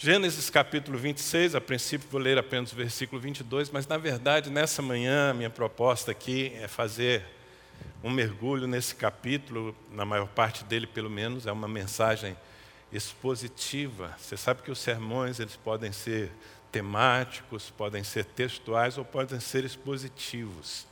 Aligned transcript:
Gênesis 0.00 0.48
capítulo 0.48 0.96
26, 0.96 1.56
a 1.56 1.60
princípio 1.60 2.08
vou 2.08 2.20
ler 2.20 2.38
apenas 2.38 2.70
o 2.70 2.76
versículo 2.76 3.20
22, 3.20 3.68
mas 3.68 3.84
na 3.84 3.98
verdade 3.98 4.48
nessa 4.48 4.80
manhã 4.80 5.34
minha 5.34 5.50
proposta 5.50 6.12
aqui 6.12 6.52
é 6.60 6.68
fazer 6.68 7.24
um 8.00 8.08
mergulho 8.08 8.68
nesse 8.68 8.94
capítulo, 8.94 9.74
na 9.90 10.04
maior 10.04 10.28
parte 10.28 10.62
dele 10.62 10.86
pelo 10.86 11.10
menos, 11.10 11.48
é 11.48 11.50
uma 11.52 11.66
mensagem 11.66 12.36
expositiva. 12.92 14.14
Você 14.20 14.36
sabe 14.36 14.62
que 14.62 14.70
os 14.70 14.78
sermões 14.78 15.40
eles 15.40 15.56
podem 15.56 15.90
ser 15.90 16.30
temáticos, 16.70 17.68
podem 17.68 18.04
ser 18.04 18.24
textuais 18.24 18.98
ou 18.98 19.04
podem 19.04 19.40
ser 19.40 19.64
expositivos. 19.64 20.86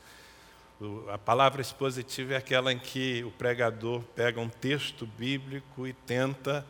A 1.12 1.16
palavra 1.16 1.62
expositiva 1.62 2.34
é 2.34 2.38
aquela 2.38 2.73
em 2.73 2.79
que 2.80 3.23
o 3.23 3.30
pregador 3.30 4.02
pega 4.16 4.41
um 4.41 4.48
texto 4.48 5.07
bíblico 5.07 5.86
e 5.86 5.93
tenta 5.93 6.66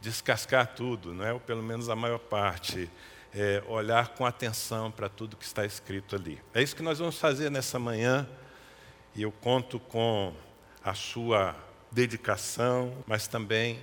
descascar 0.00 0.74
tudo, 0.74 1.12
não 1.12 1.24
é? 1.24 1.32
ou 1.32 1.40
pelo 1.40 1.62
menos 1.62 1.88
a 1.88 1.96
maior 1.96 2.18
parte, 2.18 2.90
é, 3.34 3.62
olhar 3.66 4.08
com 4.08 4.24
atenção 4.24 4.90
para 4.90 5.08
tudo 5.08 5.36
que 5.36 5.44
está 5.44 5.64
escrito 5.64 6.16
ali. 6.16 6.40
É 6.54 6.62
isso 6.62 6.74
que 6.74 6.82
nós 6.82 6.98
vamos 6.98 7.18
fazer 7.18 7.50
nessa 7.50 7.78
manhã, 7.78 8.28
e 9.14 9.22
eu 9.22 9.32
conto 9.32 9.78
com 9.78 10.34
a 10.84 10.94
sua 10.94 11.56
dedicação, 11.90 12.96
mas 13.06 13.26
também 13.26 13.82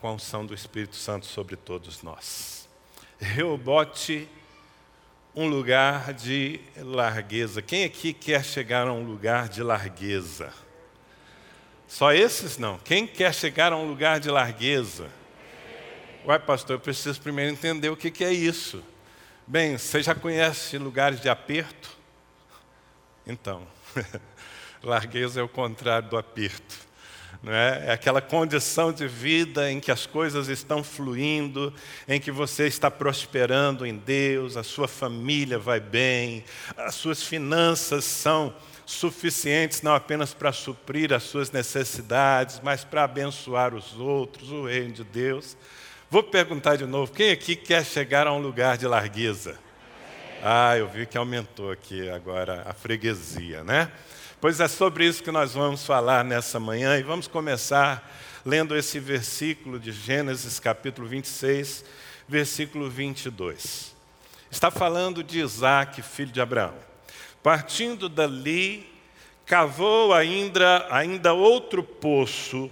com 0.00 0.08
a 0.08 0.12
unção 0.12 0.44
do 0.44 0.54
Espírito 0.54 0.96
Santo 0.96 1.26
sobre 1.26 1.56
todos 1.56 2.02
nós. 2.02 2.68
Reobote, 3.18 4.28
um 5.34 5.48
lugar 5.48 6.12
de 6.12 6.60
largueza. 6.76 7.62
Quem 7.62 7.84
aqui 7.84 8.12
quer 8.12 8.44
chegar 8.44 8.88
a 8.88 8.92
um 8.92 9.04
lugar 9.04 9.48
de 9.48 9.62
largueza? 9.62 10.52
Só 11.86 12.12
esses 12.12 12.58
não. 12.58 12.78
Quem 12.78 13.06
quer 13.06 13.32
chegar 13.32 13.72
a 13.72 13.76
um 13.76 13.86
lugar 13.86 14.18
de 14.18 14.30
largueza? 14.30 15.08
Uai, 16.24 16.38
pastor, 16.38 16.76
eu 16.76 16.80
preciso 16.80 17.20
primeiro 17.20 17.50
entender 17.50 17.88
o 17.88 17.96
que, 17.96 18.08
que 18.08 18.22
é 18.22 18.32
isso. 18.32 18.80
Bem, 19.44 19.76
você 19.76 20.00
já 20.00 20.14
conhece 20.14 20.78
lugares 20.78 21.20
de 21.20 21.28
aperto? 21.28 21.90
Então, 23.26 23.66
largueza 24.84 25.40
é 25.40 25.42
o 25.42 25.48
contrário 25.48 26.08
do 26.08 26.16
aperto. 26.16 26.76
Não 27.42 27.52
é? 27.52 27.86
é 27.88 27.92
aquela 27.92 28.20
condição 28.20 28.92
de 28.92 29.08
vida 29.08 29.68
em 29.68 29.80
que 29.80 29.90
as 29.90 30.06
coisas 30.06 30.46
estão 30.46 30.84
fluindo, 30.84 31.74
em 32.06 32.20
que 32.20 32.30
você 32.30 32.68
está 32.68 32.88
prosperando 32.88 33.84
em 33.84 33.96
Deus, 33.96 34.56
a 34.56 34.62
sua 34.62 34.86
família 34.86 35.58
vai 35.58 35.80
bem, 35.80 36.44
as 36.76 36.94
suas 36.94 37.20
finanças 37.20 38.04
são 38.04 38.54
suficientes 38.86 39.82
não 39.82 39.92
apenas 39.92 40.32
para 40.32 40.52
suprir 40.52 41.12
as 41.12 41.24
suas 41.24 41.50
necessidades, 41.50 42.60
mas 42.62 42.84
para 42.84 43.02
abençoar 43.02 43.74
os 43.74 43.98
outros, 43.98 44.52
o 44.52 44.66
reino 44.66 44.92
de 44.92 45.02
Deus. 45.02 45.56
Vou 46.12 46.22
perguntar 46.22 46.76
de 46.76 46.84
novo: 46.84 47.10
quem 47.10 47.30
aqui 47.30 47.56
quer 47.56 47.82
chegar 47.86 48.26
a 48.26 48.34
um 48.34 48.38
lugar 48.38 48.76
de 48.76 48.86
largueza? 48.86 49.58
Ah, 50.44 50.76
eu 50.76 50.86
vi 50.86 51.06
que 51.06 51.16
aumentou 51.16 51.70
aqui 51.70 52.06
agora 52.10 52.64
a 52.66 52.74
freguesia, 52.74 53.64
né? 53.64 53.90
Pois 54.38 54.60
é 54.60 54.68
sobre 54.68 55.06
isso 55.06 55.22
que 55.22 55.30
nós 55.30 55.54
vamos 55.54 55.86
falar 55.86 56.22
nessa 56.22 56.60
manhã 56.60 56.98
e 56.98 57.02
vamos 57.02 57.26
começar 57.26 58.12
lendo 58.44 58.76
esse 58.76 59.00
versículo 59.00 59.80
de 59.80 59.90
Gênesis 59.90 60.60
capítulo 60.60 61.08
26, 61.08 61.82
versículo 62.28 62.90
22. 62.90 63.96
Está 64.50 64.70
falando 64.70 65.24
de 65.24 65.40
Isaac, 65.40 66.02
filho 66.02 66.30
de 66.30 66.42
Abraão. 66.42 66.74
Partindo 67.42 68.10
dali, 68.10 68.86
cavou 69.46 70.12
ainda, 70.12 70.86
ainda 70.90 71.32
outro 71.32 71.82
poço 71.82 72.70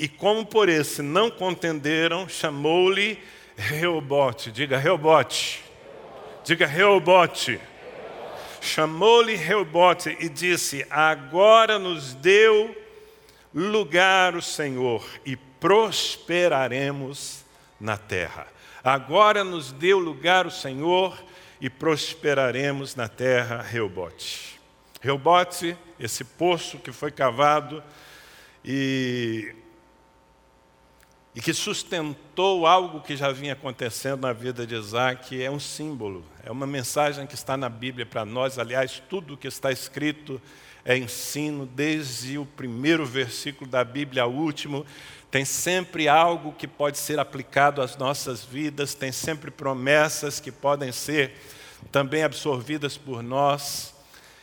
e 0.00 0.08
como 0.08 0.44
por 0.46 0.70
esse 0.70 1.02
não 1.02 1.30
contenderam, 1.30 2.26
chamou-lhe 2.26 3.18
Reobote. 3.54 4.50
Diga 4.50 4.78
Reobote. 4.78 5.62
Diga 6.42 6.66
Reobote. 6.66 7.60
Chamou-lhe 8.62 9.36
Reobote 9.36 10.16
e 10.18 10.30
disse: 10.30 10.86
Agora 10.88 11.78
nos 11.78 12.14
deu 12.14 12.74
lugar 13.54 14.34
o 14.34 14.40
Senhor 14.40 15.06
e 15.26 15.36
prosperaremos 15.36 17.44
na 17.78 17.98
terra. 17.98 18.46
Agora 18.82 19.44
nos 19.44 19.70
deu 19.70 19.98
lugar 19.98 20.46
o 20.46 20.50
Senhor 20.50 21.22
e 21.60 21.68
prosperaremos 21.68 22.96
na 22.96 23.06
terra, 23.06 23.60
Reobote. 23.60 24.58
Reobote, 25.02 25.76
esse 25.98 26.24
poço 26.24 26.78
que 26.78 26.90
foi 26.90 27.10
cavado 27.10 27.82
e 28.64 29.54
e 31.34 31.40
que 31.40 31.54
sustentou 31.54 32.66
algo 32.66 33.00
que 33.00 33.16
já 33.16 33.30
vinha 33.30 33.52
acontecendo 33.52 34.22
na 34.22 34.32
vida 34.32 34.66
de 34.66 34.74
Isaac, 34.74 35.40
é 35.40 35.50
um 35.50 35.60
símbolo, 35.60 36.24
é 36.44 36.50
uma 36.50 36.66
mensagem 36.66 37.26
que 37.26 37.34
está 37.34 37.56
na 37.56 37.68
Bíblia 37.68 38.04
para 38.04 38.24
nós. 38.24 38.58
Aliás, 38.58 39.00
tudo 39.08 39.36
que 39.36 39.46
está 39.46 39.70
escrito 39.70 40.40
é 40.84 40.96
ensino, 40.96 41.66
desde 41.66 42.36
o 42.36 42.44
primeiro 42.44 43.06
versículo 43.06 43.70
da 43.70 43.84
Bíblia 43.84 44.24
ao 44.24 44.32
último. 44.32 44.84
Tem 45.30 45.44
sempre 45.44 46.08
algo 46.08 46.52
que 46.52 46.66
pode 46.66 46.98
ser 46.98 47.20
aplicado 47.20 47.80
às 47.80 47.96
nossas 47.96 48.44
vidas, 48.44 48.94
tem 48.94 49.12
sempre 49.12 49.52
promessas 49.52 50.40
que 50.40 50.50
podem 50.50 50.90
ser 50.90 51.32
também 51.92 52.24
absorvidas 52.24 52.96
por 52.96 53.22
nós. 53.22 53.94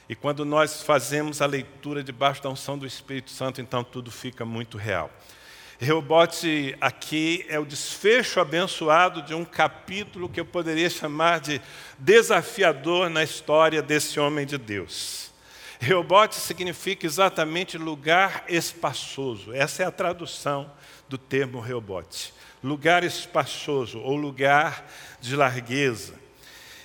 E 0.07 0.15
quando 0.15 0.45
nós 0.45 0.81
fazemos 0.81 1.41
a 1.41 1.45
leitura 1.45 2.01
debaixo 2.01 2.41
da 2.41 2.49
unção 2.49 2.77
do 2.77 2.87
Espírito 2.87 3.29
Santo, 3.29 3.59
então 3.59 3.83
tudo 3.83 4.09
fica 4.09 4.45
muito 4.45 4.77
real. 4.77 5.11
Reobote 5.79 6.75
aqui 6.81 7.45
é 7.47 7.59
o 7.59 7.65
desfecho 7.65 8.39
abençoado 8.39 9.21
de 9.21 9.35
um 9.35 9.45
capítulo 9.45 10.27
que 10.27 10.39
eu 10.39 10.45
poderia 10.45 10.89
chamar 10.89 11.39
de 11.39 11.61
desafiador 11.99 13.11
na 13.11 13.23
história 13.23 13.79
desse 13.79 14.19
homem 14.19 14.43
de 14.43 14.57
Deus. 14.57 15.31
Reobote 15.79 16.33
significa 16.33 17.05
exatamente 17.05 17.77
lugar 17.77 18.43
espaçoso. 18.49 19.53
Essa 19.53 19.83
é 19.83 19.85
a 19.85 19.91
tradução 19.91 20.71
do 21.07 21.15
termo 21.15 21.59
Reobote. 21.59 22.33
Lugar 22.63 23.03
espaçoso 23.03 23.99
ou 23.99 24.15
lugar 24.15 24.83
de 25.21 25.35
largueza. 25.35 26.15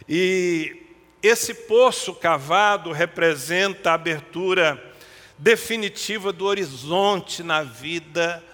E 0.06 0.82
esse 1.22 1.54
poço 1.54 2.12
cavado 2.12 2.92
representa 2.92 3.92
a 3.92 3.94
abertura 3.94 4.92
definitiva 5.38 6.30
do 6.30 6.44
horizonte 6.44 7.42
na 7.42 7.62
vida 7.62 8.44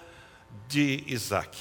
de 0.68 1.02
Isaac. 1.06 1.58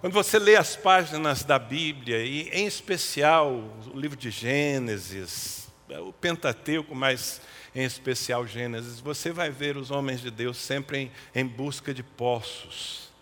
Quando 0.00 0.12
você 0.12 0.38
lê 0.38 0.54
as 0.54 0.76
páginas 0.76 1.42
da 1.42 1.58
Bíblia, 1.58 2.24
e 2.24 2.48
em 2.50 2.64
especial 2.64 3.52
o 3.92 3.98
livro 3.98 4.16
de 4.16 4.30
Gênesis, 4.30 5.68
o 5.88 6.12
Pentateuco, 6.12 6.94
mas 6.94 7.40
em 7.74 7.82
especial 7.82 8.46
Gênesis, 8.46 9.00
você 9.00 9.32
vai 9.32 9.50
ver 9.50 9.76
os 9.76 9.90
homens 9.90 10.20
de 10.20 10.30
Deus 10.30 10.56
sempre 10.58 10.98
em, 10.98 11.12
em 11.34 11.44
busca 11.44 11.92
de 11.92 12.04
poços. 12.04 13.12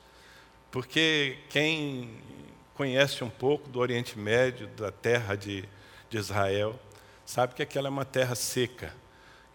Porque 0.70 1.38
quem 1.48 2.20
conhece 2.74 3.24
um 3.24 3.30
pouco 3.30 3.70
do 3.70 3.78
Oriente 3.78 4.18
Médio, 4.18 4.66
da 4.66 4.92
terra 4.92 5.34
de, 5.34 5.64
de 6.10 6.18
Israel, 6.18 6.78
sabe 7.24 7.54
que 7.54 7.62
aquela 7.62 7.88
é 7.88 7.90
uma 7.90 8.04
terra 8.04 8.34
seca. 8.34 8.92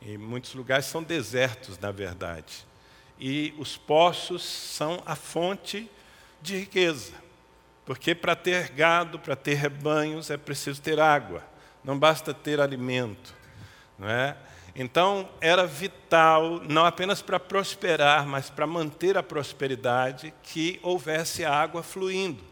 Em 0.02 0.18
muitos 0.18 0.56
lugares 0.56 0.86
são 0.86 1.04
desertos, 1.04 1.78
na 1.78 1.92
verdade 1.92 2.69
e 3.20 3.54
os 3.58 3.76
poços 3.76 4.44
são 4.44 5.02
a 5.06 5.16
fonte 5.16 5.90
de 6.42 6.58
riqueza. 6.58 7.14
Porque 7.86 8.16
para 8.16 8.36
ter 8.36 8.70
gado, 8.70 9.20
para 9.20 9.36
ter 9.36 9.56
rebanhos, 9.56 10.30
é 10.30 10.38
preciso 10.38 10.82
ter 10.82 11.00
água, 11.00 11.44
não 11.84 11.98
basta 11.98 12.34
ter 12.34 12.60
alimento. 12.62 13.34
Não 13.98 14.08
é? 14.08 14.38
Então, 14.76 15.28
era 15.42 15.66
vital, 15.66 16.62
não 16.70 16.86
apenas 16.86 17.22
para 17.22 17.40
prosperar, 17.40 18.26
mas 18.26 18.50
para 18.50 18.66
manter 18.66 19.18
a 19.18 19.24
prosperidade, 19.24 20.34
que 20.44 20.80
houvesse 20.82 21.44
água 21.44 21.84
fluindo. 21.84 22.44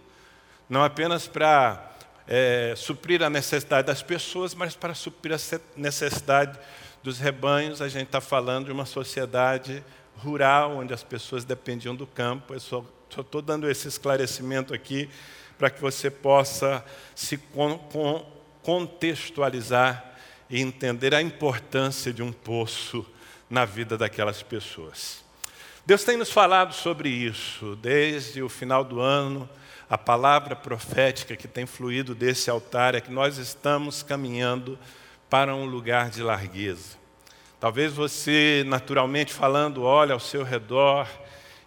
Não 0.68 0.84
apenas 0.84 1.28
para 1.28 1.92
é, 2.28 2.74
suprir 2.76 3.24
a 3.24 3.30
necessidade 3.30 3.88
das 3.88 4.02
pessoas, 4.02 4.54
mas 4.54 4.76
para 4.76 4.94
suprir 4.94 5.34
a 5.34 5.60
necessidade 5.78 6.60
dos 7.02 7.20
rebanhos. 7.20 7.82
A 7.82 7.88
gente 7.88 8.08
está 8.08 8.20
falando 8.20 8.66
de 8.66 8.72
uma 8.72 8.86
sociedade 8.86 9.84
rural, 10.18 10.78
onde 10.78 10.94
as 10.94 11.04
pessoas 11.04 11.46
dependiam 11.46 11.96
do 11.96 12.08
campo. 12.08 12.54
Eu 12.54 12.60
só 12.60 12.86
estou 13.10 13.42
dando 13.42 13.70
esse 13.70 13.88
esclarecimento 13.88 14.74
aqui 14.74 15.10
para 15.58 15.70
que 15.70 15.82
você 15.82 16.10
possa 16.10 16.84
se 17.16 17.38
con 17.38 17.78
con 17.78 18.38
contextualizar 18.62 20.04
e 20.50 20.60
entender 20.60 21.16
a 21.16 21.22
importância 21.22 22.12
de 22.12 22.22
um 22.22 22.34
poço 22.34 23.06
na 23.50 23.64
vida 23.64 23.98
daquelas 23.98 24.44
pessoas. 24.44 25.24
Deus 25.86 26.04
tem 26.04 26.18
nos 26.18 26.30
falado 26.30 26.74
sobre 26.74 27.08
isso 27.08 27.78
desde 27.78 28.42
o 28.42 28.50
final 28.50 28.84
do 28.84 29.00
ano. 29.00 29.50
A 29.90 29.98
palavra 29.98 30.54
profética 30.54 31.38
que 31.38 31.48
tem 31.48 31.66
fluído 31.66 32.14
desse 32.14 32.50
altar 32.50 32.94
é 32.94 33.00
que 33.00 33.10
nós 33.10 33.38
estamos 33.38 34.04
caminhando 34.04 34.78
para 35.30 35.56
um 35.56 35.66
lugar 35.66 36.10
de 36.10 36.22
largueza. 36.22 36.98
Talvez 37.60 37.92
você, 37.92 38.64
naturalmente 38.68 39.34
falando, 39.34 39.82
olhe 39.82 40.12
ao 40.12 40.20
seu 40.20 40.44
redor 40.44 41.08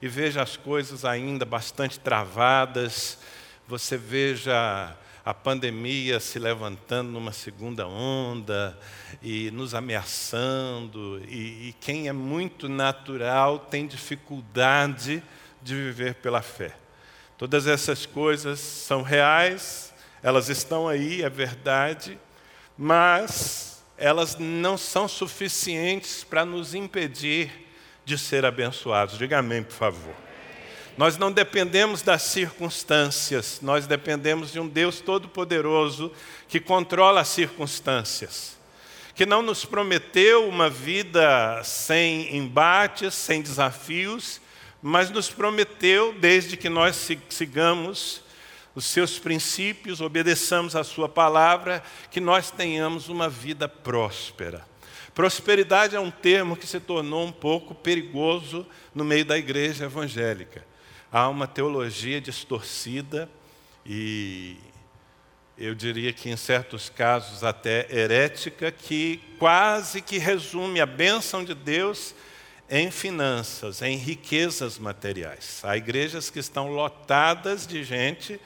e 0.00 0.06
veja 0.06 0.40
as 0.40 0.56
coisas 0.56 1.04
ainda 1.04 1.44
bastante 1.44 1.98
travadas, 1.98 3.18
você 3.66 3.96
veja 3.96 4.96
a 5.24 5.34
pandemia 5.34 6.20
se 6.20 6.38
levantando 6.38 7.10
numa 7.10 7.32
segunda 7.32 7.88
onda 7.88 8.78
e 9.20 9.50
nos 9.50 9.74
ameaçando, 9.74 11.20
e, 11.26 11.70
e 11.70 11.76
quem 11.80 12.06
é 12.06 12.12
muito 12.12 12.68
natural 12.68 13.58
tem 13.58 13.84
dificuldade 13.84 15.20
de 15.60 15.74
viver 15.74 16.14
pela 16.14 16.40
fé. 16.40 16.76
Todas 17.36 17.66
essas 17.66 18.06
coisas 18.06 18.60
são 18.60 19.02
reais, 19.02 19.92
elas 20.22 20.48
estão 20.48 20.86
aí, 20.86 21.22
é 21.22 21.28
verdade, 21.28 22.16
mas 22.78 23.69
elas 24.00 24.36
não 24.38 24.78
são 24.78 25.06
suficientes 25.06 26.24
para 26.24 26.44
nos 26.44 26.74
impedir 26.74 27.52
de 28.04 28.16
ser 28.16 28.46
abençoados. 28.46 29.18
Diga 29.18 29.38
amém, 29.38 29.62
por 29.62 29.74
favor. 29.74 30.14
Nós 30.96 31.18
não 31.18 31.30
dependemos 31.30 32.02
das 32.02 32.22
circunstâncias, 32.22 33.60
nós 33.62 33.86
dependemos 33.86 34.52
de 34.52 34.58
um 34.58 34.66
Deus 34.66 35.00
todo-poderoso 35.00 36.10
que 36.48 36.58
controla 36.58 37.20
as 37.20 37.28
circunstâncias, 37.28 38.56
que 39.14 39.24
não 39.24 39.42
nos 39.42 39.64
prometeu 39.64 40.48
uma 40.48 40.68
vida 40.68 41.62
sem 41.62 42.36
embates, 42.36 43.14
sem 43.14 43.40
desafios, 43.40 44.40
mas 44.82 45.10
nos 45.10 45.30
prometeu, 45.30 46.14
desde 46.18 46.56
que 46.56 46.68
nós 46.68 47.08
sigamos 47.28 48.22
os 48.74 48.84
seus 48.84 49.18
princípios, 49.18 50.00
obedeçamos 50.00 50.76
a 50.76 50.84
sua 50.84 51.08
palavra, 51.08 51.82
que 52.10 52.20
nós 52.20 52.50
tenhamos 52.50 53.08
uma 53.08 53.28
vida 53.28 53.68
próspera. 53.68 54.66
Prosperidade 55.14 55.96
é 55.96 56.00
um 56.00 56.10
termo 56.10 56.56
que 56.56 56.66
se 56.66 56.78
tornou 56.78 57.26
um 57.26 57.32
pouco 57.32 57.74
perigoso 57.74 58.66
no 58.94 59.04
meio 59.04 59.24
da 59.24 59.36
igreja 59.36 59.84
evangélica 59.84 60.70
há 61.12 61.28
uma 61.28 61.46
teologia 61.46 62.20
distorcida 62.20 63.28
e 63.84 64.56
eu 65.58 65.74
diria 65.74 66.12
que 66.12 66.30
em 66.30 66.36
certos 66.36 66.88
casos 66.88 67.42
até 67.42 67.86
herética, 67.90 68.70
que 68.70 69.20
quase 69.38 70.00
que 70.00 70.18
resume 70.18 70.80
a 70.80 70.86
bênção 70.86 71.44
de 71.44 71.54
Deus 71.54 72.14
em 72.70 72.88
finanças, 72.90 73.82
em 73.82 73.96
riquezas 73.96 74.78
materiais. 74.78 75.60
Há 75.64 75.76
igrejas 75.76 76.30
que 76.30 76.38
estão 76.38 76.68
lotadas 76.68 77.66
de 77.66 77.82
gente, 77.82 78.40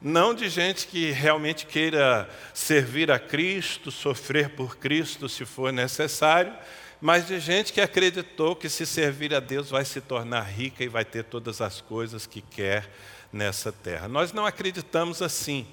não 0.00 0.34
de 0.34 0.50
gente 0.50 0.86
que 0.86 1.10
realmente 1.10 1.64
queira 1.64 2.28
servir 2.52 3.10
a 3.10 3.18
Cristo, 3.18 3.90
sofrer 3.90 4.50
por 4.50 4.76
Cristo 4.76 5.28
se 5.28 5.46
for 5.46 5.72
necessário, 5.72 6.52
mas 7.00 7.26
de 7.26 7.40
gente 7.40 7.72
que 7.72 7.80
acreditou 7.80 8.54
que 8.54 8.68
se 8.68 8.84
servir 8.84 9.34
a 9.34 9.40
Deus 9.40 9.70
vai 9.70 9.84
se 9.84 10.00
tornar 10.00 10.42
rica 10.42 10.84
e 10.84 10.88
vai 10.88 11.04
ter 11.04 11.24
todas 11.24 11.62
as 11.62 11.80
coisas 11.80 12.26
que 12.26 12.42
quer 12.42 12.88
nessa 13.32 13.72
terra. 13.72 14.08
Nós 14.08 14.32
não 14.32 14.44
acreditamos 14.44 15.22
assim. 15.22 15.66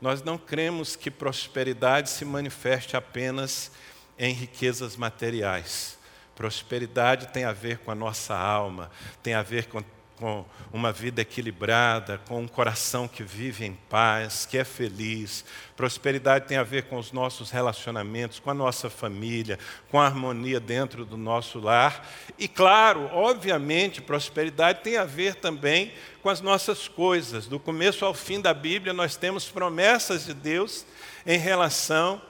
Nós 0.00 0.22
não 0.22 0.38
cremos 0.38 0.96
que 0.96 1.10
prosperidade 1.10 2.08
se 2.08 2.24
manifeste 2.24 2.96
apenas 2.96 3.70
em 4.18 4.32
riquezas 4.32 4.96
materiais. 4.96 5.99
Prosperidade 6.40 7.26
tem 7.26 7.44
a 7.44 7.52
ver 7.52 7.80
com 7.80 7.90
a 7.90 7.94
nossa 7.94 8.34
alma, 8.34 8.90
tem 9.22 9.34
a 9.34 9.42
ver 9.42 9.66
com 9.66 9.84
com 10.16 10.44
uma 10.70 10.92
vida 10.92 11.22
equilibrada, 11.22 12.20
com 12.28 12.42
um 12.42 12.46
coração 12.46 13.08
que 13.08 13.22
vive 13.22 13.64
em 13.64 13.72
paz, 13.88 14.44
que 14.44 14.58
é 14.58 14.64
feliz. 14.64 15.46
Prosperidade 15.74 16.46
tem 16.46 16.58
a 16.58 16.62
ver 16.62 16.84
com 16.84 16.98
os 16.98 17.10
nossos 17.10 17.50
relacionamentos, 17.50 18.38
com 18.38 18.50
a 18.50 18.54
nossa 18.54 18.90
família, 18.90 19.58
com 19.90 19.98
a 19.98 20.04
harmonia 20.04 20.60
dentro 20.60 21.06
do 21.06 21.16
nosso 21.16 21.58
lar. 21.58 22.06
E, 22.38 22.46
claro, 22.46 23.08
obviamente, 23.14 24.02
prosperidade 24.02 24.82
tem 24.82 24.98
a 24.98 25.06
ver 25.06 25.36
também 25.36 25.90
com 26.22 26.28
as 26.28 26.42
nossas 26.42 26.86
coisas. 26.86 27.46
Do 27.46 27.58
começo 27.58 28.04
ao 28.04 28.12
fim 28.12 28.42
da 28.42 28.52
Bíblia, 28.52 28.92
nós 28.92 29.16
temos 29.16 29.48
promessas 29.48 30.26
de 30.26 30.34
Deus 30.34 30.84
em 31.26 31.38
relação 31.38 32.20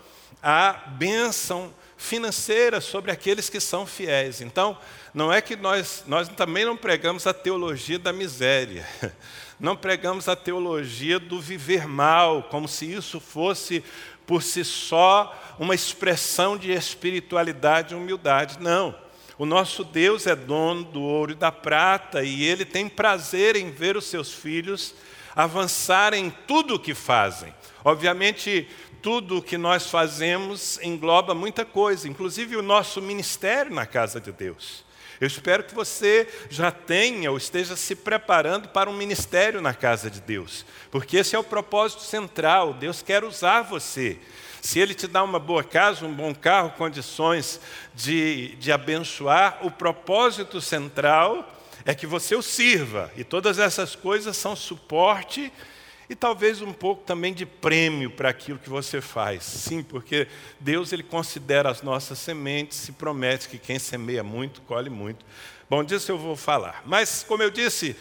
à 0.41 0.73
bênção 0.73 1.75
financeira 2.01 2.81
sobre 2.81 3.11
aqueles 3.11 3.51
que 3.51 3.61
são 3.61 3.85
fiéis. 3.85 4.41
Então, 4.41 4.77
não 5.13 5.31
é 5.31 5.43
que 5.43 5.55
nós, 5.55 6.03
nós 6.07 6.29
também 6.29 6.65
não 6.65 6.75
pregamos 6.75 7.27
a 7.27 7.35
teologia 7.35 7.99
da 7.99 8.11
miséria, 8.11 8.89
não 9.61 9.77
pregamos 9.77 10.27
a 10.27 10.35
teologia 10.35 11.21
do 11.21 11.39
viver 11.39 11.87
mal, 11.87 12.45
como 12.45 12.67
se 12.67 12.91
isso 12.91 13.21
fosse 13.21 13.85
por 14.27 14.43
si 14.43 14.65
só 14.65 15.39
uma 15.59 15.75
expressão 15.75 16.57
de 16.57 16.73
espiritualidade 16.73 17.93
e 17.93 17.97
humildade. 17.97 18.57
Não. 18.59 18.95
O 19.37 19.45
nosso 19.45 19.85
Deus 19.85 20.27
é 20.27 20.35
dono 20.35 20.85
do 20.85 21.03
ouro 21.03 21.33
e 21.33 21.35
da 21.35 21.53
prata 21.53 22.23
e 22.23 22.43
ele 22.43 22.65
tem 22.65 22.89
prazer 22.89 23.57
em 23.57 23.71
ver 23.71 23.97
os 23.97 24.07
seus 24.07 24.33
filhos 24.33 24.95
avançarem 25.37 26.27
em 26.27 26.31
tudo 26.31 26.75
o 26.75 26.79
que 26.79 26.95
fazem. 26.95 27.55
Obviamente, 27.85 28.69
tudo 29.03 29.39
o 29.39 29.43
que 29.43 29.57
nós 29.57 29.91
fazemos 29.91 30.79
engloba 30.83 31.35
muita 31.35 31.65
coisa, 31.65 32.09
inclusive 32.09 32.57
o 32.57 32.63
nosso 32.63 33.01
ministério 33.01 33.73
na 33.73 33.87
casa 33.87 34.21
de 34.21 34.33
Deus. 34.33 34.85
Eu 35.21 35.27
espero 35.27 35.65
que 35.65 35.75
você 35.75 36.27
já 36.49 36.71
tenha 36.71 37.31
ou 37.31 37.37
esteja 37.37 37.77
se 37.77 37.95
preparando 37.95 38.69
para 38.69 38.89
um 38.89 38.97
ministério 38.97 39.61
na 39.61 39.75
casa 39.75 40.11
de 40.11 40.21
Deus, 40.21 40.65
porque 40.91 41.19
esse 41.19 41.37
é 41.37 41.39
o 41.39 41.45
propósito 41.45 42.03
central. 42.03 42.73
Deus 42.73 43.03
quer 43.03 43.23
usar 43.23 43.63
você. 43.63 44.19
Se 44.63 44.79
Ele 44.79 44.95
te 44.95 45.07
dá 45.07 45.23
uma 45.23 45.39
boa 45.39 45.63
casa, 45.63 46.07
um 46.07 46.15
bom 46.15 46.35
carro, 46.35 46.71
condições 46.71 47.61
de, 47.95 48.57
de 48.57 48.73
abençoar, 48.73 49.59
o 49.63 49.71
propósito 49.71 50.61
central 50.61 51.47
é 51.85 51.95
que 51.95 52.07
você 52.07 52.35
o 52.35 52.43
sirva. 52.43 53.11
E 53.17 53.25
todas 53.25 53.59
essas 53.59 53.95
coisas 53.95 54.37
são 54.37 54.57
suporte 54.57 55.53
e 56.11 56.17
talvez 56.17 56.61
um 56.61 56.73
pouco 56.73 57.05
também 57.05 57.33
de 57.33 57.47
prêmio 57.47 58.11
para 58.11 58.29
aquilo 58.29 58.59
que 58.59 58.69
você 58.69 59.01
faz. 59.01 59.45
Sim, 59.45 59.81
porque 59.81 60.27
Deus 60.59 60.93
ele 60.93 61.05
considera 61.05 61.71
as 61.71 61.83
nossas 61.83 62.19
sementes 62.19 62.89
e 62.89 62.93
promete 62.93 63.49
que 63.49 63.57
quem 63.57 63.79
semeia 63.79 64.25
muito, 64.25 64.61
colhe 64.63 64.91
muito. 64.91 65.25
Bom, 65.71 65.85
disso 65.85 66.11
eu 66.11 66.19
vou 66.19 66.35
falar. 66.35 66.83
Mas, 66.85 67.23
como 67.23 67.45
eu 67.45 67.51
disse, 67.51 67.95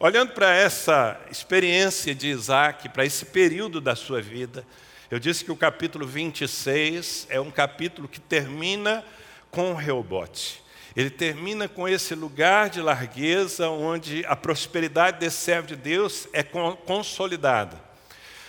olhando 0.00 0.32
para 0.32 0.52
essa 0.52 1.20
experiência 1.30 2.12
de 2.12 2.26
Isaac, 2.30 2.88
para 2.88 3.06
esse 3.06 3.26
período 3.26 3.80
da 3.80 3.94
sua 3.94 4.20
vida, 4.20 4.66
eu 5.08 5.20
disse 5.20 5.44
que 5.44 5.52
o 5.52 5.56
capítulo 5.56 6.04
26 6.04 7.28
é 7.30 7.40
um 7.40 7.50
capítulo 7.50 8.08
que 8.08 8.18
termina 8.18 9.04
com 9.52 9.72
Reobote. 9.72 10.61
Ele 10.94 11.10
termina 11.10 11.68
com 11.68 11.88
esse 11.88 12.14
lugar 12.14 12.68
de 12.68 12.80
largueza 12.80 13.70
onde 13.70 14.24
a 14.26 14.36
prosperidade 14.36 15.18
desse 15.18 15.38
servo 15.38 15.68
de 15.68 15.76
Deus 15.76 16.28
é 16.32 16.42
consolidada. 16.42 17.80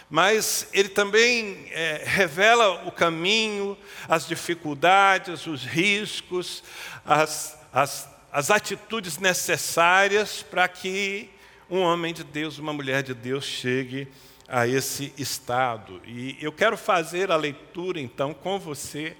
Mas 0.10 0.68
ele 0.74 0.90
também 0.90 1.68
é, 1.72 2.04
revela 2.06 2.86
o 2.86 2.92
caminho, 2.92 3.78
as 4.08 4.28
dificuldades, 4.28 5.48
os 5.48 5.64
riscos, 5.64 6.64
as, 7.06 7.58
as, 7.72 8.10
as 8.32 8.52
atitudes 8.52 9.18
necessárias 9.18 10.44
para 10.44 10.68
que 10.68 11.30
um 11.70 11.80
homem 11.80 12.14
de 12.14 12.24
Deus, 12.24 12.60
uma 12.60 12.74
mulher 12.74 13.02
de 13.02 13.14
Deus 13.14 13.46
chegue 13.46 14.08
a 14.48 14.68
esse 14.68 15.14
estado. 15.18 16.02
E 16.06 16.38
eu 16.42 16.52
quero 16.52 16.78
fazer 16.78 17.32
a 17.32 17.36
leitura 17.36 18.00
então 18.00 18.34
com 18.34 18.60
você 18.60 19.16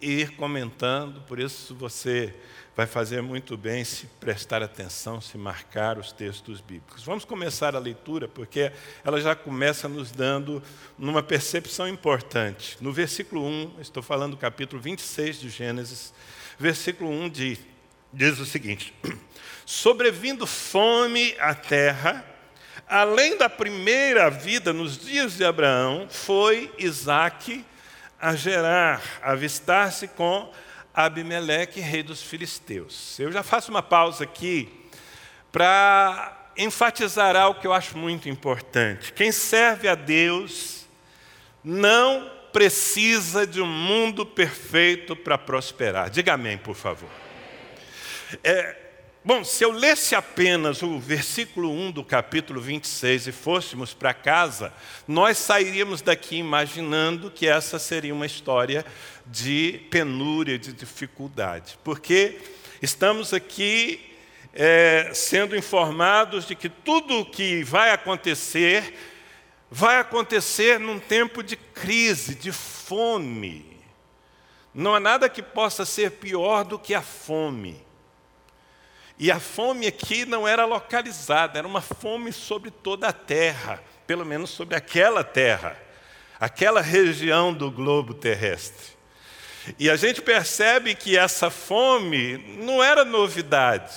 ir 0.00 0.36
comentando, 0.36 1.20
por 1.22 1.38
isso 1.38 1.74
você 1.74 2.34
vai 2.78 2.86
fazer 2.86 3.20
muito 3.20 3.56
bem 3.56 3.82
se 3.82 4.06
prestar 4.20 4.62
atenção, 4.62 5.20
se 5.20 5.36
marcar 5.36 5.98
os 5.98 6.12
textos 6.12 6.60
bíblicos. 6.60 7.02
Vamos 7.02 7.24
começar 7.24 7.74
a 7.74 7.78
leitura, 7.80 8.28
porque 8.28 8.70
ela 9.04 9.20
já 9.20 9.34
começa 9.34 9.88
nos 9.88 10.12
dando 10.12 10.62
uma 10.96 11.20
percepção 11.20 11.88
importante. 11.88 12.78
No 12.80 12.92
versículo 12.92 13.44
1, 13.44 13.80
estou 13.80 14.00
falando 14.00 14.32
do 14.32 14.36
capítulo 14.36 14.80
26 14.80 15.40
de 15.40 15.48
Gênesis, 15.48 16.14
versículo 16.56 17.10
1 17.10 17.28
diz, 17.30 17.58
diz 18.12 18.38
o 18.38 18.46
seguinte: 18.46 18.94
Sobrevindo 19.66 20.46
fome 20.46 21.34
à 21.40 21.56
terra, 21.56 22.24
além 22.86 23.36
da 23.36 23.48
primeira 23.48 24.30
vida 24.30 24.72
nos 24.72 24.96
dias 24.96 25.36
de 25.36 25.44
Abraão, 25.44 26.06
foi 26.08 26.72
Isaque 26.78 27.64
a 28.20 28.34
gerar, 28.34 29.02
avistar-se 29.22 30.08
com 30.08 30.52
Abimeleque, 30.92 31.80
rei 31.80 32.02
dos 32.02 32.22
filisteus. 32.22 33.18
Eu 33.20 33.30
já 33.30 33.42
faço 33.42 33.70
uma 33.70 33.82
pausa 33.82 34.24
aqui 34.24 34.68
para 35.52 36.50
enfatizar 36.56 37.36
algo 37.36 37.60
que 37.60 37.66
eu 37.66 37.72
acho 37.72 37.96
muito 37.96 38.28
importante. 38.28 39.12
Quem 39.12 39.30
serve 39.30 39.88
a 39.88 39.94
Deus 39.94 40.86
não 41.62 42.28
precisa 42.52 43.46
de 43.46 43.60
um 43.60 43.66
mundo 43.66 44.26
perfeito 44.26 45.14
para 45.14 45.38
prosperar. 45.38 46.10
Diga 46.10 46.34
amém, 46.34 46.58
por 46.58 46.74
favor. 46.74 47.10
É, 48.42 48.87
Bom, 49.28 49.44
se 49.44 49.62
eu 49.62 49.70
lesse 49.72 50.14
apenas 50.14 50.82
o 50.82 50.98
versículo 50.98 51.70
1 51.70 51.90
do 51.90 52.02
capítulo 52.02 52.62
26 52.62 53.26
e 53.26 53.32
fôssemos 53.32 53.92
para 53.92 54.14
casa, 54.14 54.72
nós 55.06 55.36
sairíamos 55.36 56.00
daqui 56.00 56.36
imaginando 56.36 57.30
que 57.30 57.46
essa 57.46 57.78
seria 57.78 58.14
uma 58.14 58.24
história 58.24 58.86
de 59.26 59.82
penúria, 59.90 60.58
de 60.58 60.72
dificuldade. 60.72 61.78
Porque 61.84 62.40
estamos 62.80 63.34
aqui 63.34 64.00
é, 64.54 65.10
sendo 65.12 65.54
informados 65.54 66.46
de 66.46 66.54
que 66.54 66.70
tudo 66.70 67.20
o 67.20 67.26
que 67.26 67.62
vai 67.62 67.90
acontecer, 67.90 68.94
vai 69.70 69.98
acontecer 69.98 70.80
num 70.80 70.98
tempo 70.98 71.42
de 71.42 71.54
crise, 71.54 72.34
de 72.34 72.50
fome. 72.50 73.76
Não 74.72 74.94
há 74.94 75.00
nada 75.00 75.28
que 75.28 75.42
possa 75.42 75.84
ser 75.84 76.12
pior 76.12 76.64
do 76.64 76.78
que 76.78 76.94
a 76.94 77.02
fome. 77.02 77.86
E 79.18 79.32
a 79.32 79.40
fome 79.40 79.86
aqui 79.86 80.24
não 80.24 80.46
era 80.46 80.64
localizada, 80.64 81.58
era 81.58 81.66
uma 81.66 81.80
fome 81.80 82.32
sobre 82.32 82.70
toda 82.70 83.08
a 83.08 83.12
terra, 83.12 83.82
pelo 84.06 84.24
menos 84.24 84.50
sobre 84.50 84.76
aquela 84.76 85.24
terra, 85.24 85.76
aquela 86.38 86.80
região 86.80 87.52
do 87.52 87.68
globo 87.70 88.14
terrestre. 88.14 88.96
E 89.76 89.90
a 89.90 89.96
gente 89.96 90.22
percebe 90.22 90.94
que 90.94 91.18
essa 91.18 91.50
fome 91.50 92.38
não 92.58 92.82
era 92.82 93.04
novidade, 93.04 93.92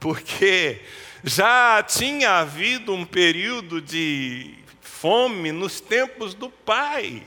porque 0.00 0.80
já 1.22 1.82
tinha 1.82 2.38
havido 2.38 2.94
um 2.94 3.04
período 3.04 3.82
de 3.82 4.58
fome 4.80 5.52
nos 5.52 5.78
tempos 5.78 6.32
do 6.32 6.48
pai 6.48 7.22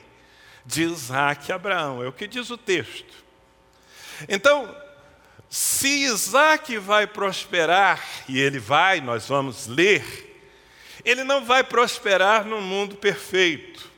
de 0.66 0.84
Isaac 0.84 1.50
e 1.50 1.54
Abraão, 1.54 2.04
é 2.04 2.08
o 2.08 2.12
que 2.12 2.28
diz 2.28 2.50
o 2.50 2.58
texto. 2.58 3.24
Então, 4.28 4.76
se 5.50 6.06
Isaac 6.06 6.78
vai 6.78 7.08
prosperar, 7.08 8.04
e 8.28 8.40
ele 8.40 8.60
vai, 8.60 9.00
nós 9.02 9.28
vamos 9.28 9.68
ler, 9.68 10.04
ele 11.04 11.24
não 11.24 11.46
vai 11.46 11.64
prosperar 11.64 12.46
num 12.46 12.62
mundo 12.62 12.96
perfeito. 12.96 13.94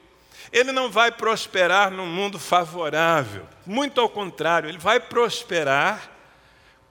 Ele 0.51 0.72
não 0.72 0.89
vai 0.89 1.12
prosperar 1.12 1.92
num 1.92 2.06
mundo 2.06 2.39
favorável. 2.39 3.48
Muito 3.66 4.00
ao 4.00 4.10
contrário, 4.10 4.70
ele 4.70 4.77
vai 4.77 5.00
prosperar 5.00 6.12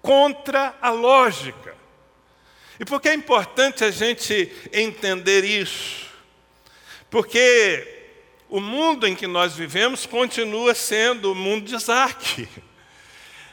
contra 0.03 0.75
a 0.81 0.91
lógica. 0.91 1.75
E 2.79 2.85
por 2.85 3.01
que 3.01 3.09
é 3.09 3.15
importante 3.15 3.85
a 3.85 3.91
gente 3.91 4.53
entender 4.73 5.45
isso? 5.45 6.07
Porque 7.11 8.13
o 8.49 8.61
mundo 8.61 9.07
em 9.07 9.15
que 9.15 9.27
nós 9.27 9.55
vivemos 9.55 10.07
continua 10.07 10.75
sendo 10.75 11.33
o 11.33 11.35
mundo 11.35 11.67
de 11.67 11.75
Isaac. 11.75 12.49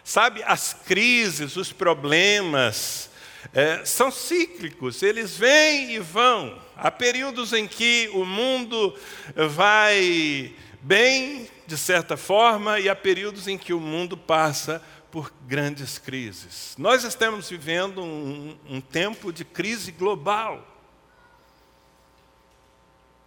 Sabe, 0.04 0.44
as 0.44 0.74
crises, 0.74 1.56
os 1.56 1.72
problemas 1.72 3.10
é, 3.54 3.84
são 3.86 4.12
cíclicos, 4.12 5.02
eles 5.02 5.38
vêm 5.38 5.94
e 5.94 6.00
vão. 6.00 6.62
Há 6.76 6.92
períodos 6.92 7.54
em 7.54 7.68
que 7.68 8.10
o 8.14 8.26
mundo 8.26 8.94
vai 9.36 10.54
bem, 10.82 11.48
de 11.66 11.78
certa 11.78 12.18
forma, 12.18 12.80
e 12.80 12.90
há 12.90 12.96
períodos 12.96 13.48
em 13.48 13.58
que 13.58 13.74
o 13.74 13.80
mundo 13.80 14.18
passa 14.18 14.82
por 15.10 15.32
grandes 15.48 15.98
crises. 15.98 16.74
Nós 16.78 17.04
estamos 17.04 17.50
vivendo 17.50 18.04
um, 18.04 18.58
um 18.68 18.82
tempo 18.82 19.32
de 19.32 19.46
crise 19.46 19.92
global. 19.92 20.73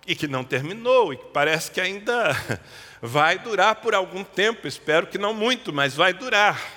E 0.06 0.14
que 0.14 0.28
não 0.28 0.44
terminou, 0.44 1.12
e 1.12 1.16
que 1.16 1.24
parece 1.32 1.70
que 1.70 1.80
ainda 1.80 2.30
vai 3.02 3.38
durar 3.38 3.76
por 3.76 3.94
algum 3.94 4.22
tempo, 4.22 4.66
espero 4.68 5.06
que 5.06 5.18
não 5.18 5.34
muito, 5.34 5.72
mas 5.72 5.94
vai 5.94 6.12
durar. 6.12 6.75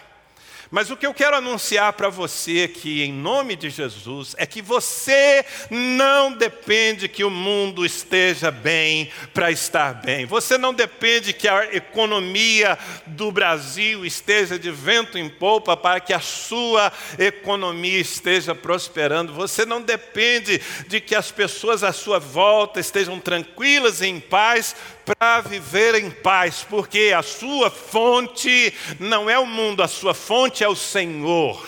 Mas 0.71 0.91
o 0.91 0.97
que 0.97 1.07
eu 1.07 1.13
quero 1.15 1.35
anunciar 1.35 1.93
para 1.93 2.09
você 2.09 2.69
aqui, 2.71 3.01
em 3.01 3.11
nome 3.11 3.55
de 3.55 3.71
Jesus, 3.71 4.35
é 4.37 4.45
que 4.45 4.61
você 4.61 5.43
não 5.67 6.31
depende 6.31 7.07
que 7.07 7.23
o 7.23 7.29
mundo 7.29 7.83
esteja 7.83 8.51
bem 8.51 9.09
para 9.33 9.49
estar 9.49 9.95
bem. 9.95 10.27
Você 10.27 10.59
não 10.59 10.71
depende 10.71 11.33
que 11.33 11.47
a 11.47 11.73
economia 11.73 12.77
do 13.07 13.31
Brasil 13.31 14.05
esteja 14.05 14.59
de 14.59 14.69
vento 14.69 15.17
em 15.17 15.27
polpa 15.27 15.75
para 15.75 15.99
que 15.99 16.13
a 16.13 16.19
sua 16.19 16.93
economia 17.17 17.99
esteja 17.99 18.53
prosperando. 18.53 19.33
Você 19.33 19.65
não 19.65 19.81
depende 19.81 20.61
de 20.87 21.01
que 21.01 21.15
as 21.15 21.31
pessoas 21.31 21.83
à 21.83 21.91
sua 21.91 22.19
volta 22.19 22.79
estejam 22.79 23.19
tranquilas 23.19 24.01
e 24.01 24.05
em 24.05 24.19
paz 24.19 24.75
para 25.17 25.41
viver 25.41 25.95
em 25.95 26.11
paz, 26.11 26.65
porque 26.69 27.13
a 27.15 27.23
sua 27.23 27.71
fonte 27.71 28.73
não 28.99 29.29
é 29.29 29.39
o 29.39 29.45
mundo, 29.45 29.81
a 29.81 29.87
sua 29.87 30.13
fonte 30.13 30.63
é 30.63 30.67
o 30.67 30.75
Senhor. 30.75 31.65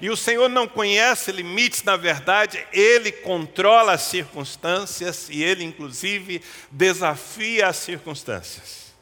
E 0.00 0.08
o 0.08 0.16
Senhor 0.16 0.48
não 0.48 0.66
conhece 0.66 1.30
limites, 1.30 1.82
na 1.82 1.96
verdade, 1.96 2.64
Ele 2.72 3.12
controla 3.12 3.92
as 3.92 4.02
circunstâncias 4.02 5.28
e 5.28 5.42
Ele, 5.42 5.62
inclusive, 5.62 6.42
desafia 6.70 7.66
as 7.66 7.76
circunstâncias. 7.76 8.94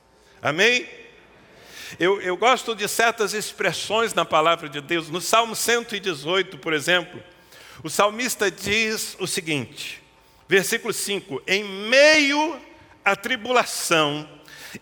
Amém? 0.43 0.89
Eu, 1.99 2.21
eu 2.21 2.37
gosto 2.37 2.75
de 2.75 2.89
certas 2.89 3.35
expressões 3.35 4.15
na 4.15 4.25
palavra 4.25 4.69
de 4.69 4.81
Deus. 4.81 5.09
No 5.09 5.21
Salmo 5.21 5.55
118, 5.55 6.59
por 6.59 6.73
exemplo, 6.73 7.23
o 7.83 7.89
salmista 7.89 8.51
diz 8.51 9.17
o 9.19 9.27
seguinte, 9.27 10.03
versículo 10.49 10.93
5: 10.93 11.43
Em 11.47 11.65
meio 11.65 12.61
a 13.05 13.17
tribulação, 13.17 14.29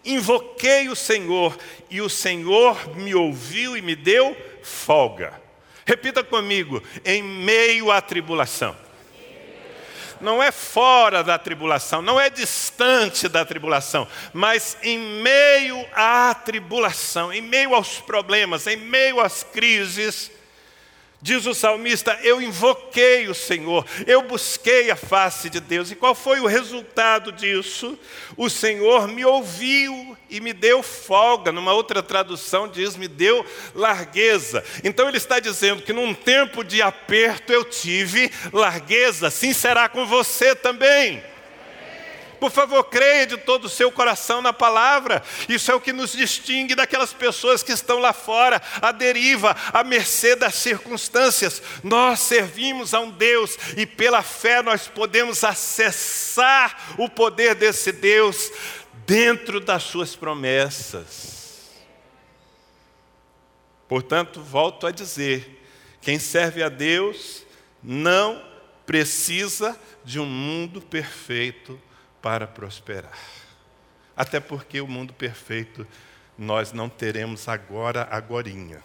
invoquei 0.04 0.88
o 0.88 0.96
Senhor 0.96 1.56
e 1.90 2.00
o 2.00 2.08
Senhor 2.08 2.96
me 2.96 3.14
ouviu 3.14 3.76
e 3.76 3.82
me 3.82 3.94
deu 3.94 4.36
folga. 4.62 5.40
Repita 5.86 6.22
comigo: 6.22 6.82
em 7.04 7.22
meio 7.22 7.90
à 7.90 8.00
tribulação. 8.00 8.76
Não 10.20 10.42
é 10.42 10.50
fora 10.50 11.22
da 11.22 11.38
tribulação, 11.38 12.02
não 12.02 12.20
é 12.20 12.28
distante 12.28 13.28
da 13.28 13.44
tribulação, 13.44 14.06
mas 14.32 14.76
em 14.82 14.98
meio 14.98 15.86
à 15.94 16.34
tribulação, 16.34 17.32
em 17.32 17.40
meio 17.40 17.72
aos 17.72 18.00
problemas, 18.00 18.66
em 18.66 18.76
meio 18.76 19.20
às 19.20 19.44
crises, 19.44 20.30
Diz 21.20 21.46
o 21.46 21.54
salmista: 21.54 22.16
Eu 22.22 22.40
invoquei 22.40 23.26
o 23.26 23.34
Senhor, 23.34 23.84
eu 24.06 24.22
busquei 24.22 24.88
a 24.90 24.96
face 24.96 25.50
de 25.50 25.58
Deus. 25.58 25.90
E 25.90 25.96
qual 25.96 26.14
foi 26.14 26.38
o 26.40 26.46
resultado 26.46 27.32
disso? 27.32 27.98
O 28.36 28.48
Senhor 28.48 29.08
me 29.08 29.24
ouviu 29.24 30.16
e 30.30 30.40
me 30.40 30.52
deu 30.52 30.80
folga. 30.80 31.50
Numa 31.50 31.72
outra 31.72 32.04
tradução 32.04 32.68
diz: 32.68 32.96
me 32.96 33.08
deu 33.08 33.44
largueza. 33.74 34.62
Então 34.84 35.08
ele 35.08 35.16
está 35.16 35.40
dizendo 35.40 35.82
que 35.82 35.92
num 35.92 36.14
tempo 36.14 36.62
de 36.62 36.80
aperto 36.80 37.52
eu 37.52 37.64
tive 37.64 38.30
largueza, 38.52 39.26
assim 39.26 39.52
será 39.52 39.88
com 39.88 40.06
você 40.06 40.54
também. 40.54 41.20
Por 42.38 42.50
favor, 42.50 42.84
creia 42.84 43.26
de 43.26 43.36
todo 43.36 43.64
o 43.64 43.68
seu 43.68 43.90
coração 43.90 44.40
na 44.40 44.52
palavra. 44.52 45.22
Isso 45.48 45.70
é 45.70 45.74
o 45.74 45.80
que 45.80 45.92
nos 45.92 46.12
distingue 46.12 46.74
daquelas 46.74 47.12
pessoas 47.12 47.62
que 47.62 47.72
estão 47.72 47.98
lá 47.98 48.12
fora, 48.12 48.62
à 48.80 48.92
deriva, 48.92 49.56
à 49.72 49.82
mercê 49.82 50.36
das 50.36 50.54
circunstâncias. 50.54 51.62
Nós 51.82 52.20
servimos 52.20 52.94
a 52.94 53.00
um 53.00 53.10
Deus 53.10 53.56
e 53.76 53.84
pela 53.86 54.22
fé 54.22 54.62
nós 54.62 54.86
podemos 54.86 55.42
acessar 55.42 56.94
o 56.98 57.08
poder 57.08 57.54
desse 57.54 57.92
Deus 57.92 58.50
dentro 59.06 59.58
das 59.58 59.82
suas 59.84 60.14
promessas. 60.14 61.38
Portanto, 63.88 64.40
volto 64.40 64.86
a 64.86 64.90
dizer: 64.90 65.62
quem 66.00 66.18
serve 66.18 66.62
a 66.62 66.68
Deus 66.68 67.42
não 67.82 68.42
precisa 68.86 69.78
de 70.04 70.18
um 70.20 70.26
mundo 70.26 70.80
perfeito 70.80 71.80
para 72.22 72.46
prosperar. 72.46 73.18
Até 74.16 74.40
porque 74.40 74.80
o 74.80 74.86
mundo 74.86 75.12
perfeito 75.12 75.86
nós 76.36 76.72
não 76.72 76.88
teremos 76.88 77.48
agora, 77.48 78.06
agorinha. 78.10 78.82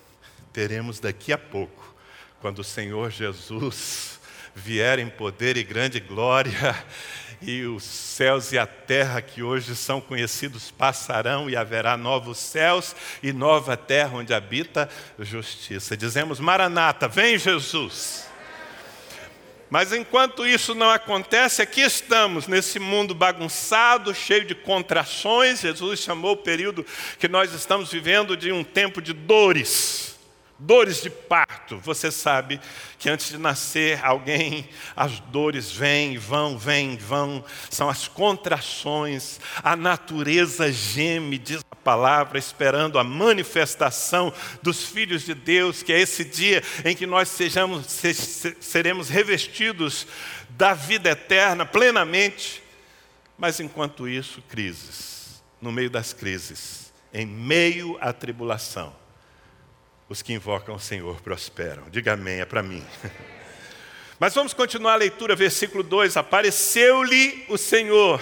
Teremos 0.51 0.99
daqui 0.99 1.31
a 1.31 1.37
pouco, 1.37 1.95
quando 2.39 2.59
o 2.59 2.63
Senhor 2.63 3.09
Jesus 3.11 4.19
vier 4.55 4.99
em 4.99 5.09
poder 5.09 5.57
e 5.57 5.63
grande 5.63 5.99
glória, 5.99 6.75
e 7.41 7.63
os 7.63 7.83
céus 7.83 8.51
e 8.51 8.57
a 8.57 8.65
terra 8.65 9.21
que 9.21 9.43
hoje 9.43 9.75
são 9.75 9.99
conhecidos 9.99 10.71
passarão, 10.71 11.49
e 11.49 11.55
haverá 11.55 11.97
novos 11.97 12.37
céus 12.37 12.95
e 13.21 13.33
nova 13.33 13.75
terra 13.75 14.17
onde 14.17 14.33
habita 14.33 14.89
justiça. 15.19 15.97
Dizemos: 15.97 16.39
Maranata, 16.39 17.07
vem 17.07 17.37
Jesus. 17.37 18.32
Mas 19.69 19.91
enquanto 19.91 20.45
isso 20.45 20.75
não 20.75 20.89
acontece, 20.89 21.61
aqui 21.61 21.81
estamos 21.81 22.47
nesse 22.47 22.79
mundo 22.79 23.15
bagunçado, 23.15 24.13
cheio 24.13 24.45
de 24.45 24.53
contrações. 24.53 25.61
Jesus 25.61 25.99
chamou 25.99 26.33
o 26.33 26.37
período 26.37 26.85
que 27.17 27.27
nós 27.27 27.53
estamos 27.53 27.91
vivendo 27.91 28.37
de 28.37 28.51
um 28.51 28.63
tempo 28.63 29.01
de 29.01 29.13
dores 29.13 30.12
dores 30.63 31.01
de 31.01 31.09
parto. 31.09 31.77
Você 31.79 32.09
sabe 32.11 32.59
que 32.97 33.09
antes 33.09 33.29
de 33.29 33.37
nascer 33.37 34.03
alguém, 34.03 34.67
as 34.95 35.19
dores 35.19 35.71
vêm, 35.71 36.17
vão, 36.17 36.57
vêm, 36.57 36.97
vão. 36.97 37.43
São 37.69 37.89
as 37.89 38.07
contrações. 38.07 39.39
A 39.61 39.75
natureza 39.75 40.71
geme, 40.71 41.37
diz 41.37 41.63
a 41.69 41.75
palavra, 41.75 42.39
esperando 42.39 42.97
a 42.97 43.03
manifestação 43.03 44.33
dos 44.61 44.85
filhos 44.85 45.23
de 45.23 45.33
Deus, 45.33 45.83
que 45.83 45.91
é 45.91 45.99
esse 45.99 46.23
dia 46.23 46.63
em 46.85 46.95
que 46.95 47.05
nós 47.05 47.29
sejamos, 47.29 47.85
seremos 48.59 49.09
revestidos 49.09 50.07
da 50.51 50.73
vida 50.73 51.09
eterna 51.09 51.65
plenamente. 51.65 52.63
Mas 53.37 53.59
enquanto 53.59 54.07
isso, 54.07 54.41
crises. 54.47 55.43
No 55.61 55.71
meio 55.71 55.89
das 55.89 56.11
crises, 56.11 56.91
em 57.13 57.25
meio 57.25 57.97
à 58.01 58.11
tribulação 58.11 59.02
os 60.13 60.21
que 60.21 60.31
invocam 60.31 60.75
o 60.75 60.79
Senhor 60.79 61.19
prosperam. 61.21 61.89
Diga 61.89 62.13
amém, 62.13 62.39
é 62.39 62.45
para 62.45 62.61
mim. 62.61 62.85
Mas 64.19 64.35
vamos 64.35 64.53
continuar 64.53 64.93
a 64.93 64.97
leitura, 64.97 65.35
versículo 65.35 65.81
2: 65.81 66.17
Apareceu-lhe 66.17 67.43
o 67.49 67.57
Senhor 67.57 68.21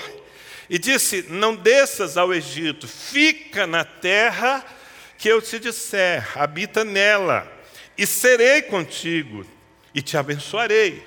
e 0.69 0.79
disse: 0.79 1.25
Não 1.27 1.53
desças 1.53 2.15
ao 2.17 2.33
Egito, 2.33 2.88
fica 2.88 3.67
na 3.67 3.83
terra 3.83 4.65
que 5.17 5.27
eu 5.27 5.41
te 5.41 5.60
disser, 5.60 6.25
habita 6.33 6.86
nela, 6.86 7.45
e 7.98 8.07
serei 8.07 8.62
contigo, 8.62 9.45
e 9.93 10.01
te 10.01 10.15
abençoarei. 10.15 11.05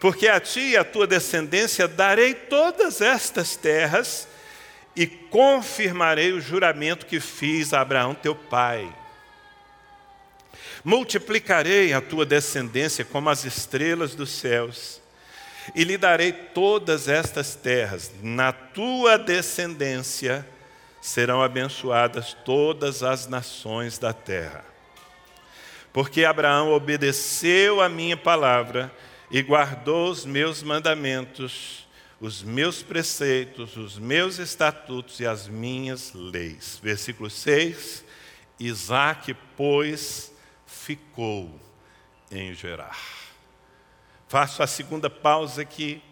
Porque 0.00 0.26
a 0.26 0.40
ti 0.40 0.70
e 0.70 0.76
à 0.76 0.82
tua 0.82 1.06
descendência 1.06 1.86
darei 1.86 2.34
todas 2.34 3.00
estas 3.00 3.54
terras, 3.54 4.26
e 4.96 5.06
confirmarei 5.06 6.32
o 6.32 6.40
juramento 6.40 7.06
que 7.06 7.20
fiz 7.20 7.72
a 7.72 7.80
Abraão 7.80 8.16
teu 8.16 8.34
pai. 8.34 8.92
Multiplicarei 10.88 11.92
a 11.92 12.00
tua 12.00 12.24
descendência 12.24 13.04
como 13.04 13.28
as 13.28 13.44
estrelas 13.44 14.14
dos 14.14 14.30
céus, 14.30 15.02
e 15.74 15.84
lhe 15.84 15.98
darei 15.98 16.32
todas 16.32 17.08
estas 17.08 17.54
terras. 17.54 18.10
Na 18.22 18.52
tua 18.52 19.18
descendência 19.18 20.48
serão 21.02 21.42
abençoadas 21.42 22.32
todas 22.42 23.02
as 23.02 23.26
nações 23.26 23.98
da 23.98 24.14
terra. 24.14 24.64
Porque 25.92 26.24
Abraão 26.24 26.72
obedeceu 26.72 27.82
a 27.82 27.88
minha 27.90 28.16
palavra 28.16 28.90
e 29.30 29.42
guardou 29.42 30.10
os 30.10 30.24
meus 30.24 30.62
mandamentos, 30.62 31.86
os 32.18 32.42
meus 32.42 32.82
preceitos, 32.82 33.76
os 33.76 33.98
meus 33.98 34.38
estatutos 34.38 35.20
e 35.20 35.26
as 35.26 35.48
minhas 35.48 36.14
leis. 36.14 36.80
Versículo 36.82 37.28
6: 37.28 38.02
Isaac, 38.58 39.36
pois, 39.54 40.32
ficou 40.88 41.60
em 42.30 42.54
Gerar. 42.54 42.98
Faço 44.26 44.62
a 44.62 44.66
segunda 44.66 45.10
pausa 45.10 45.60
aqui 45.60 46.02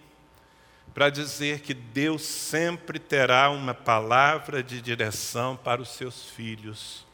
para 0.92 1.08
dizer 1.08 1.60
que 1.60 1.72
Deus 1.72 2.20
sempre 2.20 2.98
terá 2.98 3.48
uma 3.48 3.72
palavra 3.72 4.62
de 4.62 4.82
direção 4.82 5.56
para 5.56 5.80
os 5.80 5.88
seus 5.88 6.26
filhos, 6.26 7.06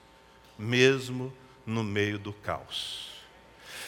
mesmo 0.58 1.32
no 1.64 1.84
meio 1.84 2.18
do 2.18 2.32
caos. 2.32 3.10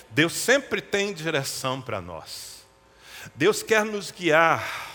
Deus 0.08 0.34
sempre 0.34 0.80
tem 0.80 1.12
direção 1.12 1.82
para 1.82 2.00
nós. 2.00 2.64
Deus 3.34 3.60
quer 3.60 3.84
nos 3.84 4.12
guiar. 4.12 4.93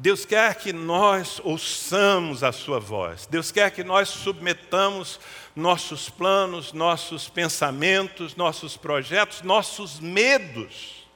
Deus 0.00 0.24
quer 0.24 0.54
que 0.54 0.72
nós 0.72 1.42
ouçamos 1.44 2.42
a 2.42 2.52
Sua 2.52 2.80
voz. 2.80 3.26
Deus 3.26 3.52
quer 3.52 3.70
que 3.70 3.84
nós 3.84 4.08
submetamos 4.08 5.20
nossos 5.54 6.08
planos, 6.08 6.72
nossos 6.72 7.28
pensamentos, 7.28 8.34
nossos 8.34 8.78
projetos, 8.78 9.42
nossos 9.42 10.00
medos, 10.00 11.06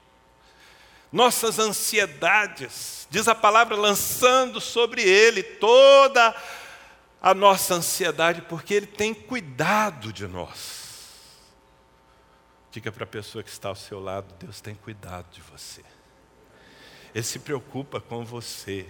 nossas 1.11 1.59
ansiedades. 1.59 3.09
Diz 3.09 3.27
a 3.27 3.35
palavra, 3.35 3.75
lançando 3.75 4.61
sobre 4.61 5.01
Ele 5.01 5.43
toda 5.43 6.37
a 7.23 7.33
nossa 7.33 7.77
ansiedade, 7.77 8.43
porque 8.43 8.75
Ele 8.75 8.87
tem 8.87 9.15
cuidado 9.15 10.13
de 10.13 10.27
nós. 10.27 10.85
Diga 12.71 12.93
para 12.93 13.05
a 13.05 13.07
pessoa 13.07 13.43
que 13.43 13.49
está 13.49 13.71
ao 13.71 13.77
seu 13.77 13.99
lado: 13.99 14.35
Deus 14.39 14.61
tem 14.61 14.75
cuidado 14.75 15.33
de 15.33 15.41
você. 15.41 15.83
Ele 17.15 17.25
se 17.25 17.39
preocupa 17.39 18.01
com 18.01 18.25
você. 18.25 18.87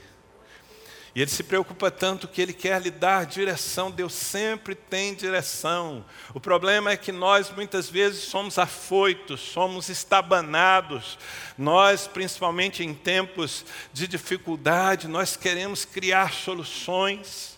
E 1.15 1.21
ele 1.23 1.31
se 1.31 1.45
preocupa 1.45 1.93
tanto 1.93 2.27
que 2.27 2.43
ele 2.43 2.53
quer 2.53 2.83
lhe 2.83 2.91
dar 2.91 3.25
direção. 3.25 3.89
Deus 3.89 4.13
sempre 4.13 4.75
tem 4.75 5.15
direção. 5.15 6.05
O 6.35 6.41
problema 6.41 6.91
é 6.91 6.97
que 6.97 7.13
nós 7.13 7.51
muitas 7.51 7.89
vezes 7.89 8.25
somos 8.25 8.59
afoitos, 8.59 9.41
somos 9.41 9.89
estabanados. 9.89 11.17
Nós, 11.57 12.09
principalmente 12.09 12.83
em 12.83 12.93
tempos 12.93 13.65
de 13.93 14.09
dificuldade, 14.09 15.07
nós 15.07 15.37
queremos 15.37 15.85
criar 15.85 16.33
soluções. 16.33 17.57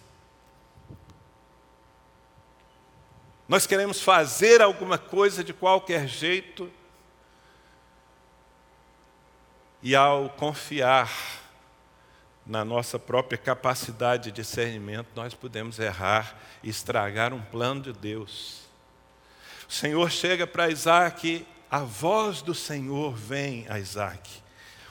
Nós 3.49 3.67
queremos 3.67 4.03
fazer 4.03 4.61
alguma 4.61 4.99
coisa 4.99 5.43
de 5.43 5.55
qualquer 5.55 6.07
jeito. 6.07 6.71
E 9.89 9.95
ao 9.95 10.29
confiar 10.31 11.09
na 12.45 12.65
nossa 12.65 12.99
própria 12.99 13.39
capacidade 13.39 14.25
de 14.25 14.33
discernimento, 14.33 15.07
nós 15.15 15.33
podemos 15.33 15.79
errar 15.79 16.37
e 16.61 16.69
estragar 16.69 17.33
um 17.33 17.41
plano 17.41 17.83
de 17.83 17.93
Deus. 17.93 18.63
O 19.69 19.73
Senhor 19.73 20.11
chega 20.11 20.45
para 20.45 20.69
Isaac, 20.69 21.47
a 21.71 21.79
voz 21.79 22.43
do 22.43 22.53
Senhor 22.53 23.15
vem 23.15 23.65
a 23.69 23.79
Isaac. 23.79 24.29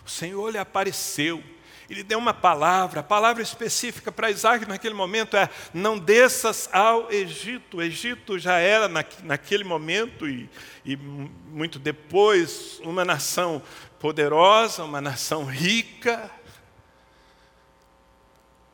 O 0.06 0.10
Senhor 0.10 0.50
lhe 0.50 0.58
apareceu, 0.58 1.44
ele 1.90 2.04
deu 2.04 2.18
uma 2.18 2.34
palavra, 2.34 3.02
a 3.02 3.04
palavra 3.04 3.44
específica 3.44 4.12
para 4.12 4.32
Isaac 4.32 4.66
naquele 4.66 4.96
momento 4.96 5.38
é: 5.38 5.50
não 5.74 6.00
desças 6.00 6.68
ao 6.72 7.12
Egito. 7.12 7.78
O 7.78 7.82
Egito 7.82 8.40
já 8.40 8.58
era 8.58 8.88
naquele 9.24 9.64
momento 9.64 10.28
e, 10.28 10.50
e 10.84 10.96
muito 10.98 11.78
depois 11.78 12.80
uma 12.84 13.06
nação 13.06 13.62
poderosa, 14.06 14.84
uma 14.84 15.02
nação 15.02 15.46
rica, 15.46 16.30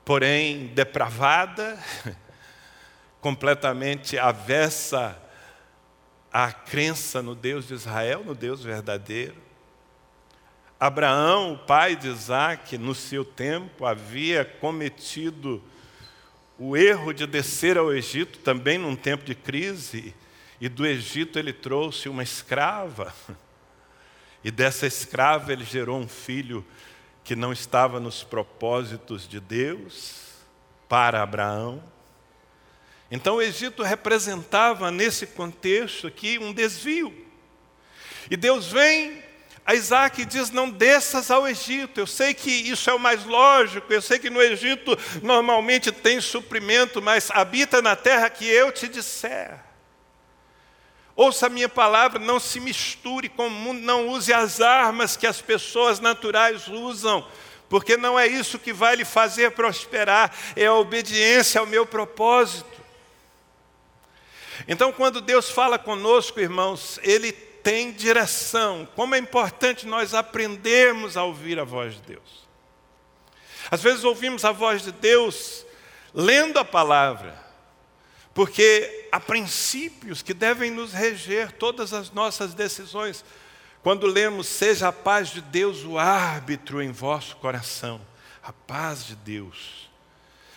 porém 0.04 0.68
depravada, 0.68 1.80
completamente 3.22 4.20
avessa 4.20 5.18
à 6.34 6.52
crença 6.52 7.22
no 7.22 7.34
Deus 7.34 7.70
de 7.70 7.76
Israel, 7.76 8.26
no 8.26 8.36
Deus 8.36 8.62
verdadeiro. 8.62 9.38
Abraão, 10.78 11.54
o 11.54 11.60
pai 11.60 11.96
de 11.96 12.10
Isaac, 12.10 12.78
no 12.78 12.94
seu 12.94 13.24
tempo, 13.24 13.86
havia 13.86 14.44
cometido 14.44 15.64
o 16.60 16.76
erro 16.76 17.14
de 17.14 17.26
descer 17.26 17.78
ao 17.78 17.94
Egito, 17.94 18.40
também 18.40 18.78
num 18.78 18.98
tempo 18.98 19.24
de 19.24 19.34
crise, 19.34 20.14
e 20.60 20.68
do 20.68 20.86
Egito 20.86 21.40
ele 21.40 21.54
trouxe 21.54 22.10
uma 22.10 22.22
escrava. 22.22 23.16
E 24.44 24.50
dessa 24.50 24.88
escrava 24.88 25.54
ele 25.54 25.64
gerou 25.64 26.00
um 26.00 26.08
filho 26.08 26.66
que 27.24 27.36
não 27.36 27.54
estava 27.54 28.00
nos 28.00 28.24
propósitos 28.24 29.28
de 29.28 29.40
Deus 29.40 30.16
para 30.90 31.22
Abraão. 31.22 31.84
Então 33.10 33.36
o 33.36 33.42
Egito 33.42 33.84
representava 33.84 34.90
nesse 34.90 35.28
contexto 35.28 36.08
aqui 36.08 36.40
um 36.40 36.54
desvio. 36.54 37.14
E 38.30 38.38
Deus 38.38 38.72
vem 38.72 39.22
a 39.66 39.76
Isaac 39.76 40.22
e 40.22 40.26
diz: 40.26 40.50
Não 40.50 40.70
desças 40.70 41.30
ao 41.30 41.48
Egito. 41.48 42.00
Eu 42.00 42.08
sei 42.08 42.34
que 42.34 42.50
isso 42.50 42.90
é 42.90 42.94
o 42.94 43.00
mais 43.00 43.26
lógico, 43.26 43.92
eu 43.92 44.02
sei 44.02 44.18
que 44.18 44.30
no 44.30 44.42
Egito 44.42 44.98
normalmente 45.22 45.92
tem 45.92 46.20
suprimento, 46.20 47.02
mas 47.02 47.30
habita 47.32 47.82
na 47.82 47.96
terra 47.96 48.30
que 48.30 48.46
eu 48.46 48.72
te 48.72 48.88
disser. 48.88 49.71
Ouça 51.22 51.46
a 51.46 51.50
minha 51.50 51.70
palavra, 51.70 52.18
não 52.18 52.40
se 52.40 52.60
misture 52.60 53.30
com 53.30 53.46
o 53.46 53.52
mundo, 53.52 53.80
não 53.82 54.08
use 54.08 54.34
as 54.34 54.60
armas 54.60 55.16
que 55.16 55.28
as 55.28 55.40
pessoas 55.40 56.00
naturais 56.00 56.68
usam, 56.68 57.24
porque 57.70 57.96
não 57.96 58.20
é 58.20 58.26
isso 58.26 58.58
que 58.58 58.74
vai 58.74 58.96
lhe 58.96 59.06
fazer 59.06 59.52
prosperar, 59.52 60.36
é 60.56 60.66
a 60.66 60.74
obediência 60.74 61.62
ao 61.62 61.68
meu 61.68 61.86
propósito. 61.86 62.82
Então, 64.68 64.92
quando 64.92 65.22
Deus 65.22 65.48
fala 65.48 65.78
conosco, 65.78 66.40
irmãos, 66.40 67.00
Ele 67.04 67.32
tem 67.32 67.92
direção. 67.92 68.90
Como 68.96 69.14
é 69.14 69.20
importante 69.20 69.86
nós 69.86 70.16
aprendermos 70.16 71.16
a 71.18 71.24
ouvir 71.24 71.60
a 71.60 71.64
voz 71.64 71.94
de 71.98 72.02
Deus. 72.02 72.48
Às 73.70 73.84
vezes 73.84 74.04
ouvimos 74.04 74.44
a 74.44 74.52
voz 74.52 74.82
de 74.82 74.92
Deus 74.92 75.68
lendo 76.16 76.58
a 76.58 76.66
palavra, 76.66 77.40
porque 78.34 79.08
há 79.12 79.20
princípios 79.20 80.22
que 80.22 80.34
devem 80.34 80.72
nos 80.72 80.94
reger 80.94 81.52
todas 81.52 81.94
as 81.94 82.12
nossas 82.12 82.54
decisões. 82.54 83.26
Quando 83.84 84.08
lemos, 84.08 84.48
seja 84.48 84.88
a 84.88 84.94
paz 84.94 85.30
de 85.30 85.42
Deus 85.42 85.84
o 85.84 85.98
árbitro 85.98 86.82
em 86.82 86.92
vosso 86.92 87.36
coração, 87.38 88.00
a 88.42 88.54
paz 88.54 89.06
de 89.06 89.16
Deus. 89.16 89.90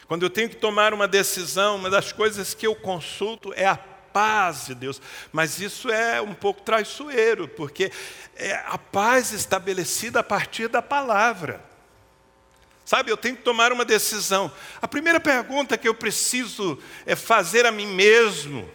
Quando 0.07 0.23
eu 0.23 0.31
tenho 0.31 0.49
que 0.49 0.57
tomar 0.57 0.93
uma 0.93 1.09
decisão, 1.09 1.77
uma 1.77 1.91
das 1.91 2.13
coisas 2.13 2.55
que 2.55 2.67
eu 2.67 2.77
consulto 2.77 3.53
é 3.55 3.67
a 3.67 3.77
paz 3.77 4.67
de 4.67 4.75
Deus. 4.75 5.03
Mas 5.33 5.59
isso 5.59 5.91
é 5.91 6.21
um 6.21 6.35
pouco 6.35 6.63
traiçoeiro, 6.63 7.49
porque 7.49 7.91
é 8.37 8.55
a 8.67 8.79
paz 8.79 9.33
estabelecida 9.33 10.21
a 10.21 10.23
partir 10.23 10.69
da 10.69 10.81
palavra. 10.81 11.74
Sabe, 12.85 13.11
eu 13.11 13.17
tenho 13.17 13.37
que 13.37 13.43
tomar 13.43 13.73
uma 13.73 13.85
decisão. 13.85 14.53
A 14.81 14.87
primeira 14.87 15.19
pergunta 15.19 15.79
que 15.79 15.89
eu 15.89 15.95
preciso 15.95 16.79
é 17.07 17.17
fazer 17.17 17.65
a 17.65 17.73
mim 17.73 17.87
mesmo. 17.87 18.71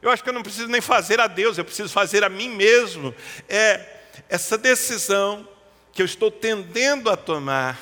Eu 0.00 0.10
acho 0.10 0.22
que 0.22 0.28
eu 0.28 0.34
não 0.34 0.42
preciso 0.42 0.68
nem 0.68 0.80
fazer 0.80 1.20
a 1.20 1.26
Deus, 1.26 1.58
eu 1.58 1.64
preciso 1.64 1.92
fazer 1.92 2.24
a 2.24 2.28
mim 2.28 2.48
mesmo. 2.48 3.14
É 3.48 3.94
essa 4.28 4.56
decisão 4.56 5.48
que 5.92 6.02
eu 6.02 6.06
estou 6.06 6.30
tendendo 6.30 7.10
a 7.10 7.16
tomar, 7.16 7.78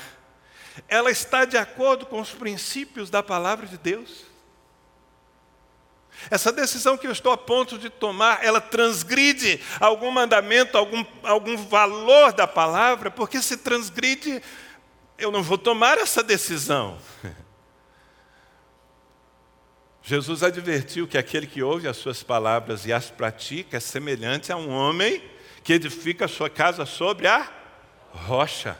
ela 0.88 1.10
está 1.10 1.44
de 1.44 1.56
acordo 1.56 2.06
com 2.06 2.20
os 2.20 2.30
princípios 2.30 3.10
da 3.10 3.22
palavra 3.22 3.66
de 3.66 3.78
Deus? 3.78 4.32
Essa 6.30 6.52
decisão 6.52 6.96
que 6.96 7.06
eu 7.06 7.12
estou 7.12 7.32
a 7.32 7.36
ponto 7.36 7.78
de 7.78 7.90
tomar, 7.90 8.44
ela 8.44 8.60
transgride 8.60 9.60
algum 9.80 10.10
mandamento, 10.10 10.78
algum, 10.78 11.04
algum 11.22 11.56
valor 11.56 12.32
da 12.32 12.46
palavra, 12.46 13.10
porque 13.10 13.42
se 13.42 13.56
transgride, 13.56 14.42
eu 15.22 15.30
não 15.30 15.42
vou 15.42 15.56
tomar 15.56 15.98
essa 15.98 16.22
decisão. 16.22 16.98
Jesus 20.02 20.42
advertiu 20.42 21.06
que 21.06 21.16
aquele 21.16 21.46
que 21.46 21.62
ouve 21.62 21.86
as 21.86 21.96
suas 21.96 22.22
palavras 22.22 22.86
e 22.86 22.92
as 22.92 23.08
pratica 23.08 23.76
é 23.76 23.80
semelhante 23.80 24.50
a 24.50 24.56
um 24.56 24.70
homem 24.70 25.22
que 25.62 25.72
edifica 25.72 26.24
a 26.24 26.28
sua 26.28 26.50
casa 26.50 26.84
sobre 26.84 27.28
a 27.28 27.48
rocha. 28.10 28.76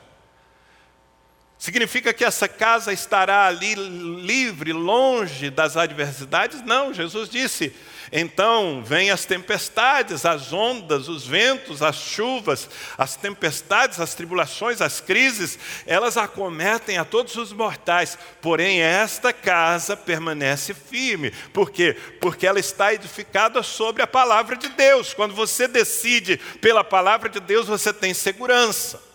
Significa 1.62 2.12
que 2.12 2.24
essa 2.24 2.48
casa 2.48 2.92
estará 2.92 3.46
ali 3.46 3.76
livre, 3.76 4.72
longe 4.72 5.48
das 5.48 5.76
adversidades? 5.76 6.60
Não, 6.60 6.92
Jesus 6.92 7.28
disse: 7.28 7.72
então 8.10 8.82
vêm 8.84 9.12
as 9.12 9.24
tempestades, 9.24 10.26
as 10.26 10.52
ondas, 10.52 11.06
os 11.06 11.24
ventos, 11.24 11.80
as 11.80 11.94
chuvas, 11.94 12.68
as 12.98 13.14
tempestades, 13.14 14.00
as 14.00 14.12
tribulações, 14.12 14.80
as 14.80 15.00
crises, 15.00 15.56
elas 15.86 16.16
acometem 16.16 16.98
a 16.98 17.04
todos 17.04 17.36
os 17.36 17.52
mortais. 17.52 18.18
Porém, 18.40 18.80
esta 18.80 19.32
casa 19.32 19.96
permanece 19.96 20.74
firme. 20.74 21.30
Por 21.52 21.70
quê? 21.70 21.96
Porque 22.20 22.44
ela 22.44 22.58
está 22.58 22.92
edificada 22.92 23.62
sobre 23.62 24.02
a 24.02 24.06
palavra 24.08 24.56
de 24.56 24.68
Deus. 24.70 25.14
Quando 25.14 25.32
você 25.32 25.68
decide 25.68 26.38
pela 26.60 26.82
palavra 26.82 27.28
de 27.28 27.38
Deus, 27.38 27.68
você 27.68 27.92
tem 27.92 28.12
segurança. 28.12 29.11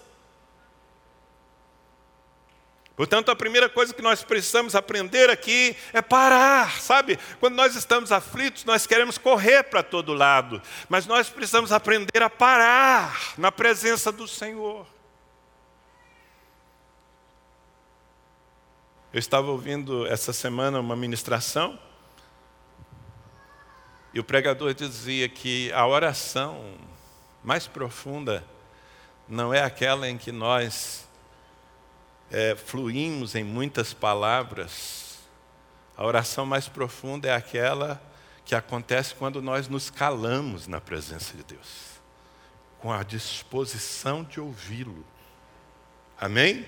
Portanto, 2.98 3.30
a 3.30 3.36
primeira 3.36 3.70
coisa 3.70 3.94
que 3.94 4.02
nós 4.02 4.24
precisamos 4.24 4.74
aprender 4.74 5.30
aqui 5.30 5.78
é 5.94 6.02
parar, 6.02 6.82
sabe? 6.82 7.20
Quando 7.40 7.54
nós 7.54 7.76
estamos 7.76 8.12
aflitos, 8.12 8.66
nós 8.66 8.88
queremos 8.88 9.20
correr 9.20 9.62
para 9.66 9.84
todo 9.84 10.16
lado, 10.16 10.60
mas 10.90 11.06
nós 11.06 11.30
precisamos 11.30 11.72
aprender 11.72 12.24
a 12.24 12.30
parar 12.30 13.36
na 13.38 13.52
presença 13.52 14.12
do 14.12 14.28
Senhor. 14.28 14.88
Eu 19.14 19.20
estava 19.20 19.52
ouvindo 19.52 20.08
essa 20.08 20.34
semana 20.34 20.80
uma 20.80 20.96
ministração 20.96 21.78
e 24.12 24.20
o 24.20 24.24
pregador 24.24 24.74
dizia 24.74 25.30
que 25.30 25.72
a 25.72 25.86
oração 25.86 26.74
mais 27.44 27.68
profunda 27.68 28.44
não 29.28 29.54
é 29.54 29.62
aquela 29.62 30.10
em 30.10 30.18
que 30.18 30.32
nós 30.32 31.07
é, 32.32 32.56
fluímos 32.56 33.36
em 33.36 33.44
muitas 33.44 33.94
palavras, 33.94 35.20
a 35.96 36.06
oração 36.06 36.46
mais 36.46 36.68
profunda 36.68 37.28
é 37.28 37.34
aquela 37.34 38.02
que 38.46 38.56
acontece 38.56 39.16
quando 39.16 39.42
nós 39.42 39.68
nos 39.68 39.90
calamos 39.90 40.68
na 40.68 40.80
presença 40.80 41.36
de 41.36 41.44
Deus, 41.44 42.00
com 42.80 42.92
a 42.92 43.04
disposição 43.04 44.24
de 44.24 44.40
ouvi-lo. 44.40 45.06
Amém? 46.20 46.66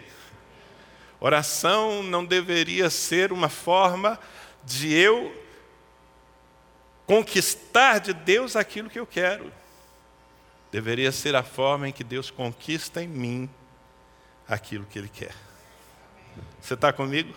Oração 1.20 2.02
não 2.04 2.26
deveria 2.26 2.90
ser 2.90 3.32
uma 3.32 3.50
forma 3.50 4.20
de 4.64 4.94
eu 4.94 5.36
conquistar 7.06 8.00
de 8.00 8.14
Deus 8.14 8.56
aquilo 8.56 8.90
que 8.90 9.00
eu 9.00 9.06
quero. 9.06 9.52
Deveria 10.72 11.12
ser 11.12 11.36
a 11.36 11.44
forma 11.44 11.90
em 11.90 11.92
que 11.92 12.04
Deus 12.04 12.30
conquista 12.30 13.02
em 13.02 13.08
mim 13.08 13.50
aquilo 14.48 14.86
que 14.86 15.00
Ele 15.00 15.10
quer. 15.10 15.49
Você 16.62 16.74
está 16.74 16.92
comigo? 16.94 17.34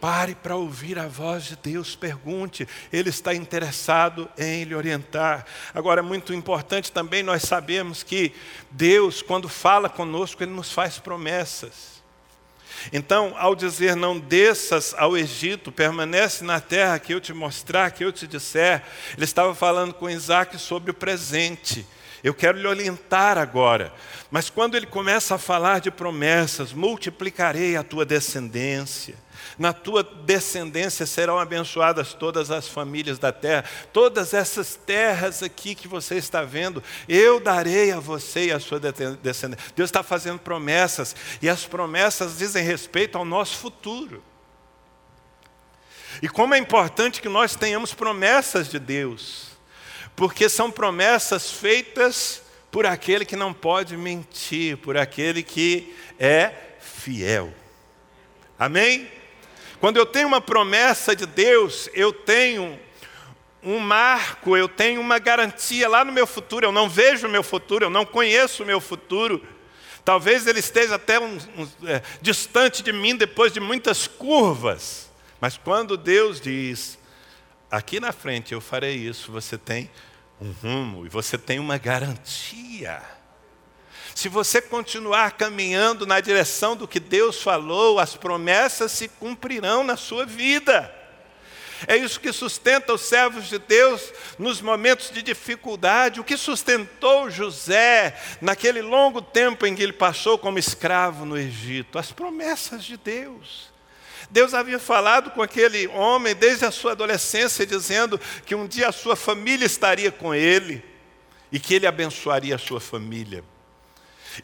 Pare 0.00 0.34
para 0.34 0.56
ouvir 0.56 0.98
a 0.98 1.06
voz 1.06 1.44
de 1.44 1.56
Deus, 1.56 1.94
pergunte, 1.94 2.66
Ele 2.90 3.10
está 3.10 3.34
interessado 3.34 4.28
em 4.38 4.64
lhe 4.64 4.74
orientar. 4.74 5.44
Agora, 5.74 6.00
é 6.00 6.02
muito 6.02 6.32
importante 6.32 6.90
também 6.90 7.22
nós 7.22 7.42
sabemos 7.42 8.02
que 8.02 8.32
Deus, 8.70 9.20
quando 9.20 9.46
fala 9.48 9.90
conosco, 9.90 10.42
Ele 10.42 10.52
nos 10.52 10.72
faz 10.72 10.98
promessas. 10.98 12.00
Então, 12.92 13.34
ao 13.36 13.54
dizer 13.54 13.94
não 13.94 14.18
desças 14.18 14.94
ao 14.96 15.18
Egito, 15.18 15.70
permanece 15.70 16.42
na 16.44 16.60
terra 16.60 16.98
que 16.98 17.12
eu 17.12 17.20
te 17.20 17.34
mostrar, 17.34 17.90
que 17.90 18.02
eu 18.02 18.10
te 18.10 18.26
disser, 18.26 18.82
Ele 19.14 19.24
estava 19.24 19.54
falando 19.54 19.92
com 19.92 20.08
Isaac 20.08 20.58
sobre 20.58 20.90
o 20.90 20.94
presente. 20.94 21.86
Eu 22.22 22.34
quero 22.34 22.58
lhe 22.58 22.66
orientar 22.66 23.38
agora. 23.38 23.92
Mas 24.30 24.50
quando 24.50 24.76
ele 24.76 24.86
começa 24.86 25.34
a 25.34 25.38
falar 25.38 25.80
de 25.80 25.90
promessas, 25.90 26.72
multiplicarei 26.72 27.76
a 27.76 27.82
tua 27.82 28.04
descendência. 28.04 29.14
Na 29.58 29.72
tua 29.72 30.02
descendência 30.02 31.06
serão 31.06 31.38
abençoadas 31.38 32.14
todas 32.14 32.50
as 32.50 32.68
famílias 32.68 33.18
da 33.18 33.32
terra. 33.32 33.64
Todas 33.92 34.34
essas 34.34 34.74
terras 34.74 35.42
aqui 35.42 35.74
que 35.74 35.88
você 35.88 36.16
está 36.16 36.42
vendo, 36.42 36.82
eu 37.08 37.40
darei 37.40 37.90
a 37.90 37.98
você 37.98 38.46
e 38.46 38.52
a 38.52 38.60
sua 38.60 38.78
descendência. 38.78 39.72
Deus 39.74 39.88
está 39.88 40.02
fazendo 40.02 40.38
promessas, 40.38 41.16
e 41.40 41.48
as 41.48 41.64
promessas 41.64 42.38
dizem 42.38 42.64
respeito 42.64 43.16
ao 43.16 43.24
nosso 43.24 43.56
futuro. 43.56 44.22
E 46.22 46.28
como 46.28 46.54
é 46.54 46.58
importante 46.58 47.22
que 47.22 47.28
nós 47.28 47.56
tenhamos 47.56 47.94
promessas 47.94 48.68
de 48.68 48.78
Deus 48.78 49.49
porque 50.14 50.48
são 50.48 50.70
promessas 50.70 51.50
feitas 51.50 52.42
por 52.70 52.86
aquele 52.86 53.24
que 53.24 53.36
não 53.36 53.52
pode 53.52 53.96
mentir, 53.96 54.76
por 54.76 54.96
aquele 54.96 55.42
que 55.42 55.94
é 56.18 56.52
fiel. 56.78 57.52
Amém? 58.58 59.10
Quando 59.80 59.96
eu 59.96 60.04
tenho 60.04 60.28
uma 60.28 60.40
promessa 60.40 61.16
de 61.16 61.24
Deus, 61.24 61.88
eu 61.94 62.12
tenho 62.12 62.78
um 63.62 63.78
marco, 63.78 64.56
eu 64.56 64.68
tenho 64.68 65.00
uma 65.00 65.18
garantia 65.18 65.88
lá 65.88 66.04
no 66.04 66.12
meu 66.12 66.26
futuro. 66.26 66.66
Eu 66.66 66.72
não 66.72 66.88
vejo 66.88 67.26
o 67.26 67.30
meu 67.30 67.42
futuro, 67.42 67.86
eu 67.86 67.90
não 67.90 68.04
conheço 68.04 68.62
o 68.62 68.66
meu 68.66 68.80
futuro. 68.80 69.42
Talvez 70.04 70.46
ele 70.46 70.60
esteja 70.60 70.94
até 70.96 71.18
um, 71.18 71.38
um, 71.56 71.68
é, 71.86 72.02
distante 72.20 72.82
de 72.82 72.92
mim 72.92 73.16
depois 73.16 73.52
de 73.52 73.60
muitas 73.60 74.06
curvas. 74.06 75.10
Mas 75.40 75.56
quando 75.56 75.96
Deus 75.96 76.40
diz, 76.40 76.98
aqui 77.70 78.00
na 78.00 78.12
frente 78.12 78.52
eu 78.52 78.60
farei 78.60 78.96
isso, 78.96 79.30
você 79.30 79.56
tem 79.56 79.90
um 80.40 80.52
rumo 80.52 81.06
e 81.06 81.08
você 81.08 81.38
tem 81.38 81.58
uma 81.58 81.78
garantia. 81.78 83.02
Se 84.14 84.28
você 84.28 84.60
continuar 84.60 85.32
caminhando 85.32 86.06
na 86.06 86.20
direção 86.20 86.76
do 86.76 86.88
que 86.88 86.98
Deus 86.98 87.42
falou, 87.42 87.98
as 87.98 88.16
promessas 88.16 88.92
se 88.92 89.08
cumprirão 89.08 89.84
na 89.84 89.96
sua 89.96 90.26
vida. 90.26 90.94
É 91.86 91.96
isso 91.96 92.20
que 92.20 92.32
sustenta 92.32 92.92
os 92.92 93.00
servos 93.00 93.48
de 93.48 93.58
Deus 93.58 94.12
nos 94.38 94.60
momentos 94.60 95.10
de 95.10 95.22
dificuldade. 95.22 96.20
O 96.20 96.24
que 96.24 96.36
sustentou 96.36 97.30
José 97.30 98.14
naquele 98.40 98.82
longo 98.82 99.22
tempo 99.22 99.66
em 99.66 99.74
que 99.74 99.82
ele 99.82 99.92
passou 99.92 100.36
como 100.36 100.58
escravo 100.58 101.24
no 101.24 101.38
Egito? 101.38 101.98
As 101.98 102.12
promessas 102.12 102.84
de 102.84 102.98
Deus. 102.98 103.69
Deus 104.30 104.54
havia 104.54 104.78
falado 104.78 105.30
com 105.30 105.42
aquele 105.42 105.88
homem 105.88 106.34
desde 106.34 106.64
a 106.64 106.70
sua 106.70 106.92
adolescência, 106.92 107.66
dizendo 107.66 108.20
que 108.46 108.54
um 108.54 108.66
dia 108.66 108.88
a 108.88 108.92
sua 108.92 109.16
família 109.16 109.66
estaria 109.66 110.12
com 110.12 110.34
ele 110.34 110.84
e 111.50 111.58
que 111.58 111.74
ele 111.74 111.86
abençoaria 111.86 112.54
a 112.54 112.58
sua 112.58 112.80
família. 112.80 113.42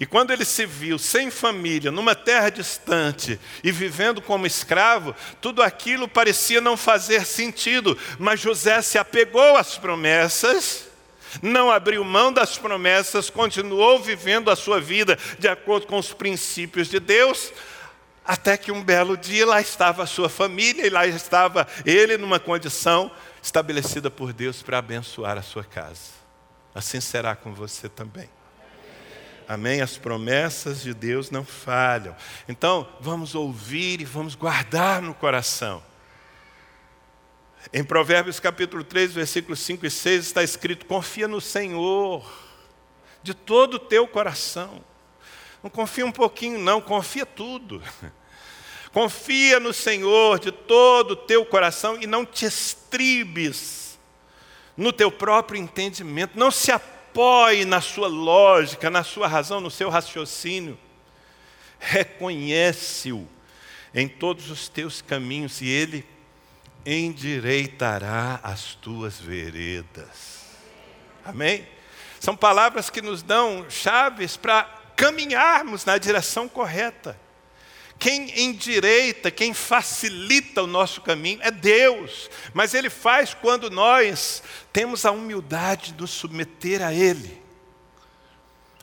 E 0.00 0.04
quando 0.04 0.32
ele 0.32 0.44
se 0.44 0.66
viu 0.66 0.98
sem 0.98 1.30
família, 1.30 1.92
numa 1.92 2.14
terra 2.14 2.50
distante 2.50 3.38
e 3.62 3.70
vivendo 3.70 4.20
como 4.20 4.46
escravo, 4.46 5.14
tudo 5.40 5.62
aquilo 5.62 6.08
parecia 6.08 6.60
não 6.60 6.76
fazer 6.76 7.24
sentido, 7.24 7.96
mas 8.18 8.40
José 8.40 8.82
se 8.82 8.98
apegou 8.98 9.56
às 9.56 9.78
promessas, 9.78 10.88
não 11.40 11.70
abriu 11.70 12.02
mão 12.02 12.32
das 12.32 12.58
promessas, 12.58 13.30
continuou 13.30 14.00
vivendo 14.00 14.50
a 14.50 14.56
sua 14.56 14.80
vida 14.80 15.16
de 15.38 15.46
acordo 15.46 15.86
com 15.86 15.98
os 15.98 16.12
princípios 16.12 16.88
de 16.88 16.98
Deus, 16.98 17.52
até 18.26 18.56
que 18.56 18.72
um 18.72 18.82
belo 18.82 19.16
dia 19.16 19.46
lá 19.46 19.60
estava 19.60 20.02
a 20.02 20.06
sua 20.06 20.28
família 20.28 20.86
e 20.86 20.90
lá 20.90 21.06
estava 21.06 21.66
ele 21.84 22.16
numa 22.16 22.40
condição 22.40 23.10
estabelecida 23.42 24.10
por 24.10 24.32
Deus 24.32 24.62
para 24.62 24.78
abençoar 24.78 25.38
a 25.38 25.42
sua 25.42 25.64
casa. 25.64 26.16
Assim 26.74 27.00
será 27.00 27.36
com 27.36 27.54
você 27.54 27.88
também. 27.88 28.28
Amém? 29.48 29.80
As 29.80 29.96
promessas 29.96 30.82
de 30.82 30.92
Deus 30.92 31.30
não 31.30 31.44
falham. 31.44 32.16
Então, 32.48 32.88
vamos 33.00 33.34
ouvir 33.34 34.00
e 34.00 34.04
vamos 34.04 34.34
guardar 34.34 35.00
no 35.00 35.14
coração. 35.14 35.82
Em 37.72 37.84
Provérbios 37.84 38.40
capítulo 38.40 38.82
3, 38.82 39.12
versículos 39.12 39.60
5 39.60 39.86
e 39.86 39.90
6 39.90 40.26
está 40.26 40.42
escrito: 40.42 40.86
Confia 40.86 41.28
no 41.28 41.40
Senhor 41.40 42.28
de 43.22 43.34
todo 43.34 43.74
o 43.74 43.78
teu 43.78 44.06
coração 44.06 44.82
não 45.66 45.70
confia 45.70 46.06
um 46.06 46.12
pouquinho, 46.12 46.60
não, 46.60 46.80
confia 46.80 47.26
tudo. 47.26 47.82
Confia 48.92 49.60
no 49.60 49.74
Senhor 49.74 50.38
de 50.38 50.50
todo 50.50 51.10
o 51.10 51.16
teu 51.16 51.44
coração 51.44 51.98
e 52.00 52.06
não 52.06 52.24
te 52.24 52.46
estribes 52.46 53.98
no 54.74 54.90
teu 54.90 55.10
próprio 55.10 55.60
entendimento. 55.60 56.38
Não 56.38 56.50
se 56.50 56.72
apoie 56.72 57.66
na 57.66 57.82
sua 57.82 58.08
lógica, 58.08 58.88
na 58.88 59.04
sua 59.04 59.28
razão, 59.28 59.60
no 59.60 59.70
seu 59.70 59.90
raciocínio. 59.90 60.78
Reconhece-o 61.78 63.28
em 63.92 64.08
todos 64.08 64.50
os 64.50 64.66
teus 64.66 65.02
caminhos 65.02 65.60
e 65.60 65.68
ele 65.68 66.06
endireitará 66.86 68.40
as 68.42 68.76
tuas 68.76 69.18
veredas. 69.18 70.46
Amém? 71.22 71.68
São 72.18 72.34
palavras 72.34 72.88
que 72.88 73.02
nos 73.02 73.22
dão 73.22 73.68
chaves 73.68 74.38
para 74.38 74.75
caminharmos 74.96 75.84
na 75.84 75.98
direção 75.98 76.48
correta. 76.48 77.18
Quem 77.98 78.44
endireita, 78.44 79.30
quem 79.30 79.54
facilita 79.54 80.62
o 80.62 80.66
nosso 80.66 81.00
caminho 81.00 81.40
é 81.42 81.50
Deus, 81.50 82.30
mas 82.52 82.74
Ele 82.74 82.90
faz 82.90 83.32
quando 83.32 83.70
nós 83.70 84.42
temos 84.72 85.06
a 85.06 85.10
humildade 85.10 85.92
de 85.92 86.00
nos 86.00 86.10
submeter 86.10 86.82
a 86.82 86.92
Ele, 86.92 87.40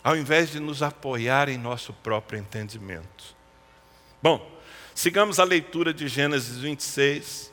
ao 0.04 0.18
invés 0.18 0.50
de 0.50 0.60
nos 0.60 0.82
apoiar 0.82 1.48
em 1.48 1.58
nosso 1.58 1.94
próprio 1.94 2.40
entendimento. 2.40 3.36
Bom, 4.22 4.60
sigamos 4.96 5.40
a 5.40 5.44
leitura 5.44 5.94
de 5.94 6.08
Gênesis 6.08 6.58
26. 6.58 7.52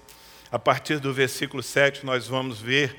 A 0.53 0.59
partir 0.59 0.99
do 0.99 1.13
versículo 1.13 1.63
7, 1.63 2.05
nós 2.05 2.27
vamos 2.27 2.61
ver 2.61 2.97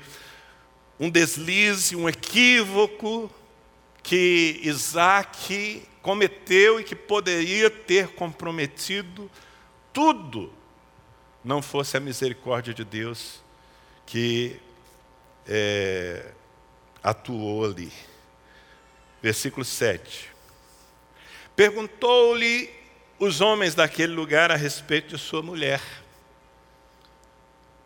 um 0.98 1.10
deslize, 1.10 1.94
um 1.94 2.08
equívoco 2.08 3.30
que 4.02 4.60
Isaac 4.62 5.82
cometeu 6.02 6.80
e 6.80 6.84
que 6.84 6.96
poderia 6.96 7.70
ter 7.70 8.08
comprometido 8.08 9.30
tudo, 9.92 10.52
não 11.44 11.62
fosse 11.62 11.96
a 11.96 12.00
misericórdia 12.00 12.74
de 12.74 12.84
Deus 12.84 13.42
que 14.06 14.60
é, 15.46 16.32
atuou 17.02 17.64
ali. 17.64 17.92
Versículo 19.22 19.64
7. 19.64 20.30
Perguntou-lhe 21.54 22.70
os 23.18 23.40
homens 23.40 23.74
daquele 23.74 24.12
lugar 24.12 24.50
a 24.50 24.56
respeito 24.56 25.16
de 25.16 25.22
sua 25.22 25.42
mulher. 25.42 25.80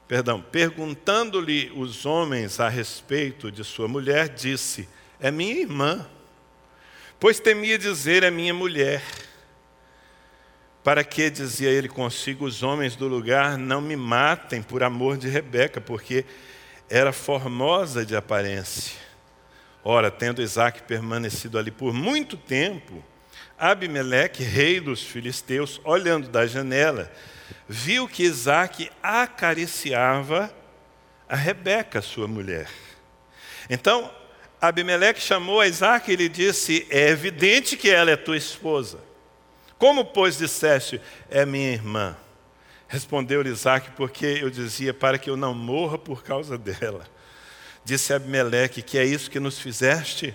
Perdão, 0.09 0.41
perguntando-lhe 0.41 1.71
os 1.75 2.07
homens 2.07 2.61
a 2.61 2.69
respeito 2.69 3.51
de 3.51 3.65
sua 3.65 3.89
mulher, 3.89 4.29
disse: 4.29 4.89
É 5.21 5.31
minha 5.31 5.61
irmã 5.61 6.07
pois 7.19 7.41
temia 7.41 7.79
dizer 7.79 8.25
a 8.25 8.31
minha 8.31 8.55
mulher. 8.55 9.03
Para 10.83 11.03
que, 11.03 11.29
dizia 11.29 11.71
ele 11.71 11.89
consigo, 11.89 12.45
os 12.45 12.63
homens 12.63 12.95
do 12.95 13.09
lugar 13.09 13.59
não 13.59 13.81
me 13.81 13.97
matem 13.97 14.63
por 14.63 14.83
amor 14.83 15.17
de 15.17 15.29
Rebeca, 15.29 15.81
porque 15.81 16.25
era 16.89 17.13
formosa 17.13 18.07
de 18.07 18.15
aparência. 18.15 18.97
Ora, 19.83 20.11
tendo 20.11 20.43
Isaac 20.43 20.83
permanecido 20.83 21.59
ali 21.59 21.71
por 21.71 21.93
muito 21.93 22.37
tempo, 22.37 23.03
Abimeleque, 23.59 24.45
rei 24.45 24.79
dos 24.79 25.03
filisteus, 25.03 25.81
olhando 25.83 26.29
da 26.29 26.47
janela, 26.47 27.11
viu 27.69 28.07
que 28.07 28.23
Isaac 28.23 28.91
acariciava 29.03 30.55
a 31.29 31.35
Rebeca, 31.35 32.01
sua 32.01 32.29
mulher. 32.29 32.69
Então 33.69 34.13
Abimeleque 34.61 35.21
chamou 35.21 35.61
a 35.61 35.67
Isaac 35.67 36.11
e 36.11 36.17
lhe 36.17 36.29
disse: 36.29 36.87
É 36.91 37.09
evidente 37.09 37.77
que 37.77 37.91
ela 37.91 38.11
é 38.11 38.17
tua 38.17 38.37
esposa. 38.37 38.99
Como, 39.79 40.05
pois, 40.05 40.39
disseste, 40.39 41.01
é 41.29 41.45
minha 41.45 41.73
irmã? 41.73 42.17
Respondeu-lhe 42.89 43.51
Isaac, 43.51 43.91
porque 43.91 44.39
eu 44.41 44.49
dizia, 44.49 44.95
para 44.95 45.19
que 45.19 45.29
eu 45.29 45.37
não 45.37 45.53
morra 45.53 45.99
por 45.99 46.23
causa 46.23 46.57
dela. 46.57 47.07
Disse 47.85 48.13
Abimeleque, 48.13 48.83
que 48.83 48.97
é 48.99 49.05
isso 49.05 49.31
que 49.31 49.39
nos 49.39 49.59
fizeste? 49.59 50.35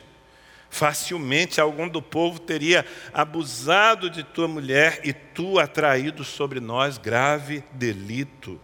Facilmente 0.70 1.60
algum 1.60 1.88
do 1.88 2.02
povo 2.02 2.40
teria 2.40 2.86
abusado 3.14 4.10
de 4.10 4.24
tua 4.24 4.48
mulher 4.48 5.02
e 5.04 5.12
tu 5.12 5.60
atraído 5.60 6.24
sobre 6.24 6.62
nós 6.62 6.98
grave 6.98 7.64
delito. 7.74 8.60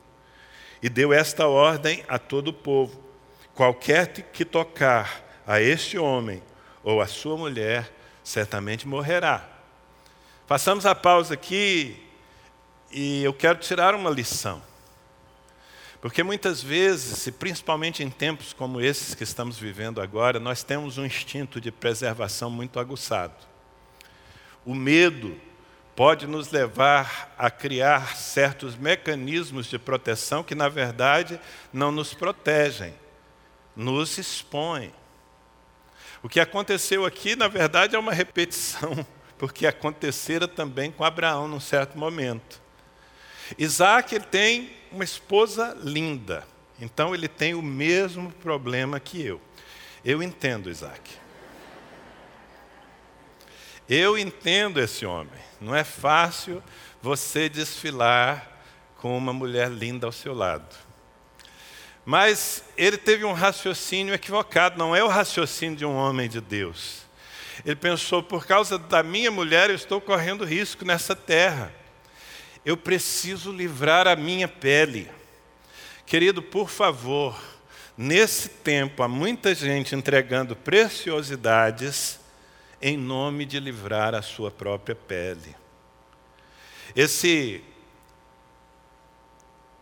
E 0.82 0.88
deu 0.88 1.12
esta 1.12 1.48
ordem 1.48 2.06
a 2.08 2.18
todo 2.18 2.50
o 2.50 2.54
povo: 2.54 3.04
qualquer 3.54 4.08
que 4.08 4.46
tocar 4.46 5.27
a 5.48 5.62
este 5.62 5.98
homem 5.98 6.44
ou 6.84 7.02
a 7.02 7.08
sua 7.08 7.38
mulher, 7.38 7.90
certamente 8.24 8.86
morrerá. 8.86 9.48
Façamos 10.46 10.86
a 10.86 10.94
pausa 10.94 11.34
aqui 11.34 12.06
e 12.92 13.24
eu 13.24 13.34
quero 13.34 13.58
tirar 13.60 13.96
uma 13.96 14.10
lição. 14.10 14.62
Porque 16.02 16.22
muitas 16.22 16.62
vezes, 16.62 17.26
e 17.26 17.32
principalmente 17.32 18.04
em 18.04 18.10
tempos 18.10 18.54
como 18.54 18.80
esses 18.80 19.16
que 19.16 19.24
estamos 19.24 19.58
vivendo 19.58 20.00
agora, 20.00 20.40
nós 20.40 20.64
temos 20.64 20.98
um 20.98 21.06
instinto 21.06 21.60
de 21.60 21.72
preservação 21.72 22.50
muito 22.50 22.80
aguçado. 22.80 23.34
O 24.66 24.76
medo 24.76 25.36
pode 25.96 26.28
nos 26.28 26.52
levar 26.52 27.34
a 27.38 27.50
criar 27.50 28.16
certos 28.16 28.76
mecanismos 28.76 29.66
de 29.66 29.80
proteção 29.80 30.44
que, 30.44 30.54
na 30.54 30.70
verdade, 30.70 31.40
não 31.74 31.92
nos 31.92 32.14
protegem, 32.14 32.94
nos 33.76 34.18
expõem. 34.18 34.94
O 36.22 36.30
que 36.30 36.40
aconteceu 36.40 37.06
aqui, 37.06 37.36
na 37.36 37.48
verdade, 37.48 37.96
é 37.96 38.00
uma 38.00 38.14
repetição, 38.14 39.06
porque 39.38 39.68
acontecera 39.68 40.48
também 40.48 40.92
com 40.92 41.04
Abraão 41.04 41.48
num 41.48 41.60
certo 41.60 41.98
momento. 41.98 42.62
Isaac 43.58 44.14
ele 44.14 44.26
tem 44.26 44.72
uma 44.92 45.04
esposa 45.04 45.78
linda, 45.82 46.46
então 46.82 47.14
ele 47.14 47.28
tem 47.28 47.54
o 47.54 47.62
mesmo 47.62 48.32
problema 48.34 49.00
que 49.00 49.24
eu. 49.24 49.40
Eu 50.04 50.22
entendo 50.22 50.70
Isaac. 50.70 51.16
Eu 53.90 54.18
entendo 54.18 54.82
esse 54.82 55.06
homem. 55.06 55.40
Não 55.62 55.74
é 55.74 55.84
fácil 55.84 56.62
você 57.02 57.48
desfilar 57.48 58.46
com 58.98 59.18
uma 59.18 59.32
mulher 59.32 59.70
linda 59.70 60.06
ao 60.06 60.12
seu 60.12 60.34
lado. 60.34 60.87
Mas 62.10 62.64
ele 62.78 62.98
teve 62.98 63.26
um 63.26 63.34
raciocínio 63.34 64.14
equivocado, 64.14 64.78
não 64.78 64.96
é 64.96 65.04
o 65.04 65.10
raciocínio 65.10 65.76
de 65.76 65.86
um 65.86 65.94
homem 65.94 66.30
de 66.30 66.40
Deus. 66.40 67.02
Ele 67.66 67.76
pensou: 67.76 68.24
por 68.24 68.46
causa 68.46 68.78
da 68.80 69.04
minha 69.04 69.30
mulher, 69.30 69.70
eu 69.70 69.76
estou 69.76 70.00
correndo 70.00 70.46
risco 70.46 70.86
nessa 70.86 71.14
terra. 71.14 71.70
Eu 72.64 72.78
preciso 72.78 73.52
livrar 73.52 74.08
a 74.08 74.16
minha 74.16 74.48
pele. 74.48 75.12
Querido, 76.06 76.42
por 76.42 76.70
favor, 76.70 77.38
nesse 77.98 78.48
tempo 78.48 79.04
há 79.04 79.08
muita 79.10 79.54
gente 79.54 79.94
entregando 79.94 80.56
preciosidades 80.56 82.22
em 82.82 82.96
nome 82.96 83.46
de 83.46 83.60
livrar 83.60 84.16
a 84.16 84.22
sua 84.22 84.50
própria 84.50 84.96
pele. 84.96 85.54
Esse, 86.96 87.62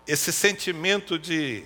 esse 0.08 0.34
sentimento 0.34 1.20
de 1.20 1.66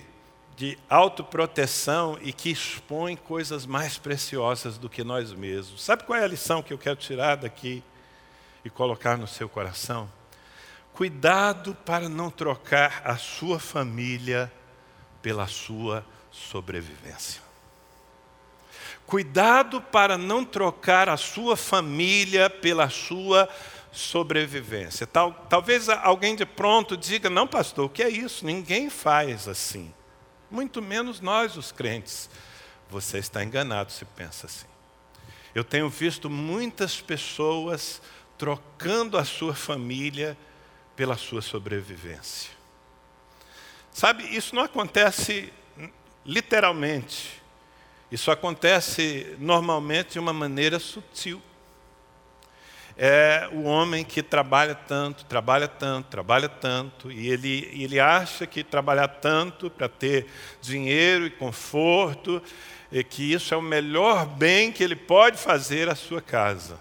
de 0.60 0.76
autoproteção 0.90 2.18
e 2.20 2.34
que 2.34 2.50
expõe 2.50 3.16
coisas 3.16 3.64
mais 3.64 3.96
preciosas 3.96 4.76
do 4.76 4.90
que 4.90 5.02
nós 5.02 5.32
mesmos. 5.32 5.82
Sabe 5.82 6.04
qual 6.04 6.18
é 6.18 6.22
a 6.22 6.28
lição 6.28 6.62
que 6.62 6.70
eu 6.70 6.76
quero 6.76 6.96
tirar 6.96 7.36
daqui 7.36 7.82
e 8.62 8.68
colocar 8.68 9.16
no 9.16 9.26
seu 9.26 9.48
coração? 9.48 10.06
Cuidado 10.92 11.74
para 11.74 12.10
não 12.10 12.28
trocar 12.30 13.00
a 13.06 13.16
sua 13.16 13.58
família 13.58 14.52
pela 15.22 15.46
sua 15.46 16.04
sobrevivência. 16.30 17.40
Cuidado 19.06 19.80
para 19.80 20.18
não 20.18 20.44
trocar 20.44 21.08
a 21.08 21.16
sua 21.16 21.56
família 21.56 22.50
pela 22.50 22.90
sua 22.90 23.48
sobrevivência. 23.90 25.06
Tal, 25.06 25.32
talvez 25.48 25.88
alguém 25.88 26.36
de 26.36 26.44
pronto 26.44 26.98
diga: 26.98 27.30
não, 27.30 27.46
pastor, 27.46 27.86
o 27.86 27.88
que 27.88 28.02
é 28.02 28.10
isso? 28.10 28.44
Ninguém 28.44 28.90
faz 28.90 29.48
assim 29.48 29.90
muito 30.50 30.82
menos 30.82 31.20
nós, 31.20 31.56
os 31.56 31.70
crentes. 31.72 32.28
Você 32.90 33.18
está 33.18 33.44
enganado 33.44 33.92
se 33.92 34.04
pensa 34.04 34.46
assim. 34.46 34.66
Eu 35.54 35.64
tenho 35.64 35.88
visto 35.88 36.28
muitas 36.28 37.00
pessoas 37.00 38.00
trocando 38.36 39.16
a 39.16 39.24
sua 39.24 39.54
família 39.54 40.36
pela 40.96 41.16
sua 41.16 41.42
sobrevivência. 41.42 42.50
Sabe, 43.92 44.24
isso 44.34 44.54
não 44.54 44.62
acontece 44.62 45.52
literalmente. 46.24 47.40
Isso 48.10 48.30
acontece 48.30 49.36
normalmente 49.38 50.12
de 50.12 50.18
uma 50.18 50.32
maneira 50.32 50.78
sutil 50.78 51.40
é 53.02 53.48
o 53.50 53.62
homem 53.62 54.04
que 54.04 54.22
trabalha 54.22 54.74
tanto, 54.74 55.24
trabalha 55.24 55.66
tanto, 55.66 56.08
trabalha 56.08 56.50
tanto, 56.50 57.10
e 57.10 57.30
ele, 57.30 57.66
ele 57.72 57.98
acha 57.98 58.46
que 58.46 58.62
trabalhar 58.62 59.08
tanto 59.08 59.70
para 59.70 59.88
ter 59.88 60.26
dinheiro 60.60 61.24
e 61.24 61.30
conforto, 61.30 62.42
e 62.92 63.02
que 63.02 63.32
isso 63.32 63.54
é 63.54 63.56
o 63.56 63.62
melhor 63.62 64.26
bem 64.26 64.70
que 64.70 64.84
ele 64.84 64.94
pode 64.94 65.38
fazer 65.38 65.88
à 65.88 65.94
sua 65.94 66.20
casa. 66.20 66.78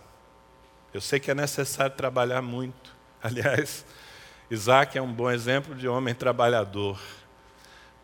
Eu 0.93 0.99
sei 0.99 1.21
que 1.21 1.31
é 1.31 1.33
necessário 1.33 1.95
trabalhar 1.95 2.41
muito. 2.41 2.93
Aliás, 3.23 3.85
Isaac 4.51 4.97
é 4.97 5.01
um 5.01 5.13
bom 5.13 5.31
exemplo 5.31 5.73
de 5.73 5.87
homem 5.87 6.13
trabalhador. 6.13 6.99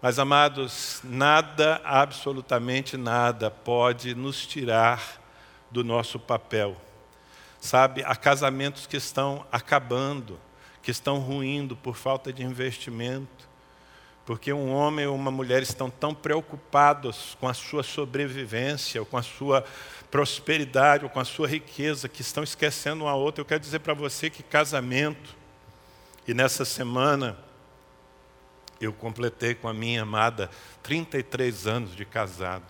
Mas, 0.01 0.19
amados, 0.19 1.01
nada, 1.03 1.81
absolutamente 1.83 2.95
nada, 2.95 3.51
pode 3.51 4.15
nos 4.15 4.47
tirar 4.47 5.21
do 5.69 5.83
nosso 5.83 6.17
papel 6.17 6.77
Sabe, 7.65 8.03
há 8.05 8.15
casamentos 8.15 8.85
que 8.85 8.95
estão 8.95 9.43
acabando, 9.51 10.39
que 10.83 10.91
estão 10.91 11.17
ruindo 11.17 11.75
por 11.75 11.95
falta 11.95 12.31
de 12.31 12.43
investimento, 12.43 13.49
porque 14.23 14.53
um 14.53 14.71
homem 14.71 15.07
ou 15.07 15.15
uma 15.15 15.31
mulher 15.31 15.63
estão 15.63 15.89
tão 15.89 16.13
preocupados 16.13 17.35
com 17.39 17.47
a 17.47 17.55
sua 17.55 17.81
sobrevivência, 17.81 19.01
ou 19.01 19.05
com 19.07 19.17
a 19.17 19.23
sua 19.23 19.65
prosperidade, 20.11 21.05
ou 21.05 21.09
com 21.09 21.19
a 21.19 21.25
sua 21.25 21.47
riqueza, 21.47 22.07
que 22.07 22.21
estão 22.21 22.43
esquecendo 22.43 23.05
um 23.05 23.07
a 23.07 23.15
outro. 23.15 23.41
Eu 23.41 23.45
quero 23.45 23.61
dizer 23.61 23.79
para 23.79 23.95
você 23.95 24.29
que 24.29 24.43
casamento, 24.43 25.35
e 26.27 26.35
nessa 26.35 26.65
semana 26.65 27.35
eu 28.79 28.93
completei 28.93 29.55
com 29.55 29.67
a 29.67 29.73
minha 29.73 30.03
amada 30.03 30.51
33 30.83 31.65
anos 31.65 31.95
de 31.95 32.05
casados. 32.05 32.69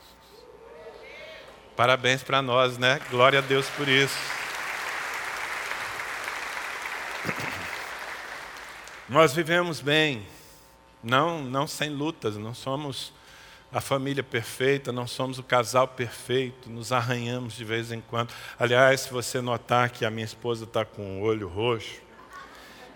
Parabéns 1.75 2.23
para 2.23 2.41
nós, 2.41 2.77
né? 2.77 3.01
Glória 3.11 3.39
a 3.39 3.41
Deus 3.41 3.67
por 3.71 3.89
isso. 3.89 4.45
Nós 9.07 9.33
vivemos 9.33 9.81
bem, 9.81 10.25
não, 11.03 11.43
não 11.43 11.67
sem 11.67 11.89
lutas, 11.89 12.37
não 12.37 12.53
somos 12.53 13.13
a 13.71 13.81
família 13.81 14.23
perfeita, 14.23 14.91
não 14.91 15.05
somos 15.05 15.37
o 15.37 15.43
casal 15.43 15.87
perfeito, 15.87 16.69
nos 16.69 16.91
arranhamos 16.91 17.55
de 17.55 17.63
vez 17.63 17.91
em 17.91 18.01
quando. 18.01 18.33
Aliás, 18.57 19.01
se 19.01 19.11
você 19.11 19.41
notar 19.41 19.89
que 19.89 20.05
a 20.05 20.09
minha 20.09 20.25
esposa 20.25 20.63
está 20.63 20.83
com 20.85 21.19
o 21.19 21.23
olho 21.23 21.47
roxo, 21.47 22.01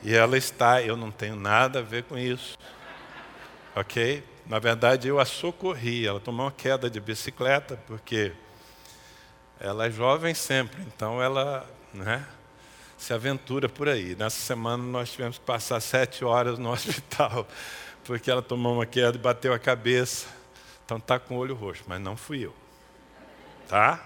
e 0.01 0.15
ela 0.15 0.37
está, 0.37 0.81
eu 0.81 0.95
não 0.95 1.11
tenho 1.11 1.35
nada 1.35 1.79
a 1.79 1.81
ver 1.81 2.03
com 2.03 2.17
isso, 2.17 2.57
ok? 3.75 4.23
Na 4.47 4.57
verdade, 4.57 5.07
eu 5.07 5.19
a 5.19 5.25
socorri, 5.25 6.07
ela 6.07 6.19
tomou 6.19 6.45
uma 6.45 6.51
queda 6.51 6.89
de 6.89 6.99
bicicleta, 6.99 7.77
porque 7.85 8.31
ela 9.59 9.85
é 9.85 9.91
jovem 9.91 10.33
sempre, 10.33 10.81
então 10.83 11.21
ela 11.21 11.69
né, 11.93 12.25
se 12.99 13.13
aventura 13.13 13.69
por 13.69 13.87
aí. 13.87 14.15
Nessa 14.15 14.39
semana 14.39 14.83
nós 14.83 15.11
tivemos 15.11 15.39
que 15.39 15.45
passar 15.45 15.79
sete 15.79 16.23
horas 16.23 16.59
no 16.59 16.69
hospital 16.71 17.47
porque 18.03 18.29
ela 18.29 18.41
tomou 18.41 18.73
uma 18.73 18.85
queda 18.85 19.17
e 19.17 19.19
bateu 19.19 19.53
a 19.53 19.59
cabeça. 19.59 20.27
Então 20.83 20.97
está 20.97 21.17
com 21.19 21.35
o 21.35 21.37
olho 21.37 21.55
roxo, 21.55 21.83
mas 21.87 22.01
não 22.01 22.17
fui 22.17 22.45
eu. 22.45 22.53
Tá? 23.67 24.03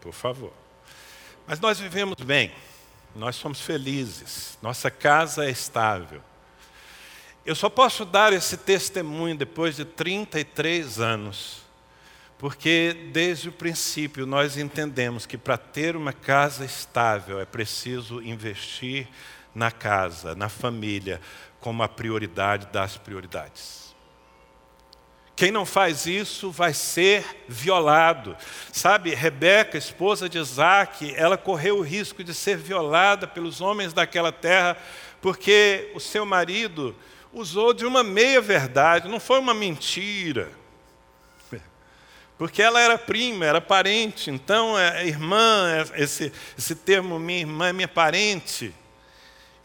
Por 0.00 0.12
favor. 0.12 0.52
Mas 1.46 1.60
nós 1.60 1.80
vivemos 1.80 2.14
bem, 2.20 2.52
nós 3.16 3.36
somos 3.36 3.60
felizes, 3.60 4.58
nossa 4.62 4.90
casa 4.90 5.46
é 5.46 5.50
estável. 5.50 6.22
Eu 7.44 7.54
só 7.54 7.68
posso 7.68 8.04
dar 8.04 8.32
esse 8.32 8.56
testemunho 8.56 9.36
depois 9.36 9.76
de 9.76 9.84
33 9.84 11.00
anos, 11.00 11.62
porque 12.38 13.10
desde 13.12 13.48
o 13.48 13.52
princípio 13.52 14.24
nós 14.24 14.56
entendemos 14.56 15.26
que 15.26 15.36
para 15.36 15.58
ter 15.58 15.96
uma 15.96 16.12
casa 16.12 16.64
estável 16.64 17.40
é 17.40 17.44
preciso 17.44 18.22
investir 18.22 19.08
na 19.52 19.72
casa, 19.72 20.36
na 20.36 20.48
família, 20.48 21.20
como 21.58 21.82
a 21.82 21.88
prioridade 21.88 22.66
das 22.66 22.96
prioridades. 22.96 23.88
Quem 25.34 25.50
não 25.50 25.64
faz 25.66 26.06
isso 26.06 26.50
vai 26.50 26.72
ser 26.74 27.24
violado. 27.48 28.36
Sabe, 28.72 29.14
Rebeca, 29.14 29.78
esposa 29.78 30.28
de 30.28 30.38
Isaac, 30.38 31.12
ela 31.16 31.36
correu 31.36 31.78
o 31.78 31.82
risco 31.82 32.24
de 32.24 32.34
ser 32.34 32.56
violada 32.56 33.26
pelos 33.26 33.60
homens 33.60 33.92
daquela 33.92 34.32
terra, 34.32 34.76
porque 35.20 35.90
o 35.94 36.00
seu 36.00 36.26
marido 36.26 36.94
usou 37.32 37.72
de 37.72 37.86
uma 37.86 38.02
meia-verdade, 38.02 39.08
não 39.08 39.20
foi 39.20 39.38
uma 39.38 39.54
mentira. 39.54 40.50
Porque 42.38 42.62
ela 42.62 42.80
era 42.80 42.96
prima, 42.96 43.44
era 43.44 43.60
parente, 43.60 44.30
então 44.30 44.78
é 44.78 45.04
irmã, 45.06 45.68
é, 45.68 46.02
esse, 46.02 46.32
esse 46.56 46.74
termo 46.76 47.18
minha 47.18 47.40
irmã 47.40 47.68
é 47.68 47.72
minha 47.72 47.88
parente. 47.88 48.72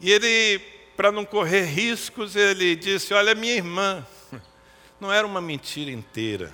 E 0.00 0.10
ele 0.10 0.60
para 0.96 1.10
não 1.10 1.24
correr 1.24 1.64
riscos, 1.64 2.36
ele 2.36 2.74
disse: 2.76 3.14
Olha, 3.14 3.34
minha 3.34 3.54
irmã, 3.54 4.06
não 5.00 5.12
era 5.12 5.26
uma 5.26 5.40
mentira 5.40 5.90
inteira, 5.90 6.52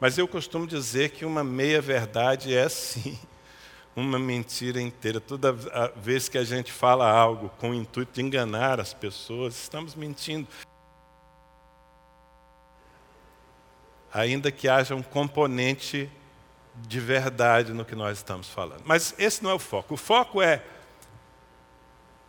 mas 0.00 0.18
eu 0.18 0.26
costumo 0.26 0.66
dizer 0.66 1.10
que 1.10 1.24
uma 1.24 1.44
meia-verdade 1.44 2.54
é 2.54 2.68
sim 2.68 3.18
uma 3.94 4.18
mentira 4.18 4.80
inteira. 4.80 5.20
Toda 5.20 5.52
vez 5.96 6.28
que 6.28 6.38
a 6.38 6.44
gente 6.44 6.72
fala 6.72 7.10
algo 7.10 7.50
com 7.58 7.70
o 7.70 7.74
intuito 7.74 8.12
de 8.12 8.22
enganar 8.22 8.80
as 8.80 8.94
pessoas, 8.94 9.54
estamos 9.54 9.94
mentindo. 9.94 10.46
Ainda 14.12 14.50
que 14.50 14.68
haja 14.68 14.94
um 14.94 15.02
componente 15.02 16.10
de 16.74 17.00
verdade 17.00 17.72
no 17.72 17.84
que 17.84 17.94
nós 17.94 18.18
estamos 18.18 18.48
falando. 18.48 18.82
Mas 18.84 19.14
esse 19.18 19.42
não 19.42 19.50
é 19.50 19.54
o 19.54 19.58
foco. 19.58 19.94
O 19.94 19.96
foco 19.96 20.40
é 20.40 20.62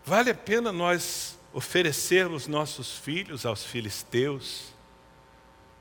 Vale 0.10 0.32
a 0.32 0.36
pena 0.36 0.72
nós 0.72 1.38
oferecermos 1.54 2.48
nossos 2.48 2.98
filhos 2.98 3.46
aos 3.46 3.64
filisteus, 3.64 4.74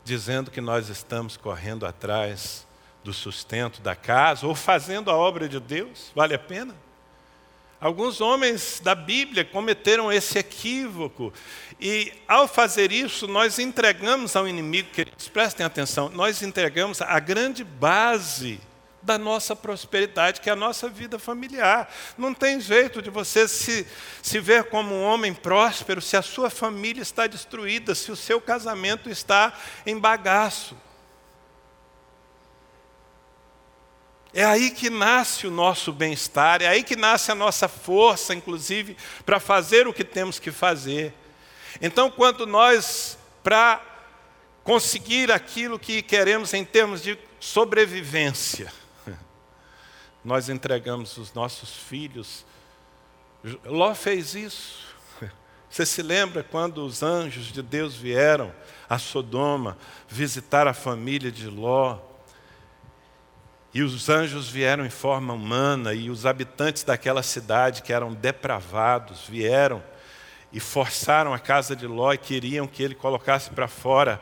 dizendo 0.05 0.51
que 0.51 0.61
nós 0.61 0.91
estamos 0.91 1.37
correndo 1.37 1.87
atrás 1.87 2.67
do 3.03 3.13
sustento 3.13 3.81
da 3.81 3.97
casa 3.97 4.47
ou 4.47 4.55
fazendo 4.55 5.11
a 5.11 5.17
obra 5.17 5.49
de 5.49 5.59
Deus? 5.59 6.13
Vale 6.15 6.35
a 6.35 6.39
pena? 6.39 6.75
Alguns 7.81 8.21
homens 8.21 8.81
da 8.83 8.95
Bíblia 8.95 9.45
cometeram 9.45 10.13
esse 10.13 10.37
equívoco, 10.37 11.33
e 11.81 12.13
ao 12.27 12.49
fazer 12.49 12.91
isso, 12.91 13.29
nós 13.29 13.61
entregamos 13.61 14.35
ao 14.35 14.49
inimigo, 14.49 14.91
queridos, 14.91 15.29
prestem 15.29 15.65
atenção, 15.65 16.09
nós 16.09 16.43
entregamos 16.43 17.01
a 17.01 17.21
grande 17.21 17.63
base 17.63 18.61
da 19.01 19.17
nossa 19.17 19.55
prosperidade, 19.55 20.41
que 20.41 20.51
é 20.51 20.53
a 20.53 20.57
nossa 20.57 20.89
vida 20.89 21.21
familiar. 21.21 21.89
Não 22.19 22.35
tem 22.35 22.61
jeito 22.61 23.01
de 23.01 23.11
você 23.11 23.47
se, 23.47 23.87
se 24.21 24.41
ver 24.41 24.65
como 24.65 24.95
um 24.95 25.05
homem 25.05 25.33
próspero 25.33 26.03
se 26.03 26.17
a 26.17 26.23
sua 26.23 26.51
família 26.51 27.01
está 27.01 27.27
destruída, 27.27 27.95
se 27.95 28.11
o 28.11 28.17
seu 28.17 28.41
casamento 28.41 29.09
está 29.09 29.57
em 29.87 29.97
bagaço. 29.97 30.77
É 34.39 34.45
aí 34.45 34.71
que 34.71 34.89
nasce 34.89 35.49
o 35.49 35.51
nosso 35.51 35.93
bem-estar, 35.93 36.63
é 36.63 36.69
aí 36.69 36.85
que 36.85 36.95
nasce 36.95 37.33
a 37.33 37.35
nossa 37.35 37.67
força, 37.67 38.33
inclusive, 38.33 38.97
para 39.27 39.41
fazer 39.41 39.89
o 39.89 39.93
que 39.93 40.05
temos 40.05 40.39
que 40.39 40.53
fazer. 40.53 41.13
Então, 41.83 42.09
quando 42.09 42.47
nós, 42.47 43.19
para 43.43 43.83
conseguir 44.63 45.33
aquilo 45.33 45.77
que 45.77 46.03
queremos 46.03 46.55
em 46.55 46.65
termos 46.65 47.03
de 47.03 47.19
sobrevivência, 47.41 48.73
nós 50.25 50.49
entregamos 50.49 51.17
os 51.17 51.35
nossos 51.35 51.75
filhos. 51.75 52.47
Ló 53.65 53.93
fez 53.93 54.37
isso. 54.37 54.87
Você 55.69 55.85
se 55.85 56.01
lembra 56.01 56.45
quando 56.45 56.87
os 56.87 57.03
anjos 57.03 57.47
de 57.47 57.61
Deus 57.61 57.97
vieram 57.97 58.55
a 58.89 59.01
Sodoma 59.01 59.77
visitar 60.07 60.69
a 60.69 60.73
família 60.73 61.33
de 61.33 61.49
Ló? 61.49 62.08
E 63.73 63.83
os 63.83 64.09
anjos 64.09 64.49
vieram 64.49 64.85
em 64.85 64.91
forma 64.91 65.33
humana, 65.35 65.93
e 65.95 66.11
os 66.11 66.25
habitantes 66.25 66.85
daquela 66.85 67.23
cidade, 67.23 67.83
que 67.83 67.93
eram 67.93 68.15
depravados, 68.15 69.27
vieram 69.29 69.83
e 70.53 70.59
forçaram 70.59 71.35
a 71.35 71.39
casa 71.39 71.77
de 71.77 71.87
Ló 71.87 72.13
e 72.13 72.19
queriam 72.19 72.67
que 72.67 72.83
ele 72.83 72.95
colocasse 72.95 73.51
para 73.51 73.69
fora 73.69 74.21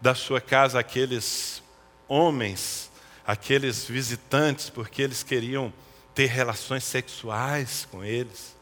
da 0.00 0.14
sua 0.14 0.40
casa 0.40 0.78
aqueles 0.78 1.62
homens 2.06 2.92
aqueles 3.26 3.86
visitantes 3.86 4.68
porque 4.68 5.02
eles 5.02 5.22
queriam 5.22 5.72
ter 6.14 6.26
relações 6.26 6.84
sexuais 6.84 7.88
com 7.90 8.04
eles. 8.04 8.54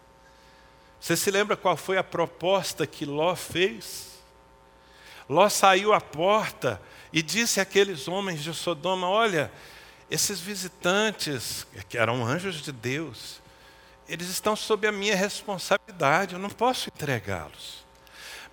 Você 1.01 1.17
se 1.17 1.31
lembra 1.31 1.57
qual 1.57 1.77
foi 1.77 1.99
a 1.99 2.05
proposta 2.05 2.87
que 2.87 3.05
Ló 3.05 3.35
fez? 3.35 4.13
Ló 5.29 5.49
saiu 5.49 5.93
à 5.93 6.01
porta 6.01 6.81
e 7.13 7.23
disse 7.23 7.61
àqueles 7.61 8.07
homens 8.07 8.43
de 8.43 8.55
Sodoma: 8.55 9.09
Olha, 9.09 9.51
esses 10.13 10.41
visitantes, 10.41 11.67
que 11.89 11.97
eram 11.97 12.23
anjos 12.23 12.57
de 12.57 12.71
Deus, 12.71 13.41
eles 14.07 14.29
estão 14.29 14.55
sob 14.55 14.87
a 14.87 14.93
minha 14.93 15.17
responsabilidade, 15.17 16.35
eu 16.35 16.39
não 16.39 16.51
posso 16.51 16.91
entregá-los. 16.91 17.83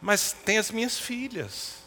Mas 0.01 0.31
tem 0.31 0.57
as 0.57 0.71
minhas 0.71 0.97
filhas, 0.97 1.79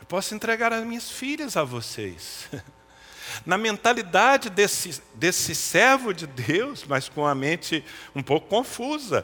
eu 0.00 0.06
posso 0.06 0.34
entregar 0.34 0.72
as 0.72 0.82
minhas 0.86 1.10
filhas 1.10 1.54
a 1.54 1.64
vocês. 1.64 2.48
Na 3.44 3.58
mentalidade 3.58 4.48
desse, 4.48 5.02
desse 5.12 5.54
servo 5.54 6.14
de 6.14 6.26
Deus, 6.26 6.82
mas 6.88 7.10
com 7.10 7.26
a 7.26 7.34
mente 7.34 7.84
um 8.14 8.22
pouco 8.22 8.48
confusa, 8.48 9.22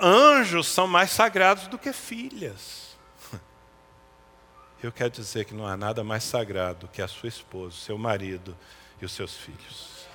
anjos 0.00 0.66
são 0.66 0.86
mais 0.86 1.10
sagrados 1.10 1.66
do 1.66 1.78
que 1.78 1.92
filhas. 1.92 2.96
Eu 4.82 4.90
quero 4.90 5.10
dizer 5.10 5.44
que 5.44 5.52
não 5.52 5.66
há 5.66 5.76
nada 5.76 6.02
mais 6.02 6.24
sagrado 6.24 6.88
que 6.90 7.02
a 7.02 7.08
sua 7.08 7.28
esposa, 7.28 7.76
seu 7.76 7.98
marido 7.98 8.56
e 9.00 9.04
os 9.04 9.12
seus 9.12 9.36
filhos. 9.36 10.06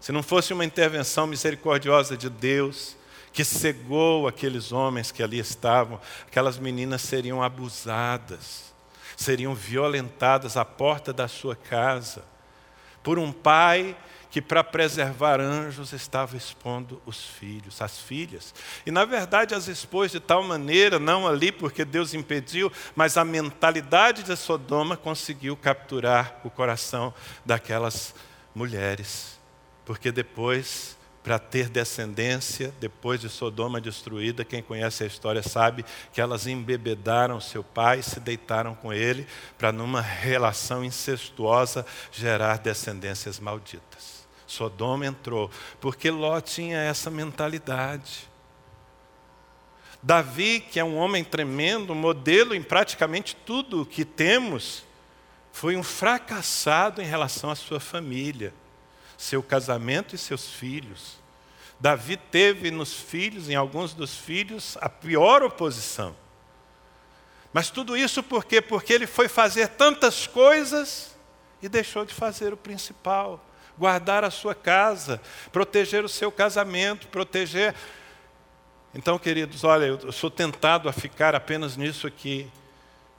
Se 0.00 0.12
não 0.12 0.22
fosse 0.22 0.52
uma 0.52 0.64
intervenção 0.64 1.26
misericordiosa 1.26 2.16
de 2.16 2.30
Deus, 2.30 2.96
que 3.32 3.44
cegou 3.44 4.28
aqueles 4.28 4.72
homens 4.72 5.10
que 5.10 5.22
ali 5.22 5.38
estavam, 5.38 6.00
aquelas 6.26 6.58
meninas 6.58 7.02
seriam 7.02 7.42
abusadas 7.42 8.66
seriam 9.16 9.54
violentadas 9.54 10.56
à 10.56 10.64
porta 10.64 11.12
da 11.12 11.26
sua 11.26 11.56
casa 11.56 12.22
por 13.02 13.18
um 13.18 13.32
pai 13.32 13.96
que 14.36 14.42
para 14.42 14.62
preservar 14.62 15.40
anjos 15.40 15.94
estava 15.94 16.36
expondo 16.36 17.00
os 17.06 17.24
filhos, 17.24 17.80
as 17.80 17.98
filhas. 17.98 18.54
E 18.84 18.90
na 18.90 19.06
verdade 19.06 19.54
as 19.54 19.66
expôs 19.66 20.12
de 20.12 20.20
tal 20.20 20.42
maneira, 20.42 20.98
não 20.98 21.26
ali 21.26 21.50
porque 21.50 21.86
Deus 21.86 22.12
impediu, 22.12 22.70
mas 22.94 23.16
a 23.16 23.24
mentalidade 23.24 24.22
de 24.22 24.36
Sodoma 24.36 24.94
conseguiu 24.94 25.56
capturar 25.56 26.38
o 26.44 26.50
coração 26.50 27.14
daquelas 27.46 28.14
mulheres. 28.54 29.40
Porque 29.86 30.12
depois 30.12 30.98
para 31.24 31.38
ter 31.38 31.70
descendência, 31.70 32.74
depois 32.78 33.22
de 33.22 33.30
Sodoma 33.30 33.80
destruída, 33.80 34.44
quem 34.44 34.62
conhece 34.62 35.02
a 35.02 35.06
história 35.06 35.42
sabe 35.42 35.82
que 36.12 36.20
elas 36.20 36.46
embebedaram 36.46 37.40
seu 37.40 37.64
pai, 37.64 38.02
se 38.02 38.20
deitaram 38.20 38.74
com 38.74 38.92
ele, 38.92 39.26
para 39.56 39.72
numa 39.72 40.02
relação 40.02 40.84
incestuosa 40.84 41.86
gerar 42.12 42.58
descendências 42.58 43.40
malditas. 43.40 44.25
Sodoma 44.46 45.06
entrou, 45.06 45.50
porque 45.80 46.10
Ló 46.10 46.40
tinha 46.40 46.78
essa 46.78 47.10
mentalidade. 47.10 48.28
Davi, 50.02 50.60
que 50.60 50.78
é 50.78 50.84
um 50.84 50.96
homem 50.96 51.24
tremendo, 51.24 51.94
modelo 51.94 52.54
em 52.54 52.62
praticamente 52.62 53.34
tudo 53.34 53.82
o 53.82 53.86
que 53.86 54.04
temos, 54.04 54.84
foi 55.52 55.76
um 55.76 55.82
fracassado 55.82 57.02
em 57.02 57.06
relação 57.06 57.50
à 57.50 57.54
sua 57.54 57.80
família 57.80 58.52
seu 59.16 59.42
casamento 59.42 60.14
e 60.14 60.18
seus 60.18 60.46
filhos. 60.48 61.18
Davi 61.78 62.16
teve 62.16 62.70
nos 62.70 62.94
filhos, 62.94 63.48
em 63.48 63.54
alguns 63.54 63.94
dos 63.94 64.16
filhos, 64.16 64.76
a 64.80 64.88
pior 64.88 65.42
oposição. 65.42 66.16
Mas 67.52 67.70
tudo 67.70 67.96
isso 67.96 68.22
por 68.22 68.44
quê? 68.44 68.60
Porque 68.60 68.92
ele 68.92 69.06
foi 69.06 69.28
fazer 69.28 69.68
tantas 69.68 70.26
coisas 70.26 71.14
e 71.62 71.68
deixou 71.68 72.04
de 72.04 72.14
fazer 72.14 72.52
o 72.52 72.56
principal: 72.56 73.44
guardar 73.78 74.24
a 74.24 74.30
sua 74.30 74.54
casa, 74.54 75.20
proteger 75.52 76.04
o 76.04 76.08
seu 76.08 76.30
casamento, 76.32 77.06
proteger. 77.08 77.74
Então, 78.94 79.18
queridos, 79.18 79.64
olha, 79.64 79.86
eu 79.86 80.12
sou 80.12 80.30
tentado 80.30 80.88
a 80.88 80.92
ficar 80.92 81.34
apenas 81.34 81.76
nisso 81.76 82.06
aqui. 82.06 82.50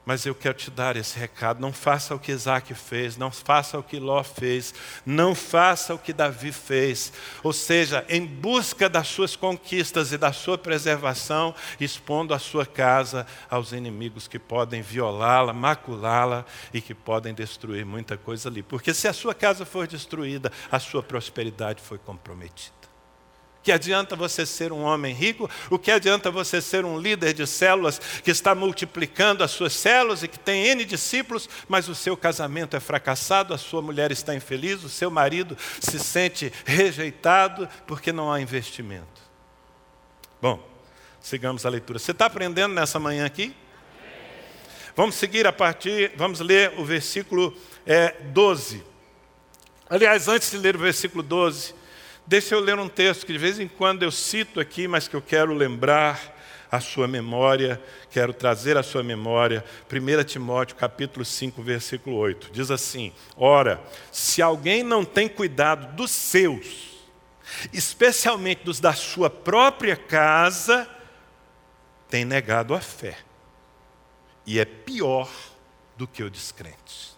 Mas 0.08 0.24
eu 0.24 0.34
quero 0.34 0.54
te 0.56 0.70
dar 0.70 0.96
esse 0.96 1.18
recado: 1.18 1.60
não 1.60 1.70
faça 1.70 2.14
o 2.14 2.18
que 2.18 2.32
Isaac 2.32 2.72
fez, 2.72 3.18
não 3.18 3.30
faça 3.30 3.78
o 3.78 3.82
que 3.82 4.00
Ló 4.00 4.24
fez, 4.24 4.72
não 5.04 5.34
faça 5.34 5.94
o 5.94 5.98
que 5.98 6.14
Davi 6.14 6.50
fez. 6.50 7.12
Ou 7.42 7.52
seja, 7.52 8.06
em 8.08 8.24
busca 8.24 8.88
das 8.88 9.06
suas 9.06 9.36
conquistas 9.36 10.10
e 10.10 10.16
da 10.16 10.32
sua 10.32 10.56
preservação, 10.56 11.54
expondo 11.78 12.32
a 12.32 12.38
sua 12.38 12.64
casa 12.64 13.26
aos 13.50 13.72
inimigos 13.72 14.26
que 14.26 14.38
podem 14.38 14.80
violá-la, 14.80 15.52
maculá-la 15.52 16.46
e 16.72 16.80
que 16.80 16.94
podem 16.94 17.34
destruir 17.34 17.84
muita 17.84 18.16
coisa 18.16 18.48
ali. 18.48 18.62
Porque 18.62 18.94
se 18.94 19.08
a 19.08 19.12
sua 19.12 19.34
casa 19.34 19.66
for 19.66 19.86
destruída, 19.86 20.50
a 20.72 20.78
sua 20.78 21.02
prosperidade 21.02 21.82
foi 21.82 21.98
comprometida 21.98 22.77
que 23.68 23.72
adianta 23.72 24.16
você 24.16 24.46
ser 24.46 24.72
um 24.72 24.80
homem 24.80 25.14
rico? 25.14 25.46
O 25.68 25.78
que 25.78 25.90
adianta 25.90 26.30
você 26.30 26.58
ser 26.58 26.86
um 26.86 26.98
líder 26.98 27.34
de 27.34 27.46
células 27.46 27.98
que 28.24 28.30
está 28.30 28.54
multiplicando 28.54 29.44
as 29.44 29.50
suas 29.50 29.74
células 29.74 30.22
e 30.22 30.28
que 30.28 30.38
tem 30.38 30.68
N 30.68 30.86
discípulos, 30.86 31.46
mas 31.68 31.86
o 31.86 31.94
seu 31.94 32.16
casamento 32.16 32.74
é 32.74 32.80
fracassado, 32.80 33.52
a 33.52 33.58
sua 33.58 33.82
mulher 33.82 34.10
está 34.10 34.34
infeliz, 34.34 34.82
o 34.84 34.88
seu 34.88 35.10
marido 35.10 35.54
se 35.78 35.98
sente 35.98 36.50
rejeitado 36.64 37.68
porque 37.86 38.10
não 38.10 38.32
há 38.32 38.40
investimento? 38.40 39.20
Bom, 40.40 40.66
sigamos 41.20 41.66
a 41.66 41.68
leitura. 41.68 41.98
Você 41.98 42.12
está 42.12 42.24
aprendendo 42.24 42.72
nessa 42.72 42.98
manhã 42.98 43.26
aqui? 43.26 43.54
Vamos 44.96 45.16
seguir 45.16 45.46
a 45.46 45.52
partir, 45.52 46.12
vamos 46.16 46.40
ler 46.40 46.72
o 46.78 46.86
versículo 46.86 47.54
é, 47.84 48.12
12. 48.32 48.82
Aliás, 49.90 50.26
antes 50.26 50.52
de 50.52 50.56
ler 50.56 50.74
o 50.74 50.78
versículo 50.78 51.22
12, 51.22 51.76
Deixa 52.28 52.54
eu 52.54 52.60
ler 52.60 52.78
um 52.78 52.90
texto 52.90 53.24
que 53.24 53.32
de 53.32 53.38
vez 53.38 53.58
em 53.58 53.66
quando 53.66 54.02
eu 54.02 54.12
cito 54.12 54.60
aqui, 54.60 54.86
mas 54.86 55.08
que 55.08 55.16
eu 55.16 55.22
quero 55.22 55.54
lembrar 55.54 56.36
a 56.70 56.78
sua 56.78 57.08
memória, 57.08 57.82
quero 58.10 58.34
trazer 58.34 58.76
a 58.76 58.82
sua 58.82 59.02
memória. 59.02 59.64
1 59.90 60.24
Timóteo 60.24 60.76
capítulo 60.76 61.24
5, 61.24 61.62
versículo 61.62 62.16
8. 62.16 62.50
Diz 62.52 62.70
assim: 62.70 63.14
Ora, 63.34 63.82
se 64.12 64.42
alguém 64.42 64.82
não 64.82 65.06
tem 65.06 65.26
cuidado 65.26 65.96
dos 65.96 66.10
seus, 66.10 66.98
especialmente 67.72 68.62
dos 68.62 68.78
da 68.78 68.92
sua 68.92 69.30
própria 69.30 69.96
casa, 69.96 70.86
tem 72.10 72.26
negado 72.26 72.74
a 72.74 72.80
fé. 72.82 73.16
E 74.44 74.60
é 74.60 74.66
pior 74.66 75.30
do 75.96 76.06
que 76.06 76.22
o 76.22 76.28
descrente. 76.28 77.16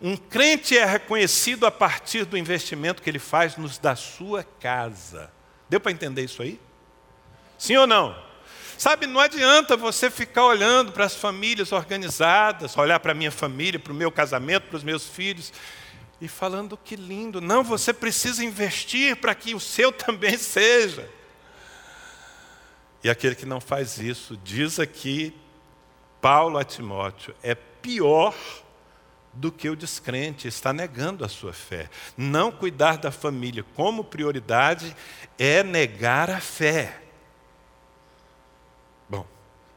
Um 0.00 0.16
crente 0.16 0.76
é 0.76 0.84
reconhecido 0.84 1.66
a 1.66 1.70
partir 1.70 2.24
do 2.24 2.36
investimento 2.36 3.02
que 3.02 3.10
ele 3.10 3.18
faz 3.18 3.56
nos 3.56 3.78
da 3.78 3.96
sua 3.96 4.44
casa. 4.44 5.30
Deu 5.68 5.80
para 5.80 5.92
entender 5.92 6.24
isso 6.24 6.42
aí? 6.42 6.60
Sim 7.58 7.76
ou 7.76 7.86
não? 7.86 8.16
Sabe, 8.78 9.06
não 9.06 9.20
adianta 9.20 9.76
você 9.76 10.10
ficar 10.10 10.46
olhando 10.46 10.90
para 10.90 11.04
as 11.04 11.14
famílias 11.14 11.70
organizadas, 11.70 12.76
olhar 12.78 12.98
para 12.98 13.12
a 13.12 13.14
minha 13.14 13.30
família, 13.30 13.78
para 13.78 13.92
o 13.92 13.94
meu 13.94 14.10
casamento, 14.10 14.68
para 14.68 14.76
os 14.78 14.82
meus 14.82 15.06
filhos, 15.06 15.52
e 16.18 16.26
falando 16.26 16.78
que 16.78 16.96
lindo. 16.96 17.40
Não, 17.42 17.62
você 17.62 17.92
precisa 17.92 18.42
investir 18.42 19.16
para 19.16 19.34
que 19.34 19.54
o 19.54 19.60
seu 19.60 19.92
também 19.92 20.38
seja. 20.38 21.08
E 23.04 23.10
aquele 23.10 23.34
que 23.34 23.44
não 23.44 23.60
faz 23.60 23.98
isso, 23.98 24.36
diz 24.42 24.80
aqui 24.80 25.34
Paulo 26.20 26.58
a 26.58 26.64
Timóteo, 26.64 27.34
é 27.42 27.54
pior 27.54 28.34
do 29.32 29.52
que 29.52 29.68
o 29.68 29.76
descrente, 29.76 30.48
está 30.48 30.72
negando 30.72 31.24
a 31.24 31.28
sua 31.28 31.52
fé. 31.52 31.88
Não 32.16 32.50
cuidar 32.50 32.98
da 32.98 33.10
família 33.10 33.64
como 33.74 34.02
prioridade 34.02 34.94
é 35.38 35.62
negar 35.62 36.30
a 36.30 36.40
fé. 36.40 37.00
Bom, 39.08 39.26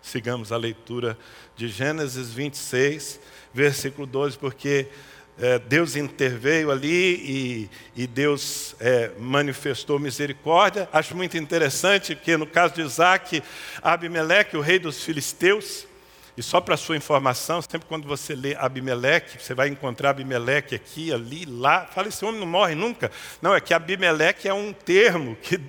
sigamos 0.01 0.51
a 0.51 0.57
leitura 0.57 1.17
de 1.55 1.67
Gênesis 1.67 2.31
26, 2.31 3.19
versículo 3.53 4.07
12, 4.07 4.37
porque 4.37 4.89
é, 5.37 5.57
Deus 5.57 5.95
interveio 5.95 6.69
ali 6.71 7.69
e, 7.95 8.03
e 8.03 8.07
Deus 8.07 8.75
é, 8.79 9.11
manifestou 9.19 9.99
misericórdia. 9.99 10.89
Acho 10.91 11.15
muito 11.15 11.37
interessante 11.37 12.15
que 12.15 12.37
no 12.37 12.45
caso 12.45 12.75
de 12.75 12.81
Isaac, 12.81 13.41
Abimeleque, 13.81 14.57
o 14.57 14.61
rei 14.61 14.79
dos 14.79 15.03
filisteus, 15.03 15.87
e 16.35 16.41
só 16.41 16.59
para 16.59 16.75
sua 16.75 16.97
informação, 16.97 17.61
sempre 17.61 17.87
quando 17.87 18.07
você 18.07 18.35
lê 18.35 18.55
Abimeleque, 18.55 19.41
você 19.41 19.53
vai 19.53 19.67
encontrar 19.67 20.09
Abimeleque 20.09 20.73
aqui, 20.73 21.13
ali, 21.13 21.45
lá. 21.45 21.85
Fala, 21.85 22.07
esse 22.07 22.25
homem 22.25 22.39
não 22.39 22.47
morre 22.47 22.73
nunca. 22.73 23.11
Não, 23.39 23.53
é 23.53 23.61
que 23.61 23.71
Abimeleque 23.71 24.47
é 24.47 24.53
um 24.53 24.73
termo 24.73 25.35
que, 25.41 25.61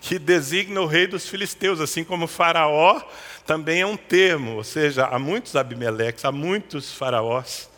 que 0.00 0.16
designa 0.16 0.80
o 0.80 0.86
rei 0.86 1.08
dos 1.08 1.28
filisteus, 1.28 1.80
assim 1.80 2.04
como 2.04 2.28
Faraó 2.28 3.02
também 3.44 3.80
é 3.80 3.86
um 3.86 3.96
termo. 3.96 4.56
Ou 4.56 4.64
seja, 4.64 5.06
há 5.06 5.18
muitos 5.18 5.56
Abimeleques, 5.56 6.24
há 6.24 6.30
muitos 6.32 6.92
faraós. 6.92 7.68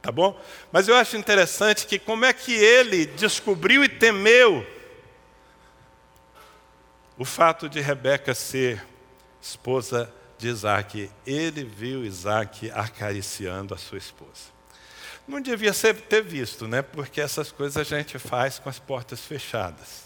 Tá 0.00 0.10
bom? 0.10 0.40
Mas 0.72 0.88
eu 0.88 0.96
acho 0.96 1.16
interessante 1.16 1.86
que 1.86 1.98
como 1.98 2.24
é 2.24 2.32
que 2.32 2.52
ele 2.52 3.06
descobriu 3.06 3.84
e 3.84 3.88
temeu 3.88 4.66
o 7.16 7.24
fato 7.24 7.68
de 7.68 7.80
Rebeca 7.80 8.34
ser 8.34 8.84
esposa 9.40 10.04
de 10.04 10.21
Isaac, 10.48 11.10
ele 11.26 11.64
viu 11.64 12.04
Isaac 12.04 12.70
acariciando 12.70 13.74
a 13.74 13.78
sua 13.78 13.98
esposa. 13.98 14.52
Não 15.26 15.40
devia 15.40 15.72
ser, 15.72 15.94
ter 15.94 16.22
visto, 16.22 16.66
né? 16.66 16.82
porque 16.82 17.20
essas 17.20 17.52
coisas 17.52 17.76
a 17.76 17.84
gente 17.84 18.18
faz 18.18 18.58
com 18.58 18.68
as 18.68 18.78
portas 18.78 19.20
fechadas. 19.20 20.04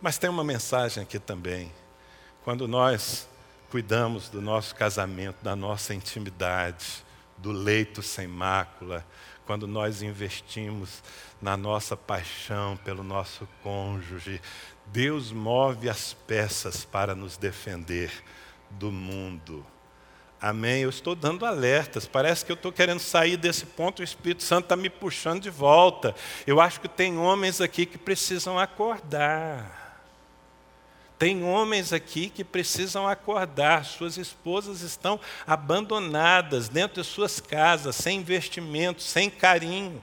Mas 0.00 0.18
tem 0.18 0.28
uma 0.28 0.42
mensagem 0.42 1.02
aqui 1.02 1.18
também. 1.18 1.72
Quando 2.42 2.66
nós 2.66 3.28
cuidamos 3.70 4.28
do 4.28 4.40
nosso 4.40 4.74
casamento, 4.74 5.36
da 5.42 5.54
nossa 5.54 5.94
intimidade, 5.94 7.04
do 7.36 7.52
leito 7.52 8.02
sem 8.02 8.26
mácula, 8.26 9.06
quando 9.46 9.66
nós 9.66 10.02
investimos 10.02 11.02
na 11.40 11.56
nossa 11.56 11.96
paixão 11.96 12.76
pelo 12.78 13.02
nosso 13.02 13.48
cônjuge, 13.62 14.40
Deus 14.86 15.30
move 15.30 15.88
as 15.88 16.12
peças 16.12 16.84
para 16.84 17.14
nos 17.14 17.36
defender 17.36 18.10
do 18.70 18.90
mundo. 18.92 19.64
Amém? 20.40 20.82
Eu 20.82 20.88
estou 20.88 21.14
dando 21.14 21.44
alertas. 21.44 22.06
Parece 22.06 22.44
que 22.44 22.50
eu 22.50 22.54
estou 22.54 22.72
querendo 22.72 23.00
sair 23.00 23.36
desse 23.36 23.66
ponto, 23.66 24.00
o 24.00 24.04
Espírito 24.04 24.42
Santo 24.42 24.64
está 24.64 24.76
me 24.76 24.88
puxando 24.88 25.42
de 25.42 25.50
volta. 25.50 26.14
Eu 26.46 26.60
acho 26.60 26.80
que 26.80 26.88
tem 26.88 27.18
homens 27.18 27.60
aqui 27.60 27.84
que 27.84 27.98
precisam 27.98 28.58
acordar. 28.58 29.80
Tem 31.18 31.44
homens 31.44 31.92
aqui 31.92 32.30
que 32.30 32.42
precisam 32.42 33.06
acordar. 33.06 33.84
Suas 33.84 34.16
esposas 34.16 34.80
estão 34.80 35.20
abandonadas 35.46 36.70
dentro 36.70 37.02
de 37.02 37.06
suas 37.06 37.38
casas, 37.38 37.94
sem 37.96 38.18
investimento, 38.18 39.02
sem 39.02 39.28
carinho. 39.28 40.02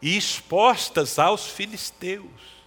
E 0.00 0.16
expostas 0.16 1.18
aos 1.18 1.48
filisteus. 1.48 2.57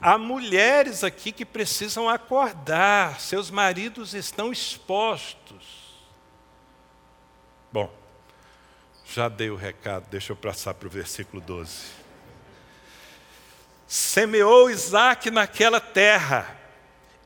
Há 0.00 0.18
mulheres 0.18 1.02
aqui 1.04 1.32
que 1.32 1.44
precisam 1.44 2.08
acordar, 2.08 3.20
seus 3.20 3.50
maridos 3.50 4.14
estão 4.14 4.52
expostos. 4.52 5.80
Bom, 7.72 7.92
Já 9.12 9.28
dei 9.28 9.50
o 9.50 9.56
recado, 9.56 10.06
deixa 10.08 10.30
eu 10.30 10.36
passar 10.36 10.72
para 10.74 10.86
o 10.86 10.90
versículo 10.90 11.42
12. 11.42 11.78
Semeou 13.88 14.70
Isaac 14.70 15.32
naquela 15.32 15.80
terra, 15.80 16.56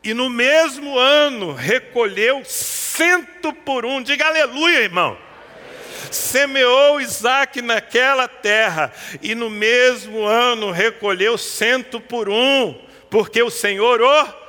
e 0.02 0.14
no 0.14 0.30
mesmo 0.30 0.98
ano 0.98 1.52
recolheu 1.52 2.42
cento 2.46 3.52
por 3.52 3.84
um. 3.84 4.02
Diga 4.02 4.26
aleluia, 4.26 4.78
irmão. 4.78 5.18
Semeou 6.10 7.00
Isaac 7.00 7.60
naquela 7.62 8.28
terra, 8.28 8.92
e 9.22 9.34
no 9.34 9.50
mesmo 9.50 10.24
ano 10.24 10.70
recolheu 10.70 11.36
cento 11.38 12.00
por 12.00 12.28
um, 12.28 12.74
porque 13.10 13.42
o 13.42 13.50
Senhor 13.50 14.00
o 14.00 14.44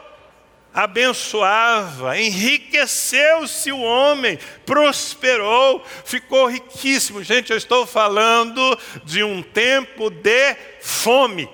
abençoava, 0.74 2.20
enriqueceu-se 2.20 3.72
o 3.72 3.80
homem, 3.80 4.38
prosperou, 4.66 5.82
ficou 6.04 6.48
riquíssimo. 6.48 7.24
Gente, 7.24 7.52
eu 7.52 7.58
estou 7.58 7.86
falando 7.86 8.78
de 9.06 9.24
um 9.24 9.42
tempo 9.42 10.10
de 10.10 10.56
fome. 10.82 11.48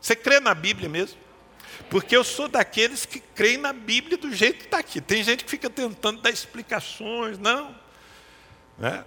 Você 0.00 0.14
crê 0.14 0.38
na 0.38 0.54
Bíblia 0.54 0.88
mesmo? 0.88 1.18
Porque 1.90 2.16
eu 2.16 2.22
sou 2.22 2.46
daqueles 2.46 3.04
que 3.04 3.18
creem 3.18 3.56
na 3.56 3.72
Bíblia 3.72 4.16
do 4.16 4.32
jeito 4.32 4.58
que 4.58 4.64
está 4.66 4.78
aqui. 4.78 5.00
Tem 5.00 5.24
gente 5.24 5.42
que 5.42 5.50
fica 5.50 5.68
tentando 5.68 6.20
dar 6.20 6.30
explicações, 6.30 7.38
não. 7.40 7.74
Né? 8.78 9.04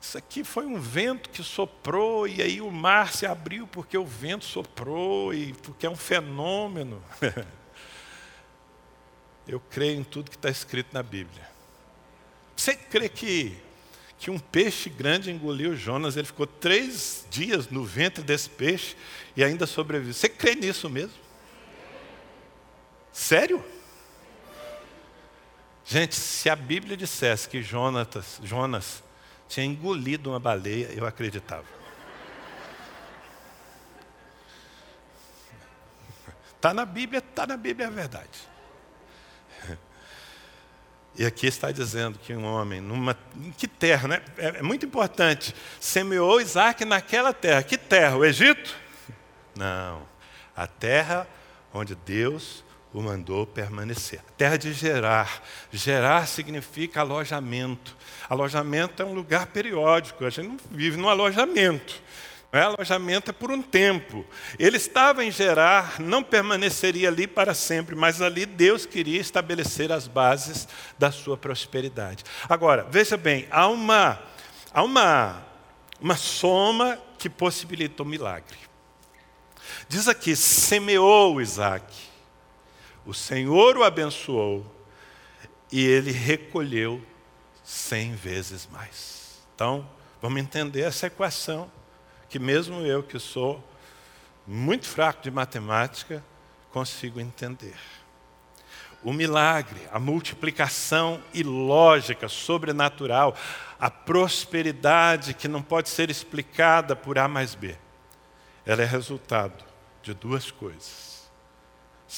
Isso 0.00 0.18
aqui 0.18 0.44
foi 0.44 0.66
um 0.66 0.78
vento 0.78 1.30
que 1.30 1.42
soprou 1.42 2.28
e 2.28 2.42
aí 2.42 2.60
o 2.60 2.70
mar 2.70 3.12
se 3.12 3.24
abriu 3.24 3.66
porque 3.66 3.96
o 3.96 4.04
vento 4.04 4.44
soprou 4.44 5.32
e 5.32 5.54
porque 5.54 5.86
é 5.86 5.90
um 5.90 5.96
fenômeno. 5.96 7.02
Eu 9.48 9.60
creio 9.60 10.00
em 10.00 10.04
tudo 10.04 10.30
que 10.30 10.36
está 10.36 10.50
escrito 10.50 10.92
na 10.92 11.02
Bíblia. 11.02 11.48
Você 12.56 12.74
crê 12.74 13.08
que, 13.08 13.56
que 14.18 14.30
um 14.30 14.38
peixe 14.38 14.88
grande 14.88 15.30
engoliu 15.30 15.74
Jonas, 15.74 16.16
ele 16.16 16.26
ficou 16.26 16.46
três 16.46 17.26
dias 17.30 17.68
no 17.68 17.84
ventre 17.84 18.22
desse 18.22 18.48
peixe 18.48 18.96
e 19.36 19.42
ainda 19.42 19.66
sobreviveu? 19.66 20.14
Você 20.14 20.28
crê 20.28 20.54
nisso 20.54 20.88
mesmo? 20.88 21.16
Sério? 23.12 23.64
Gente, 25.84 26.14
se 26.14 26.48
a 26.48 26.56
Bíblia 26.56 26.96
dissesse 26.96 27.48
que 27.48 27.62
Jonas, 27.62 29.02
tinha 29.48 29.66
engolido 29.66 30.30
uma 30.30 30.40
baleia, 30.40 30.88
eu 30.94 31.06
acreditava. 31.06 31.66
Está 36.56 36.72
na 36.72 36.86
Bíblia, 36.86 37.18
está 37.18 37.46
na 37.46 37.58
Bíblia, 37.58 37.88
é 37.88 37.90
verdade. 37.90 38.54
E 41.16 41.24
aqui 41.24 41.46
está 41.46 41.70
dizendo 41.70 42.18
que 42.18 42.34
um 42.34 42.44
homem, 42.44 42.80
numa, 42.80 43.16
em 43.36 43.52
que 43.52 43.68
terra, 43.68 44.08
né? 44.08 44.22
É, 44.36 44.46
é 44.58 44.62
muito 44.62 44.84
importante, 44.84 45.54
semeou 45.78 46.40
Isaac 46.40 46.84
naquela 46.84 47.32
terra. 47.32 47.62
Que 47.62 47.78
terra? 47.78 48.16
O 48.16 48.24
Egito? 48.24 48.74
Não. 49.54 50.02
A 50.56 50.66
terra 50.66 51.28
onde 51.72 51.94
Deus 51.94 52.63
o 52.94 53.02
mandou 53.02 53.44
permanecer. 53.44 54.20
Terra 54.38 54.56
de 54.56 54.72
Gerar. 54.72 55.42
Gerar 55.72 56.28
significa 56.28 57.00
alojamento. 57.00 57.96
Alojamento 58.30 59.02
é 59.02 59.04
um 59.04 59.12
lugar 59.12 59.46
periódico, 59.48 60.24
a 60.24 60.30
gente 60.30 60.48
não 60.48 60.56
vive 60.70 60.96
num 60.96 61.08
alojamento. 61.08 62.00
É? 62.52 62.60
Alojamento 62.60 63.30
é 63.30 63.32
por 63.32 63.50
um 63.50 63.60
tempo. 63.60 64.24
Ele 64.60 64.76
estava 64.76 65.24
em 65.24 65.30
Gerar, 65.32 66.00
não 66.00 66.22
permaneceria 66.22 67.08
ali 67.08 67.26
para 67.26 67.52
sempre, 67.52 67.96
mas 67.96 68.22
ali 68.22 68.46
Deus 68.46 68.86
queria 68.86 69.20
estabelecer 69.20 69.90
as 69.90 70.06
bases 70.06 70.68
da 70.96 71.10
sua 71.10 71.36
prosperidade. 71.36 72.22
Agora, 72.48 72.86
veja 72.88 73.16
bem, 73.16 73.48
há 73.50 73.66
uma, 73.66 74.22
há 74.72 74.84
uma, 74.84 75.42
uma 76.00 76.16
soma 76.16 76.96
que 77.18 77.28
possibilita 77.28 78.04
o 78.04 78.06
milagre. 78.06 78.56
Diz 79.88 80.06
aqui: 80.06 80.36
semeou 80.36 81.40
Isaac 81.40 82.13
o 83.06 83.12
Senhor 83.12 83.76
o 83.76 83.84
abençoou 83.84 84.64
e 85.70 85.84
ele 85.84 86.10
recolheu 86.10 87.02
cem 87.62 88.14
vezes 88.14 88.68
mais. 88.70 89.42
Então, 89.54 89.88
vamos 90.20 90.40
entender 90.40 90.82
essa 90.82 91.06
equação, 91.06 91.70
que 92.28 92.38
mesmo 92.38 92.80
eu 92.80 93.02
que 93.02 93.18
sou 93.18 93.62
muito 94.46 94.86
fraco 94.86 95.22
de 95.22 95.30
matemática, 95.30 96.24
consigo 96.70 97.20
entender. 97.20 97.76
O 99.02 99.12
milagre, 99.12 99.80
a 99.92 99.98
multiplicação 99.98 101.22
ilógica, 101.32 102.28
sobrenatural, 102.28 103.36
a 103.78 103.90
prosperidade 103.90 105.34
que 105.34 105.46
não 105.46 105.62
pode 105.62 105.90
ser 105.90 106.10
explicada 106.10 106.96
por 106.96 107.18
A 107.18 107.28
mais 107.28 107.54
B, 107.54 107.76
ela 108.64 108.82
é 108.82 108.86
resultado 108.86 109.62
de 110.02 110.14
duas 110.14 110.50
coisas 110.50 111.13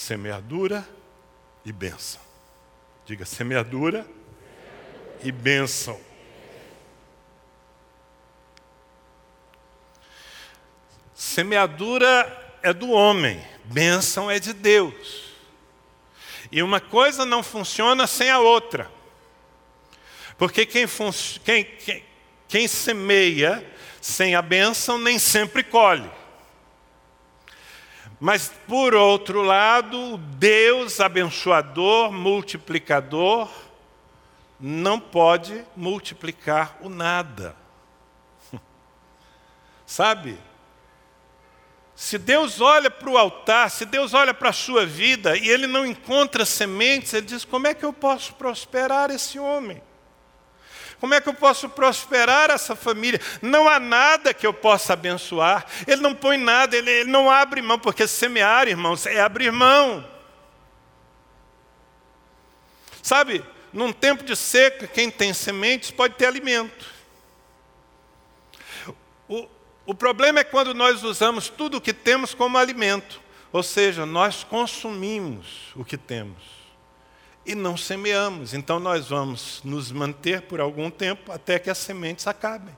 semeadura 0.06 0.88
e 1.64 1.72
bênção. 1.72 2.20
Diga 3.04 3.24
semeadura 3.24 4.06
e 5.20 5.32
bênção. 5.32 6.00
Semeadura 11.12 12.56
é 12.62 12.72
do 12.72 12.90
homem, 12.90 13.44
bênção 13.64 14.30
é 14.30 14.38
de 14.38 14.52
Deus. 14.52 15.32
E 16.52 16.62
uma 16.62 16.80
coisa 16.80 17.26
não 17.26 17.42
funciona 17.42 18.06
sem 18.06 18.30
a 18.30 18.38
outra. 18.38 18.88
Porque 20.38 20.64
quem, 20.64 20.86
quem, 21.44 21.64
quem, 21.64 22.04
quem 22.46 22.68
semeia 22.68 23.68
sem 24.00 24.36
a 24.36 24.42
bênção 24.42 24.98
nem 24.98 25.18
sempre 25.18 25.64
colhe. 25.64 26.08
Mas, 28.18 28.48
por 28.66 28.94
outro 28.94 29.42
lado, 29.42 30.16
Deus 30.16 31.00
abençoador, 31.00 32.10
multiplicador, 32.10 33.50
não 34.58 34.98
pode 34.98 35.64
multiplicar 35.76 36.78
o 36.80 36.88
nada. 36.88 37.54
Sabe? 39.84 40.38
Se 41.94 42.18
Deus 42.18 42.60
olha 42.60 42.90
para 42.90 43.10
o 43.10 43.18
altar, 43.18 43.70
se 43.70 43.84
Deus 43.84 44.14
olha 44.14 44.32
para 44.34 44.50
a 44.50 44.52
sua 44.52 44.84
vida 44.84 45.36
e 45.36 45.48
ele 45.48 45.66
não 45.66 45.84
encontra 45.84 46.44
sementes, 46.44 47.12
ele 47.12 47.26
diz: 47.26 47.44
como 47.44 47.66
é 47.66 47.74
que 47.74 47.84
eu 47.84 47.92
posso 47.92 48.34
prosperar 48.34 49.10
esse 49.10 49.38
homem? 49.38 49.82
Como 50.98 51.14
é 51.14 51.20
que 51.20 51.28
eu 51.28 51.34
posso 51.34 51.68
prosperar 51.68 52.50
essa 52.50 52.74
família? 52.74 53.20
Não 53.42 53.68
há 53.68 53.78
nada 53.78 54.32
que 54.32 54.46
eu 54.46 54.54
possa 54.54 54.94
abençoar. 54.94 55.66
Ele 55.86 56.00
não 56.00 56.14
põe 56.14 56.38
nada, 56.38 56.76
ele, 56.76 56.90
ele 56.90 57.10
não 57.10 57.30
abre 57.30 57.60
mão, 57.60 57.78
porque 57.78 58.06
semear, 58.06 58.66
irmãos, 58.66 59.04
é 59.04 59.20
abrir 59.20 59.52
mão. 59.52 60.06
Sabe, 63.02 63.44
num 63.72 63.92
tempo 63.92 64.24
de 64.24 64.34
seca, 64.34 64.86
quem 64.86 65.10
tem 65.10 65.34
sementes 65.34 65.90
pode 65.90 66.14
ter 66.14 66.26
alimento. 66.26 66.86
O, 69.28 69.46
o 69.84 69.94
problema 69.94 70.40
é 70.40 70.44
quando 70.44 70.72
nós 70.72 71.02
usamos 71.02 71.48
tudo 71.48 71.76
o 71.76 71.80
que 71.80 71.92
temos 71.92 72.32
como 72.32 72.56
alimento, 72.56 73.20
ou 73.52 73.62
seja, 73.62 74.06
nós 74.06 74.42
consumimos 74.44 75.72
o 75.74 75.84
que 75.84 75.96
temos 75.96 76.55
e 77.46 77.54
não 77.54 77.76
semeamos. 77.76 78.52
Então 78.52 78.80
nós 78.80 79.08
vamos 79.08 79.60
nos 79.64 79.92
manter 79.92 80.42
por 80.42 80.60
algum 80.60 80.90
tempo 80.90 81.32
até 81.32 81.58
que 81.58 81.70
as 81.70 81.78
sementes 81.78 82.26
acabem. 82.26 82.76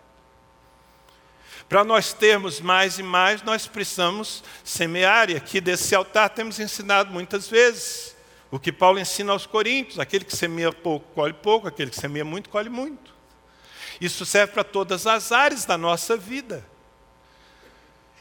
Para 1.68 1.84
nós 1.84 2.12
termos 2.12 2.60
mais 2.60 2.98
e 2.98 3.02
mais, 3.02 3.42
nós 3.42 3.66
precisamos 3.66 4.42
semear, 4.64 5.28
e 5.28 5.36
aqui 5.36 5.60
desse 5.60 5.94
altar 5.94 6.30
temos 6.30 6.58
ensinado 6.58 7.12
muitas 7.12 7.48
vezes 7.48 8.16
o 8.50 8.58
que 8.58 8.72
Paulo 8.72 8.98
ensina 8.98 9.32
aos 9.32 9.44
Coríntios: 9.44 9.98
aquele 9.98 10.24
que 10.24 10.34
semeia 10.34 10.72
pouco, 10.72 11.06
colhe 11.14 11.34
pouco, 11.34 11.68
aquele 11.68 11.90
que 11.90 12.00
semeia 12.00 12.24
muito, 12.24 12.48
colhe 12.48 12.70
muito. 12.70 13.14
Isso 14.00 14.24
serve 14.24 14.52
para 14.52 14.64
todas 14.64 15.06
as 15.06 15.32
áreas 15.32 15.64
da 15.64 15.76
nossa 15.76 16.16
vida. 16.16 16.64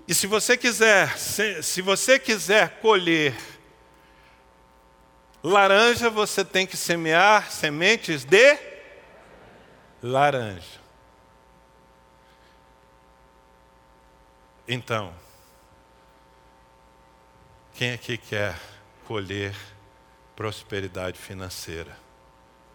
E 0.07 0.13
se 0.13 0.25
você 0.25 0.57
quiser, 0.57 1.17
se, 1.17 1.61
se 1.61 1.81
você 1.81 2.17
quiser 2.17 2.79
colher 2.81 3.35
Laranja, 5.43 6.09
você 6.09 6.43
tem 6.43 6.65
que 6.65 6.75
semear 6.75 7.51
sementes 7.51 8.25
de 8.25 8.57
laranja. 10.01 10.79
Então, 14.67 15.13
quem 17.73 17.93
aqui 17.93 18.17
quer 18.17 18.59
colher 19.05 19.55
prosperidade 20.35 21.17
financeira? 21.17 21.97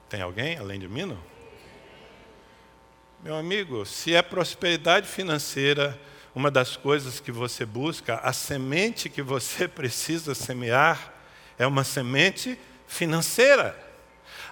Tem 0.09 0.23
alguém 0.23 0.57
além 0.57 0.79
de 0.79 0.89
mim? 0.89 1.05
Não? 1.05 1.23
Meu 3.23 3.37
amigo, 3.37 3.85
se 3.85 4.15
é 4.15 4.23
prosperidade 4.23 5.07
financeira 5.07 5.99
uma 6.35 6.51
das 6.51 6.77
coisas 6.77 7.21
que 7.21 7.31
você 7.31 7.67
busca, 7.67 8.17
a 8.17 8.33
semente 8.33 9.09
que 9.09 9.23
você 9.23 9.67
precisa 9.69 10.35
semear 10.35 11.12
é 11.59 11.67
uma 11.67 11.85
semente 11.85 12.59
financeira. 12.87 13.79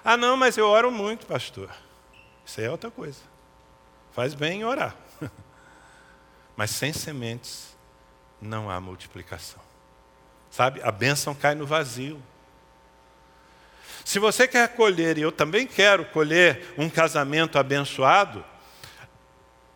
Ah, 0.03 0.17
não, 0.17 0.35
mas 0.35 0.57
eu 0.57 0.67
oro 0.67 0.91
muito, 0.91 1.25
pastor. 1.25 1.69
Isso 2.45 2.59
aí 2.59 2.65
é 2.65 2.71
outra 2.71 2.89
coisa. 2.89 3.19
Faz 4.11 4.33
bem 4.33 4.61
em 4.61 4.65
orar. 4.65 4.95
Mas 6.55 6.71
sem 6.71 6.91
sementes 6.91 7.77
não 8.41 8.69
há 8.69 8.79
multiplicação. 8.81 9.61
Sabe? 10.49 10.81
A 10.83 10.91
bênção 10.91 11.33
cai 11.33 11.55
no 11.55 11.65
vazio. 11.65 12.21
Se 14.03 14.19
você 14.19 14.47
quer 14.47 14.75
colher, 14.75 15.17
e 15.17 15.21
eu 15.21 15.31
também 15.31 15.65
quero 15.65 16.05
colher 16.05 16.73
um 16.77 16.89
casamento 16.89 17.57
abençoado, 17.57 18.43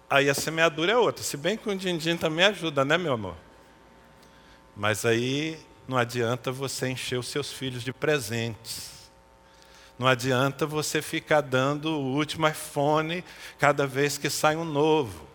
aí 0.10 0.30
a 0.30 0.34
semeadura 0.34 0.92
é 0.92 0.98
outra. 0.98 1.24
Se 1.24 1.38
bem 1.38 1.56
que 1.56 1.70
o 1.70 1.76
din-din 1.76 2.18
também 2.18 2.46
ajuda, 2.46 2.84
né, 2.84 2.98
meu 2.98 3.14
amor? 3.14 3.36
Mas 4.76 5.06
aí 5.06 5.58
não 5.88 5.98
adianta 5.98 6.52
você 6.52 6.90
encher 6.90 7.20
os 7.20 7.28
seus 7.28 7.52
filhos 7.52 7.84
de 7.84 7.94
presentes. 7.94 8.96
Não 9.98 10.08
adianta 10.08 10.66
você 10.66 11.02
ficar 11.02 11.42
dando 11.42 11.90
o 11.92 12.16
último 12.16 12.48
iPhone 12.48 13.24
cada 13.58 13.88
vez 13.88 14.18
que 14.18 14.30
sai 14.30 14.56
um 14.56 14.66
novo. 14.66 15.28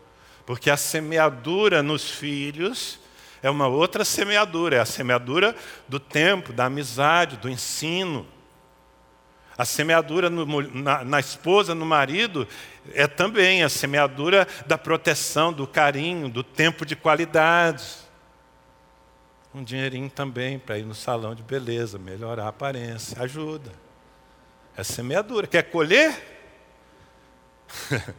Porque 0.45 0.69
a 0.69 0.77
semeadura 0.77 1.83
nos 1.83 2.11
filhos 2.11 2.99
é 3.43 3.49
uma 3.49 3.69
outra 3.69 4.05
semeadura, 4.05 4.77
é 4.77 4.81
a 4.81 4.85
semeadura 4.85 5.55
do 5.89 5.99
tempo, 5.99 6.53
da 6.53 6.67
amizade, 6.67 7.37
do 7.37 7.49
ensino. 7.49 8.27
A 9.57 9.65
semeadura 9.65 10.29
no, 10.29 10.45
na, 10.75 11.05
na, 11.05 11.21
esposa, 11.21 11.75
no 11.75 11.87
marido, 11.87 12.47
é 12.93 13.07
também 13.07 13.63
a 13.63 13.69
semeadura 13.69 14.47
da 14.67 14.77
proteção, 14.77 15.53
do 15.53 15.67
carinho, 15.67 16.29
do 16.29 16.43
tempo 16.43 16.85
de 16.85 16.97
qualidade. 16.97 17.85
Um 19.53 19.65
dinheirinho 19.65 20.09
também 20.09 20.59
para 20.59 20.79
ir 20.79 20.85
no 20.85 20.95
salão 20.95 21.35
de 21.35 21.43
beleza, 21.43 21.99
melhorar 21.99 22.45
a 22.45 22.49
aparência, 22.49 23.21
ajuda. 23.21 23.73
É 24.77 24.85
semeadura. 24.85 25.47
Quer 25.47 25.65
colher? 25.65 26.17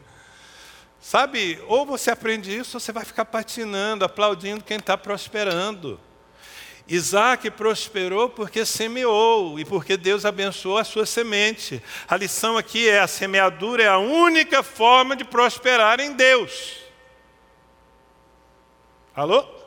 Sabe, 0.99 1.59
ou 1.67 1.85
você 1.85 2.11
aprende 2.11 2.55
isso, 2.55 2.75
ou 2.75 2.81
você 2.81 2.91
vai 2.91 3.05
ficar 3.05 3.25
patinando, 3.25 4.03
aplaudindo 4.03 4.63
quem 4.63 4.77
está 4.77 4.97
prosperando. 4.97 5.99
Isaac 6.87 7.49
prosperou 7.51 8.29
porque 8.29 8.65
semeou 8.65 9.57
e 9.57 9.63
porque 9.63 9.95
Deus 9.95 10.25
abençoou 10.25 10.77
a 10.77 10.83
sua 10.83 11.05
semente. 11.05 11.81
A 12.07 12.17
lição 12.17 12.57
aqui 12.57 12.89
é: 12.89 12.99
a 12.99 13.07
semeadura 13.07 13.83
é 13.83 13.87
a 13.87 13.97
única 13.97 14.61
forma 14.61 15.15
de 15.15 15.23
prosperar 15.23 16.01
em 16.01 16.13
Deus. 16.13 16.81
Alô? 19.15 19.60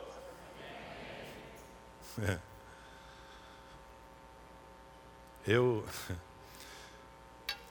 É. 2.21 2.37
Eu. 5.47 5.85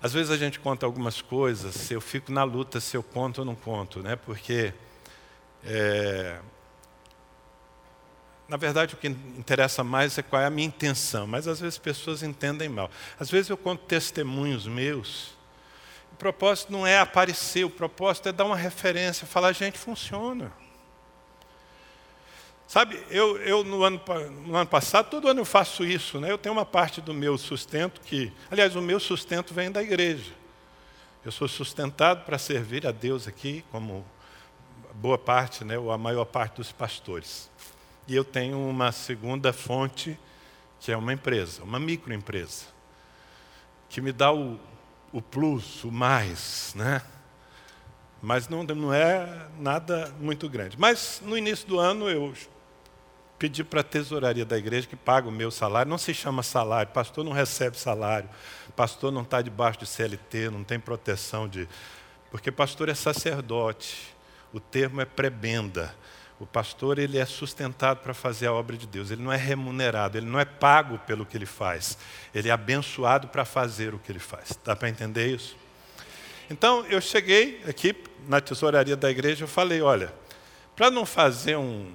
Às 0.01 0.13
vezes 0.13 0.31
a 0.31 0.37
gente 0.37 0.61
conta 0.61 0.85
algumas 0.85 1.23
coisas, 1.23 1.91
eu 1.91 2.01
fico 2.01 2.31
na 2.31 2.45
luta 2.45 2.79
se 2.79 2.97
eu 2.97 3.03
conto 3.03 3.39
ou 3.39 3.45
não 3.45 3.55
conto, 3.55 4.01
né? 4.01 4.17
Porque. 4.17 4.75
É, 5.65 6.41
na 8.47 8.59
verdade, 8.59 8.95
o 8.95 8.99
que 8.99 9.09
interessa 9.09 9.83
mais 9.83 10.19
é 10.19 10.23
qual 10.23 10.43
é 10.43 10.47
a 10.47 10.51
minha 10.51 10.69
intenção, 10.69 11.27
mas 11.27 11.49
às 11.49 11.61
vezes 11.61 11.79
pessoas 11.79 12.23
entendem 12.23 12.69
mal. 12.69 12.91
Às 13.19 13.31
vezes 13.31 13.49
eu 13.49 13.57
conto 13.57 13.85
testemunhos 13.87 14.67
meus, 14.67 15.35
o 16.13 16.17
propósito 16.17 16.71
não 16.71 16.87
é 16.87 16.99
aparecer, 16.99 17.65
o 17.65 17.71
propósito 17.71 18.29
é 18.29 18.33
dar 18.33 18.45
uma 18.45 18.57
referência, 18.57 19.27
falar, 19.27 19.53
gente, 19.53 19.79
funciona. 19.79 20.53
Sabe, 22.75 23.01
eu, 23.09 23.37
eu 23.37 23.63
no, 23.63 23.85
ano, 23.85 24.03
no 24.45 24.57
ano 24.57 24.67
passado, 24.67 25.09
todo 25.09 25.29
ano 25.29 25.39
eu 25.39 25.45
faço 25.45 25.85
isso, 25.85 26.19
né? 26.19 26.33
eu 26.33 26.37
tenho 26.37 26.53
uma 26.53 26.65
parte 26.67 27.01
do 27.01 27.15
meu 27.15 27.39
sustento 27.39 28.01
que, 28.01 28.33
aliás, 28.51 28.75
o 28.75 28.83
meu 28.83 28.99
sustento 28.99 29.55
vem 29.55 29.71
da 29.71 29.81
igreja. 29.81 30.33
Eu 31.25 31.31
sou 31.31 31.47
sustentado 31.47 32.25
para 32.25 32.37
servir 32.37 32.85
a 32.85 32.91
Deus 32.91 33.29
aqui, 33.29 33.65
como 33.71 34.05
boa 34.95 35.17
parte, 35.17 35.65
né, 35.65 35.79
ou 35.79 35.93
a 35.93 35.97
maior 35.97 36.25
parte 36.25 36.57
dos 36.57 36.73
pastores. 36.73 37.49
E 38.09 38.17
eu 38.17 38.25
tenho 38.25 38.59
uma 38.59 38.91
segunda 38.91 39.53
fonte, 39.53 40.19
que 40.81 40.91
é 40.91 40.97
uma 40.97 41.13
empresa, 41.13 41.63
uma 41.63 41.79
microempresa, 41.79 42.65
que 43.89 44.01
me 44.01 44.11
dá 44.11 44.33
o, 44.33 44.59
o 45.13 45.23
plus, 45.23 45.85
o 45.85 45.93
mais, 45.93 46.73
né? 46.75 47.01
Mas 48.21 48.49
não, 48.49 48.65
não 48.65 48.93
é 48.93 49.47
nada 49.61 50.13
muito 50.19 50.49
grande. 50.49 50.77
Mas 50.77 51.23
no 51.25 51.39
início 51.39 51.69
do 51.69 51.79
ano 51.79 52.11
eu 52.11 52.35
pedi 53.39 53.65
para 53.65 53.81
a 53.81 53.85
tesouraria 53.85 54.45
da 54.45 54.57
igreja 54.57 54.87
que 54.87 54.97
paga 54.97 55.29
o 55.29 55.33
meu 55.33 55.51
salário. 55.51 55.91
Não 55.91 55.99
se 55.99 56.15
chama 56.15 56.43
salário, 56.43 56.93
pastor 56.93 57.25
não 57.25 57.33
recebe 57.33 57.79
salário, 57.79 58.29
pastor 58.77 59.13
não 59.13 59.23
está 59.23 59.43
debaixo 59.43 59.81
de 59.81 59.87
CLT, 59.87 60.51
não 60.51 60.65
tem 60.65 60.79
proteção 60.79 61.49
de. 61.49 61.69
Porque 62.31 62.51
pastor 62.51 62.89
é 62.89 62.95
sacerdote, 62.95 64.15
o 64.53 64.61
termo 64.61 65.01
é 65.01 65.05
prebenda. 65.05 65.95
O 66.41 66.47
pastor 66.47 66.99
ele 66.99 67.17
é 67.17 67.25
sustentado 67.25 67.99
para 67.99 68.13
fazer 68.13 68.49
a 68.49 68.53
obra 68.53 68.77
de 68.77 68.87
Deus. 68.89 69.11
Ele 69.11 69.23
não 69.23 69.33
é 69.33 69.37
remunerado, 69.37 70.19
ele 70.19 70.27
não 70.27 70.41
é 70.41 70.45
pago 70.45 70.99
pelo 70.99 71.25
que 71.25 71.37
ele 71.37 71.47
faz. 71.47 71.97
Ele 72.35 72.49
é 72.49 72.53
abençoado 72.53 73.29
para 73.29 73.45
fazer 73.45 73.95
o 73.95 74.01
que 74.01 74.11
ele 74.11 74.19
faz. 74.19 74.59
Dá 74.65 74.75
para 74.75 74.89
entender 74.89 75.29
isso? 75.29 75.57
Então 76.51 76.85
eu 76.87 77.01
cheguei 77.01 77.63
aqui 77.69 77.95
na 78.29 78.41
tesouraria 78.41 78.97
da 78.97 79.11
igreja, 79.11 79.45
eu 79.45 79.49
falei, 79.49 79.81
olha, 79.81 80.13
para 80.75 80.91
não 80.91 81.07
fazer 81.07 81.57
um, 81.57 81.95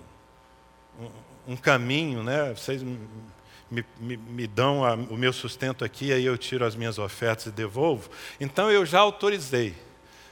um, 1.49 1.55
caminho, 1.55 2.23
né? 2.23 2.53
Vocês 2.55 2.81
me, 2.81 3.85
me, 3.99 4.17
me 4.17 4.47
dão 4.47 4.83
a, 4.83 4.93
o 4.93 5.17
meu 5.17 5.33
sustento 5.33 5.83
aqui, 5.83 6.11
aí 6.13 6.25
eu 6.25 6.37
tiro 6.37 6.65
as 6.65 6.75
minhas 6.75 6.97
ofertas 6.97 7.47
e 7.47 7.51
devolvo. 7.51 8.09
Então 8.39 8.71
eu 8.71 8.85
já 8.85 8.99
autorizei. 8.99 9.75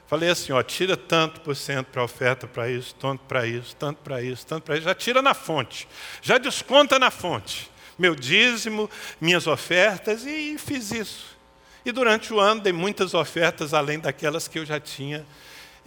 Falei 0.08 0.30
assim, 0.30 0.54
ó, 0.54 0.64
tira 0.64 0.96
tanto 0.96 1.42
por 1.42 1.56
cento 1.56 1.88
para 1.88 2.02
oferta 2.02 2.48
para 2.48 2.70
isso, 2.70 2.96
tanto 2.96 3.26
para 3.26 3.46
isso, 3.46 3.76
tanto 3.76 4.02
para 4.02 4.22
isso, 4.22 4.46
tanto 4.46 4.64
para 4.64 4.76
isso. 4.78 4.86
Já 4.86 4.96
tira 4.96 5.22
na 5.22 5.34
fonte, 5.34 5.88
já 6.22 6.38
desconta 6.38 6.98
na 6.98 7.12
fonte. 7.12 7.70
Meu 8.00 8.16
dízimo, 8.16 8.90
minhas 9.20 9.48
ofertas 9.48 10.26
e 10.26 10.58
fiz 10.58 10.92
isso. 10.92 11.38
E 11.84 11.92
durante 11.92 12.34
o 12.34 12.40
ano 12.40 12.62
dei 12.62 12.72
muitas 12.72 13.14
ofertas 13.14 13.74
além 13.74 14.00
daquelas 14.00 14.48
que 14.48 14.60
eu 14.60 14.66
já 14.66 14.80
tinha 14.80 15.26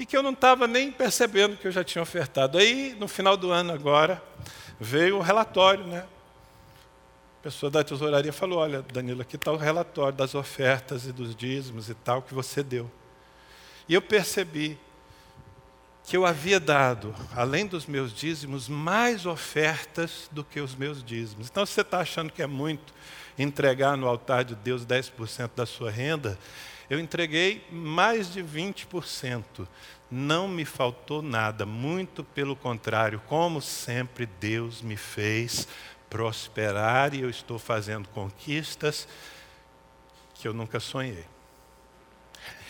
e 0.01 0.07
que 0.07 0.17
eu 0.17 0.23
não 0.23 0.31
estava 0.31 0.67
nem 0.67 0.91
percebendo 0.91 1.59
que 1.59 1.69
eu 1.69 1.71
já 1.71 1.85
tinha 1.85 2.01
ofertado. 2.01 2.57
Aí, 2.57 2.97
no 2.99 3.07
final 3.07 3.37
do 3.37 3.51
ano 3.51 3.71
agora, 3.71 4.23
veio 4.81 5.19
o 5.19 5.21
relatório, 5.21 5.85
né? 5.85 6.07
A 7.39 7.43
pessoa 7.43 7.71
da 7.71 7.85
tesouraria 7.85 8.33
falou: 8.33 8.61
Olha, 8.61 8.81
Danilo, 8.81 9.21
aqui 9.21 9.37
está 9.37 9.53
o 9.53 9.59
relatório 9.59 10.17
das 10.17 10.35
ofertas 10.35 11.05
e 11.05 11.13
dos 11.13 11.37
dízimos 11.37 11.91
e 11.91 11.95
tal 11.95 12.23
que 12.23 12.33
você 12.33 12.63
deu. 12.63 12.91
E 13.87 13.93
eu 13.93 14.01
percebi 14.01 14.79
que 16.07 16.17
eu 16.17 16.25
havia 16.25 16.59
dado, 16.59 17.15
além 17.37 17.67
dos 17.67 17.85
meus 17.85 18.11
dízimos, 18.11 18.71
mais 18.71 19.27
ofertas 19.27 20.31
do 20.33 20.43
que 20.43 20.61
os 20.61 20.75
meus 20.75 21.05
dízimos. 21.05 21.51
Então, 21.51 21.67
se 21.67 21.75
você 21.75 21.83
está 21.83 22.01
achando 22.01 22.33
que 22.33 22.41
é 22.41 22.47
muito 22.47 22.95
entregar 23.39 23.99
no 23.99 24.09
altar 24.09 24.45
de 24.45 24.55
Deus 24.55 24.87
10% 24.87 25.51
da 25.55 25.67
sua 25.67 25.91
renda, 25.91 26.39
eu 26.91 26.99
entreguei 26.99 27.65
mais 27.71 28.33
de 28.33 28.43
20%. 28.43 29.67
Não 30.11 30.49
me 30.49 30.65
faltou 30.65 31.23
nada, 31.23 31.65
muito 31.65 32.25
pelo 32.25 32.57
contrário, 32.57 33.23
como 33.29 33.63
sempre 33.63 34.27
Deus 34.27 34.83
me 34.83 34.97
fez 34.97 35.69
prosperar 36.11 37.15
e 37.15 37.21
eu 37.21 37.31
estou 37.31 37.61
fazendo 37.61 38.09
conquistas 38.09 39.07
que 40.35 40.49
eu 40.49 40.53
nunca 40.53 40.81
sonhei. 40.81 41.25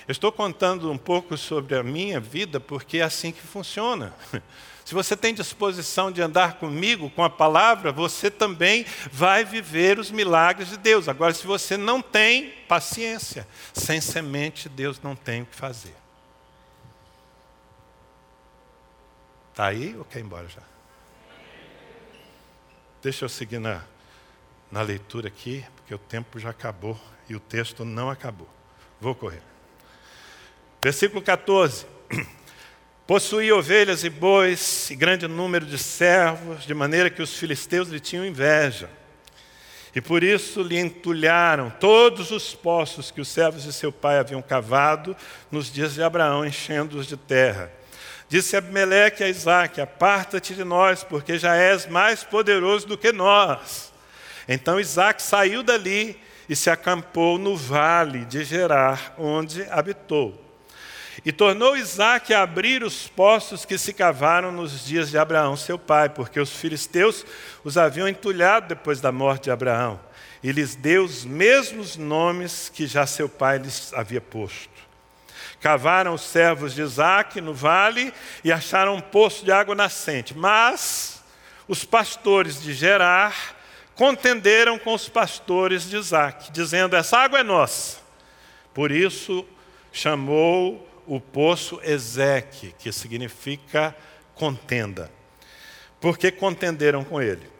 Eu 0.06 0.12
estou 0.12 0.30
contando 0.30 0.90
um 0.90 0.98
pouco 0.98 1.38
sobre 1.38 1.74
a 1.74 1.82
minha 1.82 2.20
vida 2.20 2.60
porque 2.60 2.98
é 2.98 3.02
assim 3.02 3.32
que 3.32 3.40
funciona. 3.40 4.14
Se 4.90 4.94
você 4.94 5.16
tem 5.16 5.32
disposição 5.32 6.10
de 6.10 6.20
andar 6.20 6.54
comigo, 6.54 7.08
com 7.10 7.22
a 7.22 7.30
palavra, 7.30 7.92
você 7.92 8.28
também 8.28 8.84
vai 9.12 9.44
viver 9.44 10.00
os 10.00 10.10
milagres 10.10 10.70
de 10.70 10.76
Deus. 10.76 11.08
Agora, 11.08 11.32
se 11.32 11.46
você 11.46 11.76
não 11.76 12.02
tem, 12.02 12.50
paciência. 12.66 13.46
Sem 13.72 14.00
semente, 14.00 14.68
Deus 14.68 15.00
não 15.00 15.14
tem 15.14 15.42
o 15.42 15.46
que 15.46 15.54
fazer. 15.54 15.94
Está 19.52 19.66
aí 19.66 19.94
ou 19.96 20.04
quer 20.04 20.18
ir 20.18 20.22
embora 20.22 20.48
já? 20.48 20.62
Deixa 23.00 23.24
eu 23.24 23.28
seguir 23.28 23.60
na, 23.60 23.84
na 24.72 24.82
leitura 24.82 25.28
aqui, 25.28 25.64
porque 25.76 25.94
o 25.94 25.98
tempo 25.98 26.36
já 26.40 26.50
acabou 26.50 27.00
e 27.28 27.36
o 27.36 27.38
texto 27.38 27.84
não 27.84 28.10
acabou. 28.10 28.50
Vou 29.00 29.14
correr. 29.14 29.42
Versículo 30.82 31.22
14. 31.22 31.86
Possuía 33.10 33.56
ovelhas 33.56 34.04
e 34.04 34.08
bois 34.08 34.88
e 34.88 34.94
grande 34.94 35.26
número 35.26 35.66
de 35.66 35.76
servos, 35.76 36.64
de 36.64 36.72
maneira 36.72 37.10
que 37.10 37.20
os 37.20 37.36
filisteus 37.36 37.88
lhe 37.88 37.98
tinham 37.98 38.24
inveja. 38.24 38.88
E 39.92 40.00
por 40.00 40.22
isso 40.22 40.62
lhe 40.62 40.78
entulharam 40.78 41.70
todos 41.70 42.30
os 42.30 42.54
poços 42.54 43.10
que 43.10 43.20
os 43.20 43.26
servos 43.26 43.64
de 43.64 43.72
seu 43.72 43.90
pai 43.90 44.20
haviam 44.20 44.40
cavado 44.40 45.16
nos 45.50 45.72
dias 45.72 45.94
de 45.94 46.04
Abraão, 46.04 46.46
enchendo-os 46.46 47.08
de 47.08 47.16
terra. 47.16 47.72
Disse 48.28 48.56
Abimeleque 48.56 49.24
a 49.24 49.28
Isaac: 49.28 49.80
Aparta-te 49.80 50.54
de 50.54 50.62
nós, 50.62 51.02
porque 51.02 51.36
já 51.36 51.56
és 51.56 51.88
mais 51.88 52.22
poderoso 52.22 52.86
do 52.86 52.96
que 52.96 53.10
nós. 53.10 53.92
Então 54.46 54.78
Isaac 54.78 55.20
saiu 55.20 55.64
dali 55.64 56.16
e 56.48 56.54
se 56.54 56.70
acampou 56.70 57.38
no 57.38 57.56
vale 57.56 58.24
de 58.24 58.44
Gerar, 58.44 59.16
onde 59.18 59.64
habitou. 59.68 60.49
E 61.24 61.32
tornou 61.32 61.76
Isaac 61.76 62.32
a 62.32 62.42
abrir 62.42 62.82
os 62.82 63.06
poços 63.06 63.64
que 63.64 63.76
se 63.76 63.92
cavaram 63.92 64.50
nos 64.50 64.86
dias 64.86 65.10
de 65.10 65.18
Abraão, 65.18 65.56
seu 65.56 65.78
pai, 65.78 66.08
porque 66.08 66.40
os 66.40 66.52
filisteus 66.52 67.26
os 67.62 67.76
haviam 67.76 68.08
entulhado 68.08 68.68
depois 68.68 69.00
da 69.00 69.12
morte 69.12 69.44
de 69.44 69.50
Abraão. 69.50 70.00
E 70.42 70.50
lhes 70.50 70.74
deu 70.74 71.04
os 71.04 71.24
mesmos 71.24 71.96
nomes 71.96 72.70
que 72.74 72.86
já 72.86 73.06
seu 73.06 73.28
pai 73.28 73.58
lhes 73.58 73.92
havia 73.92 74.20
posto. 74.20 74.70
Cavaram 75.60 76.14
os 76.14 76.22
servos 76.22 76.74
de 76.74 76.80
Isaac 76.80 77.38
no 77.38 77.52
vale 77.52 78.14
e 78.42 78.50
acharam 78.50 78.96
um 78.96 79.00
poço 79.00 79.44
de 79.44 79.52
água 79.52 79.74
nascente. 79.74 80.34
Mas 80.34 81.22
os 81.68 81.84
pastores 81.84 82.62
de 82.62 82.72
Gerar 82.72 83.34
contenderam 83.94 84.78
com 84.78 84.94
os 84.94 85.10
pastores 85.10 85.90
de 85.90 85.98
Isaac, 85.98 86.50
dizendo: 86.50 86.96
Essa 86.96 87.18
água 87.18 87.40
é 87.40 87.42
nossa. 87.42 87.98
Por 88.72 88.90
isso 88.90 89.44
chamou 89.92 90.88
o 91.10 91.20
poço 91.20 91.80
Ezeque, 91.82 92.72
que 92.78 92.92
significa 92.92 93.96
contenda, 94.32 95.10
porque 96.00 96.30
contenderam 96.30 97.02
com 97.02 97.20
ele. 97.20 97.50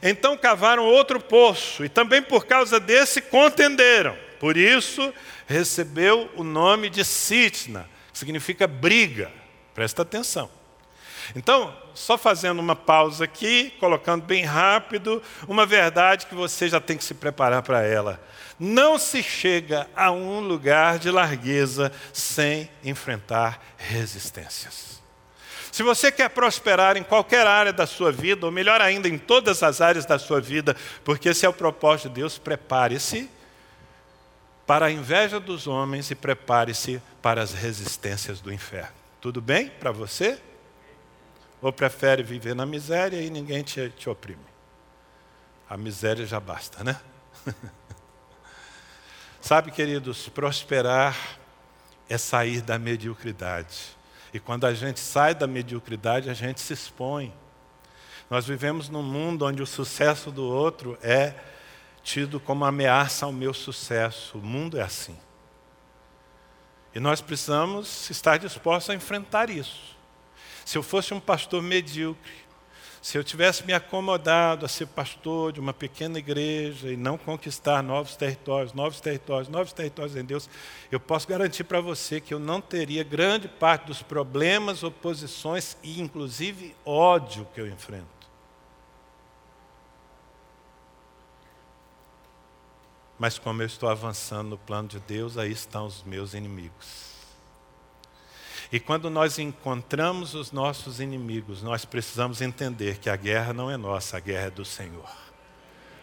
Então 0.00 0.36
cavaram 0.36 0.84
outro 0.84 1.18
poço, 1.18 1.84
e 1.84 1.88
também 1.88 2.22
por 2.22 2.46
causa 2.46 2.78
desse 2.78 3.20
contenderam. 3.20 4.16
Por 4.38 4.56
isso 4.56 5.12
recebeu 5.44 6.30
o 6.36 6.44
nome 6.44 6.88
de 6.88 7.04
Sitna, 7.04 7.90
que 8.12 8.18
significa 8.20 8.68
briga. 8.68 9.32
Presta 9.74 10.02
atenção. 10.02 10.48
Então, 11.34 11.74
só 11.94 12.18
fazendo 12.18 12.58
uma 12.58 12.74
pausa 12.74 13.24
aqui, 13.24 13.70
colocando 13.78 14.24
bem 14.24 14.44
rápido, 14.44 15.22
uma 15.46 15.64
verdade 15.64 16.26
que 16.26 16.34
você 16.34 16.68
já 16.68 16.80
tem 16.80 16.96
que 16.96 17.04
se 17.04 17.14
preparar 17.14 17.62
para 17.62 17.82
ela. 17.82 18.20
Não 18.58 18.98
se 18.98 19.22
chega 19.22 19.88
a 19.96 20.10
um 20.10 20.40
lugar 20.40 20.98
de 20.98 21.10
largueza 21.10 21.92
sem 22.12 22.70
enfrentar 22.84 23.62
resistências. 23.76 25.00
Se 25.72 25.82
você 25.82 26.10
quer 26.10 26.28
prosperar 26.30 26.96
em 26.96 27.02
qualquer 27.02 27.46
área 27.46 27.72
da 27.72 27.86
sua 27.86 28.10
vida, 28.10 28.44
ou 28.44 28.52
melhor 28.52 28.80
ainda, 28.80 29.08
em 29.08 29.16
todas 29.16 29.62
as 29.62 29.80
áreas 29.80 30.04
da 30.04 30.18
sua 30.18 30.40
vida, 30.40 30.76
porque 31.04 31.28
esse 31.28 31.46
é 31.46 31.48
o 31.48 31.52
propósito 31.52 32.08
de 32.08 32.16
Deus, 32.16 32.38
prepare-se 32.38 33.30
para 34.66 34.86
a 34.86 34.90
inveja 34.90 35.38
dos 35.38 35.66
homens 35.66 36.10
e 36.10 36.14
prepare-se 36.14 37.00
para 37.22 37.40
as 37.40 37.52
resistências 37.52 38.40
do 38.40 38.52
inferno. 38.52 38.92
Tudo 39.20 39.40
bem 39.40 39.68
para 39.68 39.92
você? 39.92 40.38
Ou 41.60 41.72
prefere 41.72 42.22
viver 42.22 42.54
na 42.54 42.64
miséria 42.64 43.20
e 43.20 43.28
ninguém 43.30 43.62
te, 43.62 43.90
te 43.90 44.08
oprime? 44.08 44.44
A 45.68 45.76
miséria 45.76 46.26
já 46.26 46.40
basta, 46.40 46.82
né? 46.82 46.98
Sabe, 49.40 49.70
queridos, 49.70 50.28
prosperar 50.28 51.16
é 52.08 52.18
sair 52.18 52.60
da 52.60 52.78
mediocridade. 52.78 53.96
E 54.32 54.40
quando 54.40 54.66
a 54.66 54.74
gente 54.74 55.00
sai 55.00 55.34
da 55.34 55.46
mediocridade, 55.46 56.28
a 56.30 56.34
gente 56.34 56.60
se 56.60 56.72
expõe. 56.72 57.32
Nós 58.28 58.46
vivemos 58.46 58.88
num 58.88 59.02
mundo 59.02 59.44
onde 59.44 59.62
o 59.62 59.66
sucesso 59.66 60.30
do 60.30 60.44
outro 60.44 60.98
é 61.02 61.34
tido 62.02 62.38
como 62.38 62.64
ameaça 62.64 63.26
ao 63.26 63.32
meu 63.32 63.52
sucesso. 63.52 64.38
O 64.38 64.42
mundo 64.42 64.78
é 64.78 64.82
assim. 64.82 65.16
E 66.94 67.00
nós 67.00 67.20
precisamos 67.20 68.10
estar 68.10 68.38
dispostos 68.38 68.90
a 68.90 68.94
enfrentar 68.94 69.50
isso. 69.50 69.96
Se 70.70 70.78
eu 70.78 70.84
fosse 70.84 71.12
um 71.12 71.18
pastor 71.18 71.60
medíocre, 71.60 72.30
se 73.02 73.18
eu 73.18 73.24
tivesse 73.24 73.66
me 73.66 73.72
acomodado 73.72 74.64
a 74.64 74.68
ser 74.68 74.86
pastor 74.86 75.50
de 75.50 75.58
uma 75.58 75.74
pequena 75.74 76.16
igreja 76.16 76.92
e 76.92 76.96
não 76.96 77.18
conquistar 77.18 77.82
novos 77.82 78.14
territórios, 78.14 78.72
novos 78.72 79.00
territórios, 79.00 79.48
novos 79.48 79.72
territórios 79.72 80.14
em 80.14 80.24
Deus, 80.24 80.48
eu 80.88 81.00
posso 81.00 81.26
garantir 81.26 81.64
para 81.64 81.80
você 81.80 82.20
que 82.20 82.32
eu 82.32 82.38
não 82.38 82.60
teria 82.60 83.02
grande 83.02 83.48
parte 83.48 83.86
dos 83.86 84.00
problemas, 84.00 84.84
oposições 84.84 85.76
e 85.82 86.00
inclusive 86.00 86.76
ódio 86.86 87.48
que 87.52 87.60
eu 87.60 87.66
enfrento. 87.66 88.30
Mas 93.18 93.40
como 93.40 93.60
eu 93.60 93.66
estou 93.66 93.88
avançando 93.88 94.50
no 94.50 94.58
plano 94.58 94.86
de 94.86 95.00
Deus, 95.00 95.36
aí 95.36 95.50
estão 95.50 95.86
os 95.86 96.04
meus 96.04 96.32
inimigos. 96.32 97.09
E 98.72 98.78
quando 98.78 99.10
nós 99.10 99.38
encontramos 99.38 100.34
os 100.34 100.52
nossos 100.52 101.00
inimigos, 101.00 101.62
nós 101.62 101.84
precisamos 101.84 102.40
entender 102.40 102.98
que 102.98 103.10
a 103.10 103.16
guerra 103.16 103.52
não 103.52 103.70
é 103.70 103.76
nossa, 103.76 104.16
a 104.16 104.20
guerra 104.20 104.46
é 104.46 104.50
do 104.50 104.64
Senhor. 104.64 105.08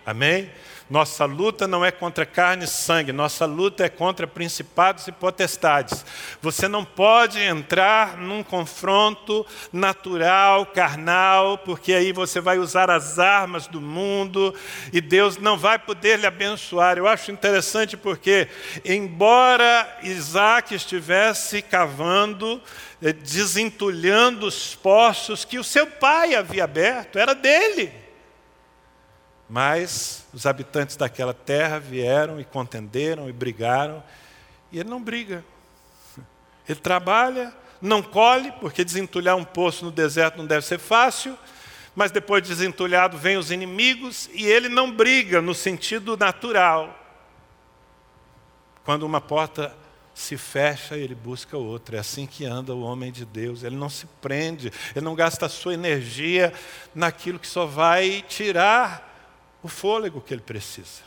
Amém? 0.08 0.50
Nossa 0.90 1.26
luta 1.26 1.68
não 1.68 1.84
é 1.84 1.92
contra 1.92 2.26
carne 2.26 2.64
e 2.64 2.68
sangue, 2.68 3.12
nossa 3.12 3.46
luta 3.46 3.84
é 3.84 3.90
contra 3.90 4.26
principados 4.26 5.06
e 5.06 5.12
potestades. 5.12 6.06
Você 6.42 6.70
não 6.70 6.86
pode 6.86 7.42
entrar 7.42 8.16
num 8.16 8.42
confronto 8.42 9.46
natural, 9.70 10.66
carnal, 10.68 11.58
porque 11.58 11.92
aí 11.92 12.14
você 12.14 12.40
vai 12.40 12.58
usar 12.58 12.90
as 12.90 13.20
armas 13.20 13.68
do 13.68 13.82
mundo 13.82 14.56
e 14.94 15.02
Deus 15.02 15.36
não 15.36 15.58
vai 15.58 15.78
poder 15.78 16.20
lhe 16.20 16.26
abençoar. 16.26 16.98
Eu 16.98 17.06
acho 17.06 17.30
interessante 17.30 17.98
porque, 17.98 18.48
embora 18.86 20.00
Isaac 20.04 20.74
estivesse 20.74 21.62
cavando, 21.62 22.62
eh, 23.02 23.12
desentulhando 23.12 24.48
os 24.48 24.74
poços 24.74 25.44
que 25.44 25.60
o 25.60 25.66
seu 25.66 25.86
pai 25.86 26.34
havia 26.34 26.64
aberto, 26.64 27.20
era 27.20 27.36
dele. 27.36 28.07
Mas 29.50 30.26
os 30.34 30.46
habitantes 30.46 30.98
daquela 30.98 31.34
terra 31.34 31.80
vieram 31.80 32.40
e 32.40 32.44
contenderam 32.44 33.30
e 33.30 33.32
brigaram, 33.34 34.04
e 34.72 34.80
ele 34.80 34.90
não 34.90 35.02
briga. 35.02 35.44
Ele 36.68 36.80
trabalha, 36.80 37.54
não 37.82 38.04
colhe, 38.04 38.52
porque 38.60 38.84
desentulhar 38.84 39.38
um 39.38 39.46
poço 39.46 39.86
no 39.86 39.92
deserto 39.92 40.38
não 40.38 40.46
deve 40.46 40.66
ser 40.66 40.78
fácil, 40.78 41.38
mas 41.96 42.12
depois 42.12 42.44
de 42.44 42.50
desentulhado 42.50 43.18
vêm 43.18 43.38
os 43.38 43.50
inimigos 43.50 44.30
e 44.34 44.46
ele 44.46 44.68
não 44.68 44.92
briga 44.92 45.42
no 45.42 45.56
sentido 45.56 46.18
natural. 46.18 46.94
Quando 48.84 49.04
uma 49.04 49.22
porta 49.22 49.74
se 50.14 50.36
fecha, 50.36 50.98
ele 50.98 51.16
busca 51.16 51.58
outra. 51.58 51.98
É 51.98 52.00
assim 52.00 52.26
que 52.26 52.46
anda 52.46 52.74
o 52.74 52.82
homem 52.82 53.12
de 53.12 53.24
Deus. 53.24 53.64
Ele 53.64 53.76
não 53.76 53.90
se 53.90 54.06
prende, 54.22 54.72
ele 54.96 55.06
não 55.06 55.16
gasta 55.16 55.46
a 55.46 55.50
sua 55.50 55.74
energia 55.74 56.54
naquilo 56.94 57.40
que 57.40 57.48
só 57.48 57.66
vai 57.66 58.24
tirar 58.28 59.07
o 59.68 59.70
fôlego 59.70 60.22
que 60.22 60.34
ele 60.34 60.42
precisa. 60.42 61.02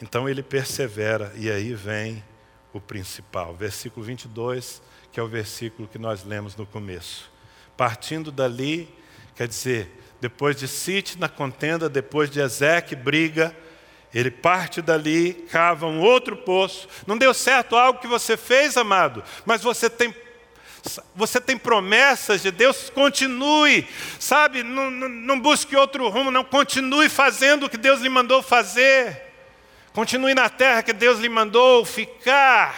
Então 0.00 0.26
ele 0.28 0.42
persevera, 0.42 1.32
e 1.36 1.50
aí 1.50 1.74
vem 1.74 2.24
o 2.72 2.80
principal. 2.80 3.54
Versículo 3.54 4.04
22, 4.04 4.82
que 5.12 5.20
é 5.20 5.22
o 5.22 5.28
versículo 5.28 5.86
que 5.86 5.98
nós 5.98 6.24
lemos 6.24 6.56
no 6.56 6.66
começo. 6.66 7.30
Partindo 7.76 8.32
dali, 8.32 8.88
quer 9.34 9.46
dizer, 9.46 10.02
depois 10.18 10.56
de 10.56 10.66
Site 10.66 11.18
na 11.18 11.28
contenda, 11.28 11.90
depois 11.90 12.30
de 12.30 12.40
Ezeque 12.40 12.96
briga, 12.96 13.54
ele 14.14 14.30
parte 14.30 14.80
dali, 14.80 15.34
cava 15.50 15.86
um 15.86 16.00
outro 16.00 16.38
poço. 16.38 16.88
Não 17.06 17.18
deu 17.18 17.34
certo 17.34 17.76
algo 17.76 18.00
que 18.00 18.06
você 18.06 18.34
fez, 18.34 18.78
amado, 18.78 19.22
mas 19.44 19.62
você 19.62 19.90
tem 19.90 20.14
você 21.14 21.40
tem 21.40 21.56
promessas 21.56 22.42
de 22.42 22.50
Deus, 22.50 22.90
continue, 22.90 23.86
sabe? 24.18 24.62
Não, 24.62 24.90
não, 24.90 25.08
não, 25.08 25.40
busque 25.40 25.76
outro 25.76 26.08
rumo, 26.08 26.30
não. 26.30 26.44
Continue 26.44 27.08
fazendo 27.08 27.66
o 27.66 27.70
que 27.70 27.76
Deus 27.76 28.00
lhe 28.00 28.08
mandou 28.08 28.42
fazer. 28.42 29.22
Continue 29.92 30.34
na 30.34 30.48
terra 30.48 30.82
que 30.82 30.92
Deus 30.92 31.18
lhe 31.18 31.28
mandou 31.28 31.84
ficar. 31.84 32.74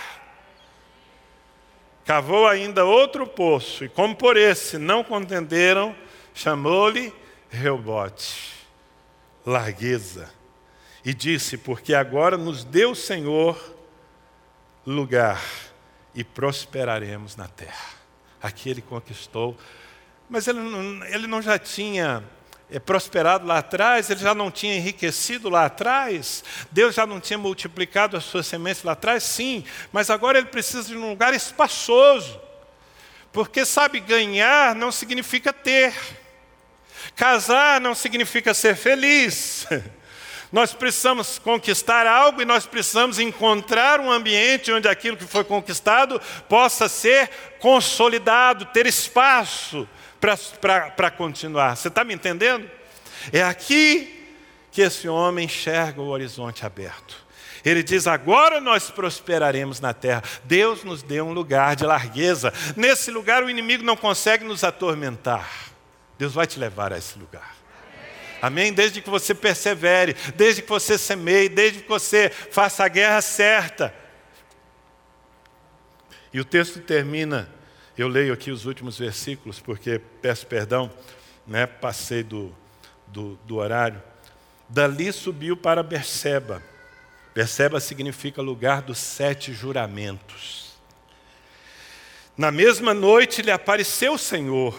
Cavou 2.04 2.46
ainda 2.46 2.84
outro 2.84 3.26
poço, 3.26 3.84
e 3.84 3.88
como 3.88 4.16
por 4.16 4.36
esse 4.36 4.78
não 4.78 5.04
contenderam, 5.04 5.94
chamou-lhe 6.32 7.12
Reobote, 7.50 8.54
largueza, 9.44 10.30
e 11.04 11.12
disse: 11.12 11.58
Porque 11.58 11.94
agora 11.94 12.36
nos 12.36 12.64
deu 12.64 12.92
o 12.92 12.96
Senhor 12.96 13.76
lugar 14.86 15.42
e 16.14 16.24
prosperaremos 16.24 17.36
na 17.36 17.46
terra 17.46 17.97
aqui 18.42 18.70
ele 18.70 18.82
conquistou. 18.82 19.56
Mas 20.28 20.46
ele 20.46 20.60
não, 20.60 21.04
ele 21.06 21.26
não 21.26 21.40
já 21.40 21.58
tinha 21.58 22.22
é, 22.70 22.78
prosperado 22.78 23.46
lá 23.46 23.58
atrás, 23.58 24.10
ele 24.10 24.20
já 24.20 24.34
não 24.34 24.50
tinha 24.50 24.76
enriquecido 24.76 25.48
lá 25.48 25.64
atrás, 25.64 26.44
Deus 26.70 26.94
já 26.94 27.06
não 27.06 27.18
tinha 27.18 27.38
multiplicado 27.38 28.16
as 28.16 28.24
suas 28.24 28.46
sementes 28.46 28.82
lá 28.82 28.92
atrás, 28.92 29.22
sim, 29.22 29.64
mas 29.90 30.10
agora 30.10 30.38
ele 30.38 30.48
precisa 30.48 30.88
de 30.88 30.96
um 30.96 31.08
lugar 31.08 31.32
espaçoso, 31.32 32.38
porque 33.32 33.64
sabe, 33.64 34.00
ganhar 34.00 34.74
não 34.74 34.92
significa 34.92 35.50
ter, 35.50 35.94
casar 37.16 37.80
não 37.80 37.94
significa 37.94 38.52
ser 38.52 38.76
feliz. 38.76 39.66
Nós 40.50 40.72
precisamos 40.72 41.38
conquistar 41.38 42.06
algo 42.06 42.40
e 42.40 42.44
nós 42.44 42.64
precisamos 42.64 43.18
encontrar 43.18 44.00
um 44.00 44.10
ambiente 44.10 44.72
onde 44.72 44.88
aquilo 44.88 45.16
que 45.16 45.24
foi 45.24 45.44
conquistado 45.44 46.20
possa 46.48 46.88
ser 46.88 47.28
consolidado, 47.60 48.64
ter 48.66 48.86
espaço 48.86 49.86
para 50.18 51.10
continuar. 51.10 51.76
Você 51.76 51.88
está 51.88 52.02
me 52.02 52.14
entendendo? 52.14 52.68
É 53.32 53.42
aqui 53.42 54.26
que 54.72 54.80
esse 54.80 55.08
homem 55.08 55.44
enxerga 55.44 56.00
o 56.00 56.08
horizonte 56.08 56.64
aberto. 56.64 57.26
Ele 57.64 57.82
diz: 57.82 58.06
agora 58.06 58.60
nós 58.60 58.90
prosperaremos 58.90 59.80
na 59.80 59.92
terra. 59.92 60.22
Deus 60.44 60.84
nos 60.84 61.02
deu 61.02 61.26
um 61.26 61.32
lugar 61.32 61.76
de 61.76 61.84
largueza. 61.84 62.52
Nesse 62.76 63.10
lugar 63.10 63.42
o 63.42 63.50
inimigo 63.50 63.84
não 63.84 63.96
consegue 63.96 64.44
nos 64.44 64.64
atormentar. 64.64 65.48
Deus 66.16 66.32
vai 66.32 66.46
te 66.46 66.58
levar 66.58 66.92
a 66.92 66.98
esse 66.98 67.18
lugar. 67.18 67.57
Amém? 68.40 68.72
Desde 68.72 69.00
que 69.00 69.10
você 69.10 69.34
persevere, 69.34 70.14
desde 70.34 70.62
que 70.62 70.68
você 70.68 70.96
semeie, 70.96 71.48
desde 71.48 71.80
que 71.80 71.88
você 71.88 72.30
faça 72.30 72.84
a 72.84 72.88
guerra 72.88 73.20
certa. 73.20 73.94
E 76.32 76.40
o 76.40 76.44
texto 76.44 76.80
termina, 76.80 77.48
eu 77.96 78.08
leio 78.08 78.32
aqui 78.32 78.50
os 78.50 78.66
últimos 78.66 78.98
versículos, 78.98 79.60
porque 79.60 80.00
peço 80.20 80.46
perdão, 80.46 80.90
né, 81.46 81.66
passei 81.66 82.22
do, 82.22 82.54
do, 83.06 83.38
do 83.44 83.56
horário. 83.56 84.02
Dali 84.68 85.12
subiu 85.12 85.56
para 85.56 85.82
Berseba. 85.82 86.62
Berseba 87.34 87.80
significa 87.80 88.42
lugar 88.42 88.82
dos 88.82 88.98
sete 88.98 89.52
juramentos. 89.52 90.76
Na 92.36 92.52
mesma 92.52 92.94
noite 92.94 93.42
lhe 93.42 93.50
apareceu 93.50 94.12
o 94.12 94.18
Senhor 94.18 94.78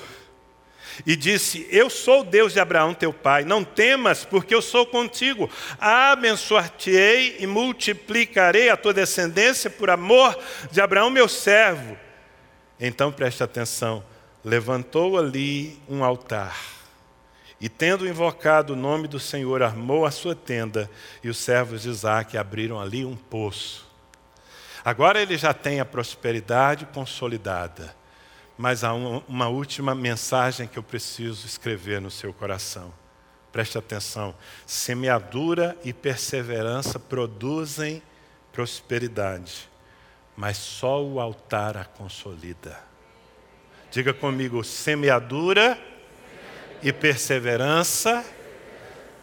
e 1.05 1.15
disse: 1.15 1.67
Eu 1.69 1.89
sou 1.89 2.21
o 2.21 2.23
Deus 2.23 2.53
de 2.53 2.59
Abraão, 2.59 2.93
teu 2.93 3.13
pai. 3.13 3.43
Não 3.43 3.63
temas, 3.63 4.25
porque 4.25 4.53
eu 4.53 4.61
sou 4.61 4.85
contigo. 4.85 5.49
Abençoar-te-ei 5.79 7.37
e 7.39 7.47
multiplicarei 7.47 8.69
a 8.69 8.77
tua 8.77 8.93
descendência 8.93 9.69
por 9.69 9.89
amor 9.89 10.37
de 10.71 10.81
Abraão, 10.81 11.09
meu 11.09 11.27
servo. 11.27 11.97
Então 12.79 13.11
preste 13.11 13.43
atenção: 13.43 14.03
levantou 14.43 15.17
ali 15.17 15.79
um 15.87 16.03
altar. 16.03 16.57
E 17.61 17.67
tendo 17.67 18.07
invocado 18.07 18.71
o 18.71 18.75
nome 18.75 19.05
do 19.07 19.19
Senhor, 19.19 19.61
armou 19.61 20.05
a 20.05 20.11
sua 20.11 20.33
tenda, 20.33 20.89
e 21.21 21.27
os 21.27 21.37
servos 21.37 21.81
de 21.81 21.89
Isaac 21.89 22.37
abriram 22.37 22.79
ali 22.79 23.03
um 23.03 23.17
poço. 23.17 23.85
Agora 24.83 25.21
ele 25.21 25.37
já 25.37 25.53
tem 25.53 25.81
a 25.81 25.85
prosperidade 25.85 26.85
consolidada 26.85 27.98
mas 28.59 28.83
há 28.83 28.93
uma 28.93 29.47
última 29.47 29.95
mensagem 29.95 30.67
que 30.67 30.77
eu 30.77 30.83
preciso 30.83 31.47
escrever 31.47 32.01
no 32.01 32.11
seu 32.11 32.33
coração. 32.33 32.93
Preste 33.53 33.77
atenção. 33.77 34.35
Semeadura 34.65 35.77
e 35.81 35.93
perseverança 35.93 36.99
produzem 36.99 38.03
prosperidade, 38.51 39.69
mas 40.35 40.57
só 40.57 41.01
o 41.01 41.21
altar 41.21 41.77
a 41.77 41.85
consolida. 41.85 42.77
Diga 43.91 44.13
comigo: 44.13 44.61
semeadura 44.61 45.79
e 46.83 46.91
perseverança 46.91 48.25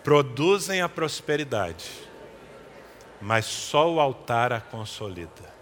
produzem 0.03 0.81
a 0.81 0.89
prosperidade, 0.89 1.91
mas 3.21 3.45
só 3.45 3.93
o 3.93 4.01
altar 4.01 4.55
a 4.55 4.63
consolida. 4.63 5.56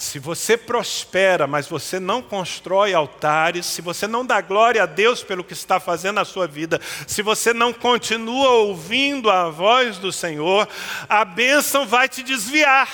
Se 0.00 0.18
você 0.18 0.56
prospera, 0.56 1.46
mas 1.46 1.68
você 1.68 2.00
não 2.00 2.22
constrói 2.22 2.94
altares, 2.94 3.66
se 3.66 3.82
você 3.82 4.06
não 4.06 4.24
dá 4.24 4.40
glória 4.40 4.82
a 4.82 4.86
Deus 4.86 5.22
pelo 5.22 5.44
que 5.44 5.52
está 5.52 5.78
fazendo 5.78 6.14
na 6.14 6.24
sua 6.24 6.46
vida, 6.46 6.80
se 7.06 7.20
você 7.20 7.52
não 7.52 7.70
continua 7.70 8.48
ouvindo 8.48 9.30
a 9.30 9.50
voz 9.50 9.98
do 9.98 10.10
Senhor, 10.10 10.66
a 11.06 11.22
bênção 11.22 11.86
vai 11.86 12.08
te 12.08 12.22
desviar. 12.22 12.88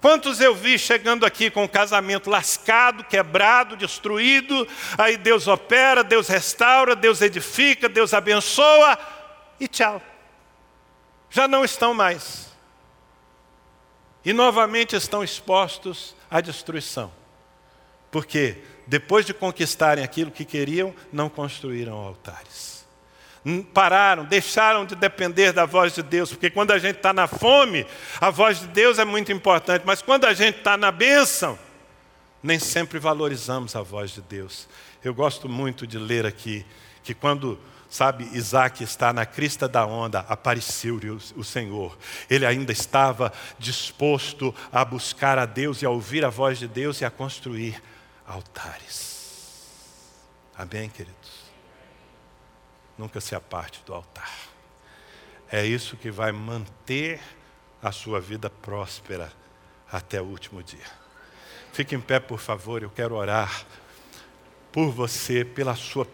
Quantos 0.00 0.40
eu 0.40 0.54
vi 0.54 0.78
chegando 0.78 1.26
aqui 1.26 1.50
com 1.50 1.64
o 1.64 1.68
casamento 1.68 2.30
lascado, 2.30 3.02
quebrado, 3.02 3.76
destruído, 3.76 4.68
aí 4.96 5.16
Deus 5.16 5.48
opera, 5.48 6.04
Deus 6.04 6.28
restaura, 6.28 6.94
Deus 6.94 7.20
edifica, 7.22 7.88
Deus 7.88 8.14
abençoa 8.14 8.96
e 9.58 9.66
tchau. 9.66 10.00
Já 11.28 11.48
não 11.48 11.64
estão 11.64 11.92
mais 11.92 12.51
e 14.24 14.32
novamente 14.32 14.94
estão 14.96 15.22
expostos 15.22 16.14
à 16.30 16.40
destruição. 16.40 17.12
Porque 18.10 18.58
depois 18.86 19.24
de 19.24 19.32
conquistarem 19.32 20.04
aquilo 20.04 20.30
que 20.30 20.44
queriam, 20.44 20.94
não 21.12 21.28
construíram 21.28 21.94
altares. 21.94 22.84
Pararam, 23.74 24.24
deixaram 24.24 24.84
de 24.84 24.94
depender 24.94 25.52
da 25.52 25.64
voz 25.64 25.94
de 25.94 26.02
Deus, 26.02 26.30
porque 26.30 26.48
quando 26.48 26.70
a 26.70 26.78
gente 26.78 26.96
está 26.96 27.12
na 27.12 27.26
fome, 27.26 27.84
a 28.20 28.30
voz 28.30 28.60
de 28.60 28.68
Deus 28.68 28.98
é 29.00 29.04
muito 29.04 29.32
importante, 29.32 29.82
mas 29.84 30.00
quando 30.00 30.26
a 30.26 30.32
gente 30.32 30.58
está 30.58 30.76
na 30.76 30.92
bênção, 30.92 31.58
nem 32.42 32.58
sempre 32.58 33.00
valorizamos 33.00 33.74
a 33.74 33.82
voz 33.82 34.12
de 34.12 34.20
Deus. 34.20 34.68
Eu 35.04 35.14
gosto 35.14 35.48
muito 35.48 35.86
de 35.86 35.98
ler 35.98 36.26
aqui 36.26 36.64
que 37.02 37.14
quando 37.14 37.58
Sabe, 37.92 38.26
Isaac 38.32 38.82
está 38.82 39.12
na 39.12 39.26
crista 39.26 39.68
da 39.68 39.84
onda, 39.84 40.20
apareceu-lhe 40.20 41.10
o 41.10 41.44
Senhor. 41.44 41.98
Ele 42.30 42.46
ainda 42.46 42.72
estava 42.72 43.30
disposto 43.58 44.54
a 44.72 44.82
buscar 44.82 45.38
a 45.38 45.44
Deus 45.44 45.82
e 45.82 45.84
a 45.84 45.90
ouvir 45.90 46.24
a 46.24 46.30
voz 46.30 46.58
de 46.58 46.66
Deus 46.66 47.02
e 47.02 47.04
a 47.04 47.10
construir 47.10 47.82
altares. 48.26 49.68
Amém, 50.56 50.88
queridos? 50.88 51.52
Nunca 52.96 53.20
se 53.20 53.34
aparte 53.34 53.82
do 53.84 53.92
altar. 53.92 54.32
É 55.50 55.62
isso 55.66 55.94
que 55.98 56.10
vai 56.10 56.32
manter 56.32 57.20
a 57.82 57.92
sua 57.92 58.22
vida 58.22 58.48
próspera 58.48 59.30
até 59.92 60.18
o 60.18 60.24
último 60.24 60.62
dia. 60.62 60.90
Fique 61.74 61.94
em 61.94 62.00
pé, 62.00 62.18
por 62.18 62.38
favor, 62.38 62.82
eu 62.82 62.88
quero 62.88 63.16
orar 63.16 63.66
por 64.72 64.90
você, 64.90 65.44
pela 65.44 65.76
sua 65.76 66.06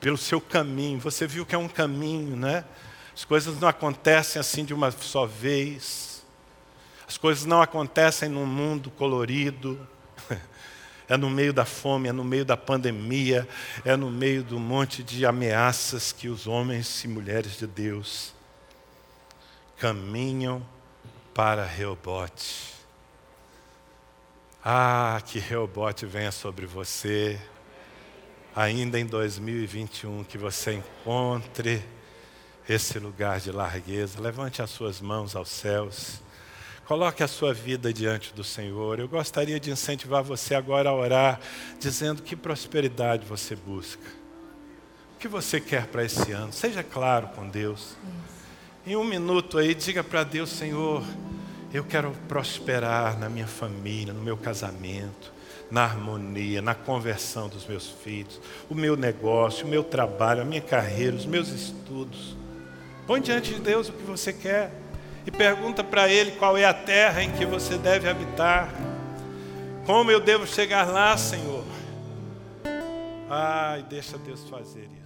pelo 0.00 0.16
seu 0.16 0.40
caminho. 0.40 0.98
Você 1.00 1.26
viu 1.26 1.44
que 1.44 1.54
é 1.54 1.58
um 1.58 1.68
caminho, 1.68 2.36
né? 2.36 2.64
As 3.14 3.24
coisas 3.24 3.58
não 3.58 3.68
acontecem 3.68 4.38
assim 4.38 4.64
de 4.64 4.72
uma 4.72 4.90
só 4.90 5.26
vez. 5.26 6.24
As 7.06 7.18
coisas 7.18 7.44
não 7.44 7.60
acontecem 7.60 8.28
num 8.28 8.46
mundo 8.46 8.90
colorido. 8.90 9.78
É 11.10 11.16
no 11.16 11.30
meio 11.30 11.54
da 11.54 11.64
fome, 11.64 12.10
é 12.10 12.12
no 12.12 12.22
meio 12.22 12.44
da 12.44 12.54
pandemia, 12.54 13.48
é 13.82 13.96
no 13.96 14.10
meio 14.10 14.42
do 14.42 14.60
monte 14.60 15.02
de 15.02 15.24
ameaças 15.24 16.12
que 16.12 16.28
os 16.28 16.46
homens 16.46 17.02
e 17.02 17.08
mulheres 17.08 17.56
de 17.56 17.66
Deus 17.66 18.34
caminham 19.78 20.62
para 21.32 21.64
Reobote. 21.64 22.74
Ah, 24.62 25.18
que 25.24 25.38
Reobote 25.38 26.04
venha 26.04 26.30
sobre 26.30 26.66
você 26.66 27.40
ainda 28.58 28.98
em 28.98 29.06
2021, 29.06 30.24
que 30.24 30.36
você 30.36 30.72
encontre 30.72 31.80
esse 32.68 32.98
lugar 32.98 33.38
de 33.38 33.52
largueza. 33.52 34.20
Levante 34.20 34.60
as 34.60 34.68
suas 34.68 35.00
mãos 35.00 35.36
aos 35.36 35.48
céus. 35.48 36.20
Coloque 36.84 37.22
a 37.22 37.28
sua 37.28 37.54
vida 37.54 37.92
diante 37.92 38.34
do 38.34 38.42
Senhor. 38.42 38.98
Eu 38.98 39.06
gostaria 39.06 39.60
de 39.60 39.70
incentivar 39.70 40.24
você 40.24 40.56
agora 40.56 40.90
a 40.90 40.92
orar, 40.92 41.38
dizendo 41.78 42.20
que 42.20 42.34
prosperidade 42.34 43.24
você 43.24 43.54
busca. 43.54 44.02
O 45.14 45.20
que 45.20 45.28
você 45.28 45.60
quer 45.60 45.86
para 45.86 46.04
esse 46.04 46.32
ano? 46.32 46.52
Seja 46.52 46.82
claro 46.82 47.28
com 47.28 47.48
Deus. 47.48 47.96
Em 48.84 48.96
um 48.96 49.04
minuto 49.04 49.58
aí, 49.58 49.72
diga 49.72 50.02
para 50.02 50.24
Deus, 50.24 50.50
Senhor, 50.50 51.04
eu 51.72 51.84
quero 51.84 52.10
prosperar 52.26 53.16
na 53.20 53.28
minha 53.28 53.46
família, 53.46 54.12
no 54.12 54.20
meu 54.20 54.36
casamento 54.36 55.37
na 55.70 55.84
harmonia, 55.84 56.62
na 56.62 56.74
conversão 56.74 57.48
dos 57.48 57.66
meus 57.66 57.88
filhos, 57.88 58.40
o 58.68 58.74
meu 58.74 58.96
negócio, 58.96 59.66
o 59.66 59.68
meu 59.68 59.84
trabalho, 59.84 60.42
a 60.42 60.44
minha 60.44 60.60
carreira, 60.60 61.14
os 61.14 61.26
meus 61.26 61.48
estudos. 61.48 62.36
Põe 63.06 63.20
diante 63.20 63.54
de 63.54 63.60
Deus 63.60 63.88
o 63.88 63.92
que 63.92 64.02
você 64.02 64.32
quer 64.32 64.72
e 65.26 65.30
pergunta 65.30 65.84
para 65.84 66.08
Ele 66.08 66.32
qual 66.32 66.56
é 66.56 66.64
a 66.64 66.74
terra 66.74 67.22
em 67.22 67.32
que 67.32 67.44
você 67.44 67.76
deve 67.76 68.08
habitar. 68.08 68.72
Como 69.84 70.10
eu 70.10 70.20
devo 70.20 70.46
chegar 70.46 70.86
lá, 70.88 71.16
Senhor? 71.16 71.64
Ai, 73.30 73.82
deixa 73.82 74.16
Deus 74.18 74.48
fazer 74.48 74.84
isso. 74.84 74.97